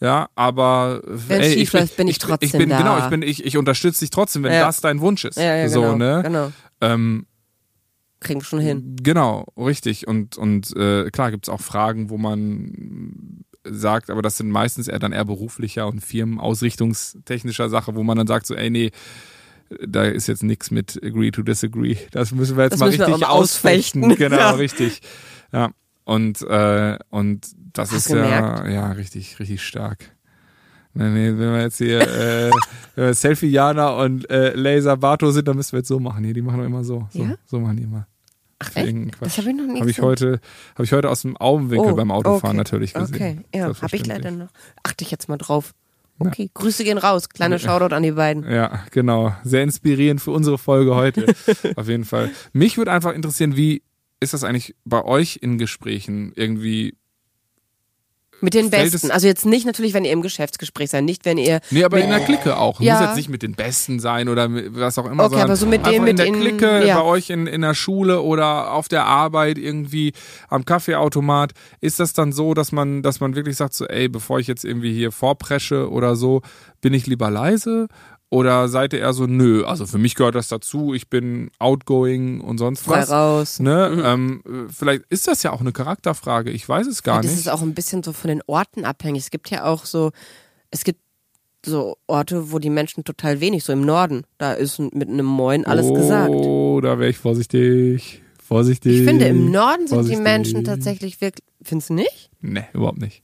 Ja, 0.00 0.28
aber 0.36 1.02
Wenn 1.06 1.40
ey, 1.40 1.52
schief 1.54 1.62
ich 1.62 1.72
bin, 1.72 1.80
läuft, 1.80 1.96
bin 1.96 2.06
ich 2.08 2.12
ich 2.12 2.18
trotzdem 2.18 2.58
bin, 2.58 2.68
da. 2.68 2.78
Genau, 2.78 2.98
ich 2.98 3.06
bin, 3.10 3.22
ich, 3.22 3.44
ich 3.44 3.56
unterstütze 3.56 4.00
dich 4.00 4.10
trotzdem, 4.10 4.44
wenn 4.44 4.52
Ja. 4.52 4.66
das 4.66 4.80
dein 4.80 5.00
Wunsch 5.00 5.24
ist. 5.24 5.36
Ja, 5.38 5.56
ja, 5.56 5.68
so, 5.68 5.80
genau, 5.82 5.96
ne? 5.96 6.20
genau. 6.24 6.52
Ähm, 6.80 7.26
Kriegen 8.20 8.40
wir 8.40 8.44
schon 8.44 8.60
hin. 8.60 8.96
Genau, 9.02 9.46
richtig. 9.56 10.06
Und, 10.08 10.36
und 10.38 10.74
äh, 10.76 11.10
klar 11.10 11.30
gibt's 11.30 11.48
auch 11.48 11.60
Fragen, 11.60 12.10
wo 12.10 12.18
man 12.18 13.44
sagt, 13.64 14.10
aber 14.10 14.22
das 14.22 14.36
sind 14.38 14.50
meistens 14.50 14.88
eher 14.88 14.98
dann 14.98 15.12
eher 15.12 15.24
beruflicher 15.24 15.86
und 15.88 16.00
firmenausrichtungstechnischer 16.00 17.68
Sache, 17.68 17.94
wo 17.94 18.02
man 18.02 18.16
dann 18.18 18.26
sagt 18.26 18.46
so, 18.46 18.54
ey, 18.54 18.70
nee, 18.70 18.90
da 19.86 20.04
ist 20.04 20.26
jetzt 20.26 20.42
nichts 20.42 20.70
mit 20.70 20.98
agree 21.04 21.30
to 21.30 21.42
disagree. 21.42 21.96
Das 22.12 22.32
müssen 22.32 22.56
wir 22.56 22.64
jetzt 22.64 22.72
Das 22.74 22.80
mal 22.80 22.86
wir 22.92 22.98
richtig 23.06 23.20
mal 23.20 23.26
ausfechten. 23.28 24.04
ausfechten. 24.04 24.16
Genau, 24.30 24.36
Ja. 24.40 24.50
richtig. 24.52 25.00
Ja. 25.52 25.70
Und, 26.08 26.40
äh, 26.40 26.96
und 27.10 27.46
das 27.74 27.90
Hast 27.92 28.06
ist 28.06 28.08
ja, 28.08 28.22
gemerkt? 28.22 28.68
ja 28.70 28.92
richtig, 28.92 29.38
richtig 29.40 29.62
stark. 29.62 29.98
Nee, 30.94 31.10
nee, 31.10 31.26
wenn 31.38 31.52
wir 31.52 31.60
jetzt 31.60 31.76
hier 31.76 32.00
äh, 32.00 32.50
wenn 32.94 33.04
wir 33.08 33.14
Selfie 33.14 33.48
Jana 33.48 33.90
und 33.90 34.28
äh, 34.30 34.54
Laser 34.54 34.96
Bato 34.96 35.30
sind, 35.32 35.46
dann 35.48 35.56
müssen 35.56 35.72
wir 35.72 35.80
jetzt 35.80 35.88
so 35.88 36.00
machen 36.00 36.24
hier. 36.24 36.32
Die 36.32 36.40
machen 36.40 36.60
doch 36.60 36.64
immer 36.64 36.82
so. 36.82 37.06
So, 37.12 37.24
Ja? 37.24 37.34
so 37.44 37.60
machen 37.60 37.76
die 37.76 37.82
immer. 37.82 38.06
Ach, 38.58 38.74
echt? 38.74 38.96
Das 39.20 39.36
habe 39.36 39.50
ich 39.50 39.56
noch 39.56 39.66
nicht 39.66 39.80
Habe 39.80 39.90
ich 39.90 40.00
heute, 40.00 40.40
habe 40.76 40.84
ich 40.84 40.92
heute 40.92 41.10
aus 41.10 41.20
dem 41.20 41.36
Augenwinkel 41.36 41.92
Oh, 41.92 41.96
beim 41.96 42.10
Autofahren 42.10 42.56
okay. 42.56 42.56
natürlich 42.56 42.94
gesehen. 42.94 43.14
Okay, 43.14 43.40
ja, 43.54 43.66
habe 43.66 43.94
ich 43.96 44.06
leider 44.06 44.30
noch. 44.30 44.48
Achte 44.82 45.04
ich 45.04 45.10
jetzt 45.10 45.28
mal 45.28 45.36
drauf. 45.36 45.74
Okay, 46.18 46.50
Grüße 46.54 46.84
gehen 46.84 46.96
raus. 46.96 47.28
Kleine 47.28 47.58
Shoutout 47.58 47.94
an 47.94 48.02
die 48.02 48.12
beiden. 48.12 48.50
Ja, 48.50 48.80
genau. 48.92 49.34
Sehr 49.44 49.62
inspirierend 49.62 50.22
für 50.22 50.30
unsere 50.30 50.56
Folge 50.56 50.94
heute. 50.94 51.26
Auf 51.76 51.86
jeden 51.86 52.06
Fall. 52.06 52.30
Mich 52.54 52.78
würde 52.78 52.92
einfach 52.92 53.12
interessieren, 53.12 53.56
wie 53.56 53.82
ist 54.20 54.32
das 54.34 54.44
eigentlich 54.44 54.74
bei 54.84 55.04
euch 55.04 55.38
in 55.42 55.58
Gesprächen 55.58 56.32
irgendwie 56.34 56.94
Mit 58.40 58.54
den 58.54 58.70
Fällt 58.70 58.92
Besten. 58.92 59.08
es- 59.08 59.12
Also 59.12 59.26
jetzt 59.26 59.46
nicht 59.46 59.66
natürlich, 59.66 59.94
wenn 59.94 60.04
ihr 60.04 60.12
im 60.12 60.22
Geschäftsgespräch 60.22 60.90
seid, 60.90 61.02
nicht 61.04 61.24
wenn 61.24 61.38
ihr. 61.38 61.60
Nee, 61.72 61.82
aber 61.82 62.00
in 62.00 62.08
der 62.08 62.20
Clique 62.20 62.56
auch. 62.56 62.80
Ja. 62.80 62.94
Muss 62.98 63.08
jetzt 63.08 63.16
nicht 63.16 63.28
mit 63.28 63.42
den 63.42 63.54
Besten 63.54 63.98
sein 63.98 64.28
oder 64.28 64.48
was 64.74 64.96
auch 64.98 65.06
immer, 65.10 65.24
Okay, 65.24 65.40
aber 65.40 65.56
so 65.56 65.66
mit 65.66 65.84
denen, 65.84 65.96
in 65.96 66.04
mit 66.04 66.18
der 66.20 66.26
denen- 66.26 66.40
Clique, 66.40 66.86
ja. 66.86 67.00
bei 67.00 67.02
euch 67.04 67.30
in, 67.30 67.48
in 67.48 67.62
der 67.62 67.74
Schule 67.74 68.22
oder 68.22 68.72
auf 68.74 68.86
der 68.86 69.06
Arbeit 69.06 69.58
irgendwie 69.58 70.12
am 70.48 70.64
Kaffeeautomat. 70.64 71.50
Ist 71.80 71.98
das 71.98 72.12
dann 72.12 72.30
so, 72.32 72.54
dass 72.54 72.70
man, 72.70 73.02
dass 73.02 73.18
man 73.18 73.34
wirklich 73.34 73.56
sagt 73.56 73.74
so, 73.74 73.86
ey, 73.86 74.08
bevor 74.08 74.38
ich 74.38 74.46
jetzt 74.46 74.64
irgendwie 74.64 74.92
hier 74.94 75.10
vorpresche 75.10 75.90
oder 75.90 76.14
so, 76.14 76.42
bin 76.80 76.94
ich 76.94 77.08
lieber 77.08 77.30
leise? 77.30 77.88
Oder 78.30 78.68
seid 78.68 78.92
ihr 78.92 78.98
eher 78.98 79.14
so, 79.14 79.26
nö, 79.26 79.64
also 79.64 79.86
für 79.86 79.96
mich 79.96 80.14
gehört 80.14 80.34
das 80.34 80.48
dazu, 80.48 80.92
ich 80.92 81.08
bin 81.08 81.50
outgoing 81.58 82.42
und 82.42 82.58
sonst 82.58 82.82
frei 82.82 83.00
was. 83.00 83.10
raus. 83.10 83.58
Ne? 83.58 84.02
Ähm, 84.04 84.42
äh, 84.46 84.70
vielleicht 84.70 85.04
ist 85.08 85.26
das 85.28 85.42
ja 85.42 85.52
auch 85.52 85.60
eine 85.60 85.72
Charakterfrage, 85.72 86.50
ich 86.50 86.68
weiß 86.68 86.86
es 86.86 87.02
gar 87.02 87.22
das 87.22 87.30
nicht. 87.30 87.40
ist 87.40 87.48
auch 87.48 87.62
ein 87.62 87.74
bisschen 87.74 88.02
so 88.02 88.12
von 88.12 88.28
den 88.28 88.42
Orten 88.46 88.84
abhängig. 88.84 89.22
Es 89.22 89.30
gibt 89.30 89.48
ja 89.50 89.64
auch 89.64 89.86
so, 89.86 90.10
es 90.70 90.84
gibt 90.84 91.00
so 91.64 91.96
Orte, 92.06 92.52
wo 92.52 92.58
die 92.58 92.70
Menschen 92.70 93.02
total 93.04 93.40
wenig, 93.40 93.64
so 93.64 93.72
im 93.72 93.80
Norden, 93.80 94.24
da 94.36 94.52
ist 94.52 94.78
mit 94.78 95.08
einem 95.08 95.26
Moin 95.26 95.64
alles 95.64 95.86
oh, 95.86 95.94
gesagt. 95.94 96.30
da 96.30 96.98
wäre 96.98 97.08
ich 97.08 97.18
vorsichtig. 97.18 98.22
Vorsichtig. 98.46 99.00
Ich 99.00 99.04
finde, 99.04 99.26
im 99.26 99.50
Norden 99.50 99.86
sind 99.86 99.90
die 99.90 99.94
Vorsichtig. 99.94 100.22
Menschen 100.22 100.64
tatsächlich 100.64 101.20
wirklich, 101.20 101.44
findest 101.62 101.90
du 101.90 101.94
nicht? 101.94 102.30
Nee, 102.40 102.64
überhaupt 102.72 102.98
nicht. 102.98 103.22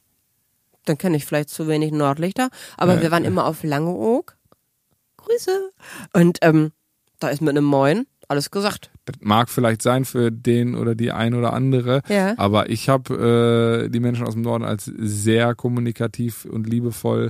Dann 0.85 0.99
kenne 0.99 1.17
ich 1.17 1.25
vielleicht 1.25 1.49
zu 1.49 1.67
wenig 1.67 1.93
Nordlichter, 1.93 2.51
aber 2.77 2.97
Ja, 2.97 3.03
wir 3.03 3.11
waren 3.11 3.25
immer 3.25 3.47
auf 3.47 3.63
Langeoog. 3.63 4.37
Grüße. 5.25 5.71
Und 6.13 6.39
ähm, 6.43 6.73
da 7.21 7.29
ist 7.29 7.41
mit 7.41 7.51
einem 7.51 7.65
Moin 7.65 8.07
alles 8.29 8.51
gesagt. 8.51 8.91
Das 9.05 9.17
mag 9.21 9.51
vielleicht 9.51 9.83
sein 9.83 10.05
für 10.05 10.31
den 10.33 10.75
oder 10.75 10.95
die 10.95 11.13
ein 11.13 11.35
oder 11.35 11.53
andere, 11.53 12.01
Ja. 12.09 12.35
aber 12.39 12.71
ich 12.71 12.89
habe 12.89 13.85
äh, 13.85 13.89
die 13.91 14.01
Menschen 14.01 14.27
aus 14.27 14.33
dem 14.33 14.43
Norden 14.43 14.65
als 14.65 14.85
sehr 14.87 15.55
kommunikativ 15.55 16.47
und 16.47 16.67
liebevoll 16.67 17.29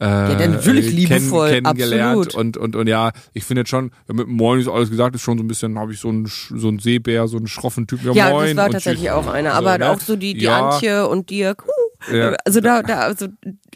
äh, 0.00 0.04
Ja, 0.04 0.46
natürlich 0.48 0.92
liebevoll, 0.92 1.48
kennengelernt 1.50 2.26
absolut. 2.26 2.34
und 2.34 2.56
und 2.58 2.76
und 2.76 2.88
ja, 2.88 3.12
ich 3.32 3.44
finde 3.44 3.60
jetzt 3.62 3.70
schon 3.70 3.90
ja, 4.06 4.14
mit 4.14 4.28
Moin 4.28 4.60
ist 4.60 4.68
alles 4.68 4.90
gesagt, 4.90 5.14
ist 5.14 5.22
schon 5.22 5.38
so 5.38 5.44
ein 5.44 5.48
bisschen 5.48 5.78
habe 5.78 5.92
ich 5.94 6.00
so 6.00 6.08
einen 6.08 6.26
so 6.26 6.68
einen 6.68 6.78
Seebär, 6.78 7.26
so 7.26 7.38
einen 7.38 7.46
schroffen 7.46 7.86
Typ. 7.86 8.02
Ja, 8.12 8.28
Moin 8.30 8.48
das 8.48 8.56
war 8.56 8.70
tatsächlich 8.70 9.10
auch 9.12 9.26
einer. 9.26 9.54
Aber 9.54 9.78
ne? 9.78 9.88
auch 9.90 10.00
so 10.00 10.14
die, 10.16 10.34
die 10.34 10.44
Ja. 10.44 10.68
Antje 10.70 11.08
und 11.08 11.30
Dirk. 11.30 11.64
Uh, 11.66 12.14
Ja. 12.14 12.36
Also 12.44 12.60
da, 12.60 12.82
da, 12.82 12.98
also 13.00 13.28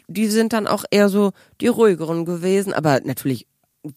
die 0.07 0.27
sind 0.27 0.53
dann 0.53 0.67
auch 0.67 0.83
eher 0.91 1.09
so 1.09 1.31
die 1.61 1.67
ruhigeren 1.67 2.25
gewesen, 2.25 2.73
aber 2.73 2.99
natürlich 3.03 3.47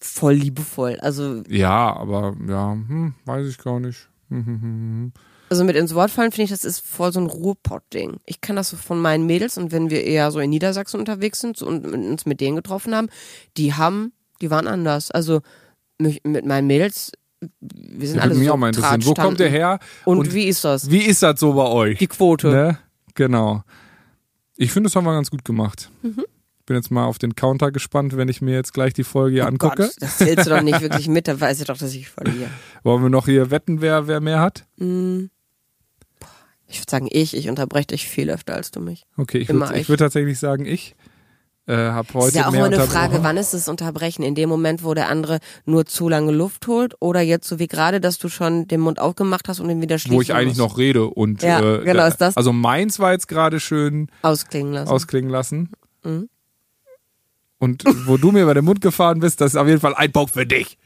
voll 0.00 0.34
liebevoll. 0.34 0.98
Also, 1.00 1.42
Ja, 1.48 1.94
aber 1.96 2.34
ja, 2.48 2.72
hm, 2.72 3.14
weiß 3.24 3.48
ich 3.48 3.58
gar 3.58 3.80
nicht. 3.80 4.08
Hm, 4.28 4.46
hm, 4.46 5.12
also 5.52 5.64
mit 5.64 5.76
ins 5.76 5.94
Wort 5.94 6.10
fallen 6.10 6.32
finde 6.32 6.44
ich, 6.44 6.50
das 6.50 6.64
ist 6.64 6.80
voll 6.80 7.12
so 7.12 7.20
ein 7.20 7.26
Ruhrpott-Ding. 7.26 8.16
Ich 8.24 8.40
kann 8.40 8.56
das 8.56 8.70
so 8.70 8.78
von 8.78 8.98
meinen 8.98 9.26
Mädels 9.26 9.58
und 9.58 9.70
wenn 9.70 9.90
wir 9.90 10.02
eher 10.02 10.30
so 10.30 10.40
in 10.40 10.48
Niedersachsen 10.48 10.98
unterwegs 10.98 11.40
sind 11.40 11.60
und 11.60 11.84
uns 11.84 12.24
mit 12.24 12.40
denen 12.40 12.56
getroffen 12.56 12.94
haben, 12.94 13.08
die 13.58 13.74
haben, 13.74 14.12
die 14.40 14.50
waren 14.50 14.66
anders. 14.66 15.10
Also 15.10 15.42
mit 15.98 16.46
meinen 16.46 16.66
Mädels, 16.66 17.12
wir 17.60 18.08
sind 18.08 18.16
Würde 18.16 18.22
alle 18.22 18.34
so 18.34 18.52
auch 18.52 18.56
mal 18.56 18.68
interessieren. 18.68 19.04
Wo 19.04 19.12
kommt 19.12 19.40
der 19.40 19.50
her? 19.50 19.78
Und, 20.06 20.32
wie 20.32 20.44
ist 20.44 20.64
das? 20.64 20.90
Wie 20.90 21.02
ist 21.02 21.22
das 21.22 21.38
so 21.38 21.52
bei 21.52 21.66
euch? 21.66 21.98
Die 21.98 22.06
Quote. 22.06 22.48
Ne? 22.48 22.78
Genau. 23.14 23.62
Ich 24.56 24.72
finde, 24.72 24.88
das 24.88 24.96
haben 24.96 25.04
wir 25.04 25.12
ganz 25.12 25.30
gut 25.30 25.44
gemacht. 25.44 25.90
Mhm. 26.02 26.24
Bin 26.72 26.78
jetzt 26.78 26.90
mal 26.90 27.04
auf 27.04 27.18
den 27.18 27.35
Counter 27.35 27.70
gespannt, 27.70 28.16
wenn 28.16 28.28
ich 28.30 28.40
mir 28.40 28.54
jetzt 28.54 28.72
gleich 28.72 28.94
die 28.94 29.04
Folge 29.04 29.35
hier 29.35 29.44
Oh 29.44 29.48
angucke. 29.48 29.82
Gott, 29.82 29.92
das 30.00 30.16
zählst 30.16 30.46
du 30.46 30.50
doch 30.50 30.62
nicht 30.62 30.80
wirklich 30.80 31.06
mit, 31.06 31.28
da 31.28 31.38
weiß 31.38 31.61
ich 31.61 31.66
doch, 31.66 31.76
dass 31.76 31.92
ich 31.92 32.08
verliere. 32.08 32.48
Wollen 32.82 33.02
wir 33.02 33.11
noch 33.11 33.26
hier 33.26 33.50
wetten, 33.50 33.82
wer, 33.82 34.06
wer 34.06 34.20
mehr 34.20 34.40
hat? 34.40 34.64
Ich 36.66 36.80
würde 36.80 36.90
sagen, 36.90 37.08
ich, 37.11 37.37
ich 37.37 37.50
unterbreche 37.50 37.88
dich 37.88 38.08
viel 38.08 38.30
öfter 38.30 38.54
als 38.54 38.70
du 38.70 38.80
mich. 38.80 39.04
Okay, 39.18 39.37
ich 39.37 39.50
würde 39.50 39.87
würd 39.87 40.00
tatsächlich 40.00 40.38
sagen, 40.38 40.64
ich 40.64 40.94
äh, 41.66 41.74
Das 41.76 42.06
heute 42.14 42.28
ist 42.28 42.35
ja 42.37 42.48
auch 42.48 42.54
immer 42.54 42.64
eine. 42.64 42.80
Frage, 42.80 43.18
wann 43.22 43.37
ist 43.37 43.52
es 43.52 43.68
Unterbrechen? 43.68 44.22
In 44.22 44.35
dem 44.35 44.48
Moment, 44.48 44.82
wo 44.82 44.94
der 44.94 45.11
andere 45.11 45.38
nur 45.66 45.85
zu 45.85 46.08
lange 46.08 46.32
Luft 46.32 46.66
holt 46.68 46.94
oder 47.00 47.20
jetzt 47.20 47.46
so 47.46 47.58
wie 47.58 47.66
gerade, 47.68 48.00
dass 48.00 48.18
du 48.18 48.30
schon 48.30 48.66
den 48.66 48.80
Mund 48.80 48.98
aufgemacht 48.98 49.46
hast 49.46 49.61
und 49.61 49.68
ihn 49.68 49.82
wieder 49.82 49.98
schließen 49.98 50.16
wo 50.16 50.22
ich 50.22 50.32
eigentlich 50.32 50.56
musst? 50.56 50.70
noch 50.70 50.78
rede 50.78 51.04
und 51.04 51.42
Ja, 51.42 51.61
äh, 51.61 51.85
genau, 51.85 52.06
ist 52.06 52.16
das. 52.22 52.35
also 52.35 52.50
meins 52.54 52.98
war 52.98 53.12
jetzt 53.12 53.28
gerade 53.28 53.61
schön 53.61 54.08
ausklingen 54.22 54.72
lassen. 54.72 54.90
ausklingen 54.90 55.30
lassen. 55.30 55.70
Mhm. 56.02 56.30
Und 57.62 57.85
wo 58.07 58.16
du 58.16 58.33
mir 58.33 58.42
über 58.42 58.55
den 58.55 58.64
Mund 58.64 58.81
gefahren 58.81 59.20
bist, 59.20 59.40
das 59.40 59.53
ist 59.53 59.57
auf 59.57 59.68
jeden 59.68 59.79
Fall 59.79 59.94
ein 59.94 60.11
Punkt 60.11 60.33
für 60.33 60.44
dich. 60.44 60.79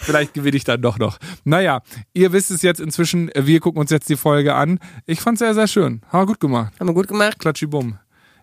Vielleicht 0.00 0.34
gewinne 0.34 0.56
ich 0.56 0.64
dann 0.64 0.82
doch 0.82 0.98
noch. 0.98 1.18
Naja, 1.44 1.80
ihr 2.12 2.32
wisst 2.32 2.50
es 2.50 2.62
jetzt 2.62 2.80
inzwischen. 2.80 3.30
Wir 3.36 3.60
gucken 3.60 3.80
uns 3.80 3.90
jetzt 3.92 4.08
die 4.08 4.16
Folge 4.16 4.56
an. 4.56 4.80
Ich 5.06 5.20
fand's 5.20 5.38
sehr, 5.38 5.54
sehr 5.54 5.68
schön. 5.68 6.00
Haben 6.08 6.22
wir 6.22 6.26
gut 6.26 6.40
gemacht. 6.40 6.72
Haben 6.80 6.88
wir 6.88 6.94
gut 6.94 7.06
gemacht? 7.06 7.38
Klatschibum. 7.38 7.98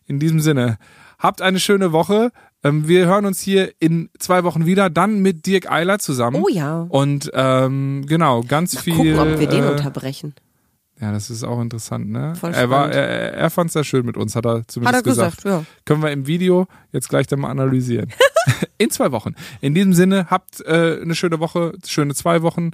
In 0.06 0.20
diesem 0.20 0.40
Sinne, 0.40 0.78
habt 1.20 1.42
eine 1.42 1.60
schöne 1.60 1.92
Woche. 1.92 2.32
Ähm, 2.64 2.88
Wir 2.88 3.08
hören 3.08 3.26
uns 3.26 3.42
hier 3.42 3.74
in 3.80 4.10
zwei 4.20 4.46
Wochen 4.46 4.66
wieder, 4.66 4.90
dann 4.90 5.20
mit 5.20 5.46
Dirk 5.46 5.70
Eiler 5.70 6.00
zusammen. 6.00 6.42
Oh 6.42 6.48
ja. 6.50 6.86
Und 6.88 7.30
ähm, 7.34 8.06
genau, 8.08 8.42
ganz 8.44 8.74
Mal 8.76 8.82
viel. 8.84 8.96
gucken, 8.96 9.20
ob 9.20 9.38
wir 9.38 9.48
den 9.48 9.66
äh, 9.66 9.68
unterbrechen. 9.68 10.34
Ja, 11.02 11.12
das 11.12 11.32
ist 11.32 11.44
auch 11.44 11.60
interessant, 11.60 12.10
ne? 12.12 12.36
Voll 12.36 12.54
er 12.54 12.70
war, 12.70 12.92
er, 12.92 13.34
er 13.34 13.50
fand 13.50 13.70
es 13.70 13.74
sehr 13.74 13.84
schön 13.84 14.06
mit 14.06 14.18
uns, 14.18 14.36
hat 14.36 14.46
er 14.46 14.60
Hat 14.60 14.72
zumindest 14.72 15.06
er 15.06 15.10
gesagt, 15.10 15.44
ja. 15.44 15.66
Können 15.84 16.04
wir 16.04 16.12
im 16.12 16.28
Video 16.28 16.68
jetzt 16.92 17.10
gleich 17.10 17.26
dann 17.26 17.40
mal 17.40 17.50
analysieren. 17.50 18.14
In 18.78 18.92
zwei 18.92 19.12
Wochen. 19.12 19.34
In 19.62 19.74
diesem 19.74 19.94
Sinne, 19.94 20.28
habt 20.30 20.62
äh, 20.62 21.02
eine 21.02 21.16
schöne 21.16 21.40
Woche, 21.40 21.74
schöne 21.88 22.14
zwei 22.14 22.44
Wochen. 22.44 22.72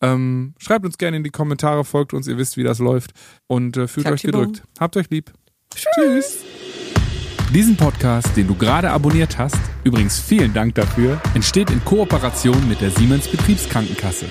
Ähm, 0.00 0.54
schreibt 0.58 0.84
uns 0.84 0.98
gerne 0.98 1.16
in 1.16 1.24
die 1.24 1.30
Kommentare, 1.30 1.82
folgt 1.82 2.12
uns, 2.12 2.26
ihr 2.26 2.36
wisst, 2.36 2.58
wie 2.58 2.62
das 2.62 2.78
läuft. 2.78 3.12
Und 3.46 3.76
äh, 3.76 3.88
fühlt 3.88 4.06
euch 4.10 4.22
gedrückt. 4.22 4.62
Habt 4.78 4.96
euch 4.96 5.08
lieb. 5.08 5.32
Tschüss. 5.74 6.38
Diesen 7.54 7.76
Podcast, 7.76 8.36
den 8.36 8.46
du 8.46 8.54
gerade 8.54 8.90
abonniert 8.90 9.38
hast, 9.38 9.56
übrigens 9.84 10.18
vielen 10.18 10.52
Dank 10.52 10.74
dafür, 10.74 11.20
entsteht 11.34 11.70
in 11.70 11.82
Kooperation 11.84 12.68
mit 12.68 12.80
der 12.80 12.90
Siemens 12.90 13.28
Betriebskrankenkasse. 13.28 14.26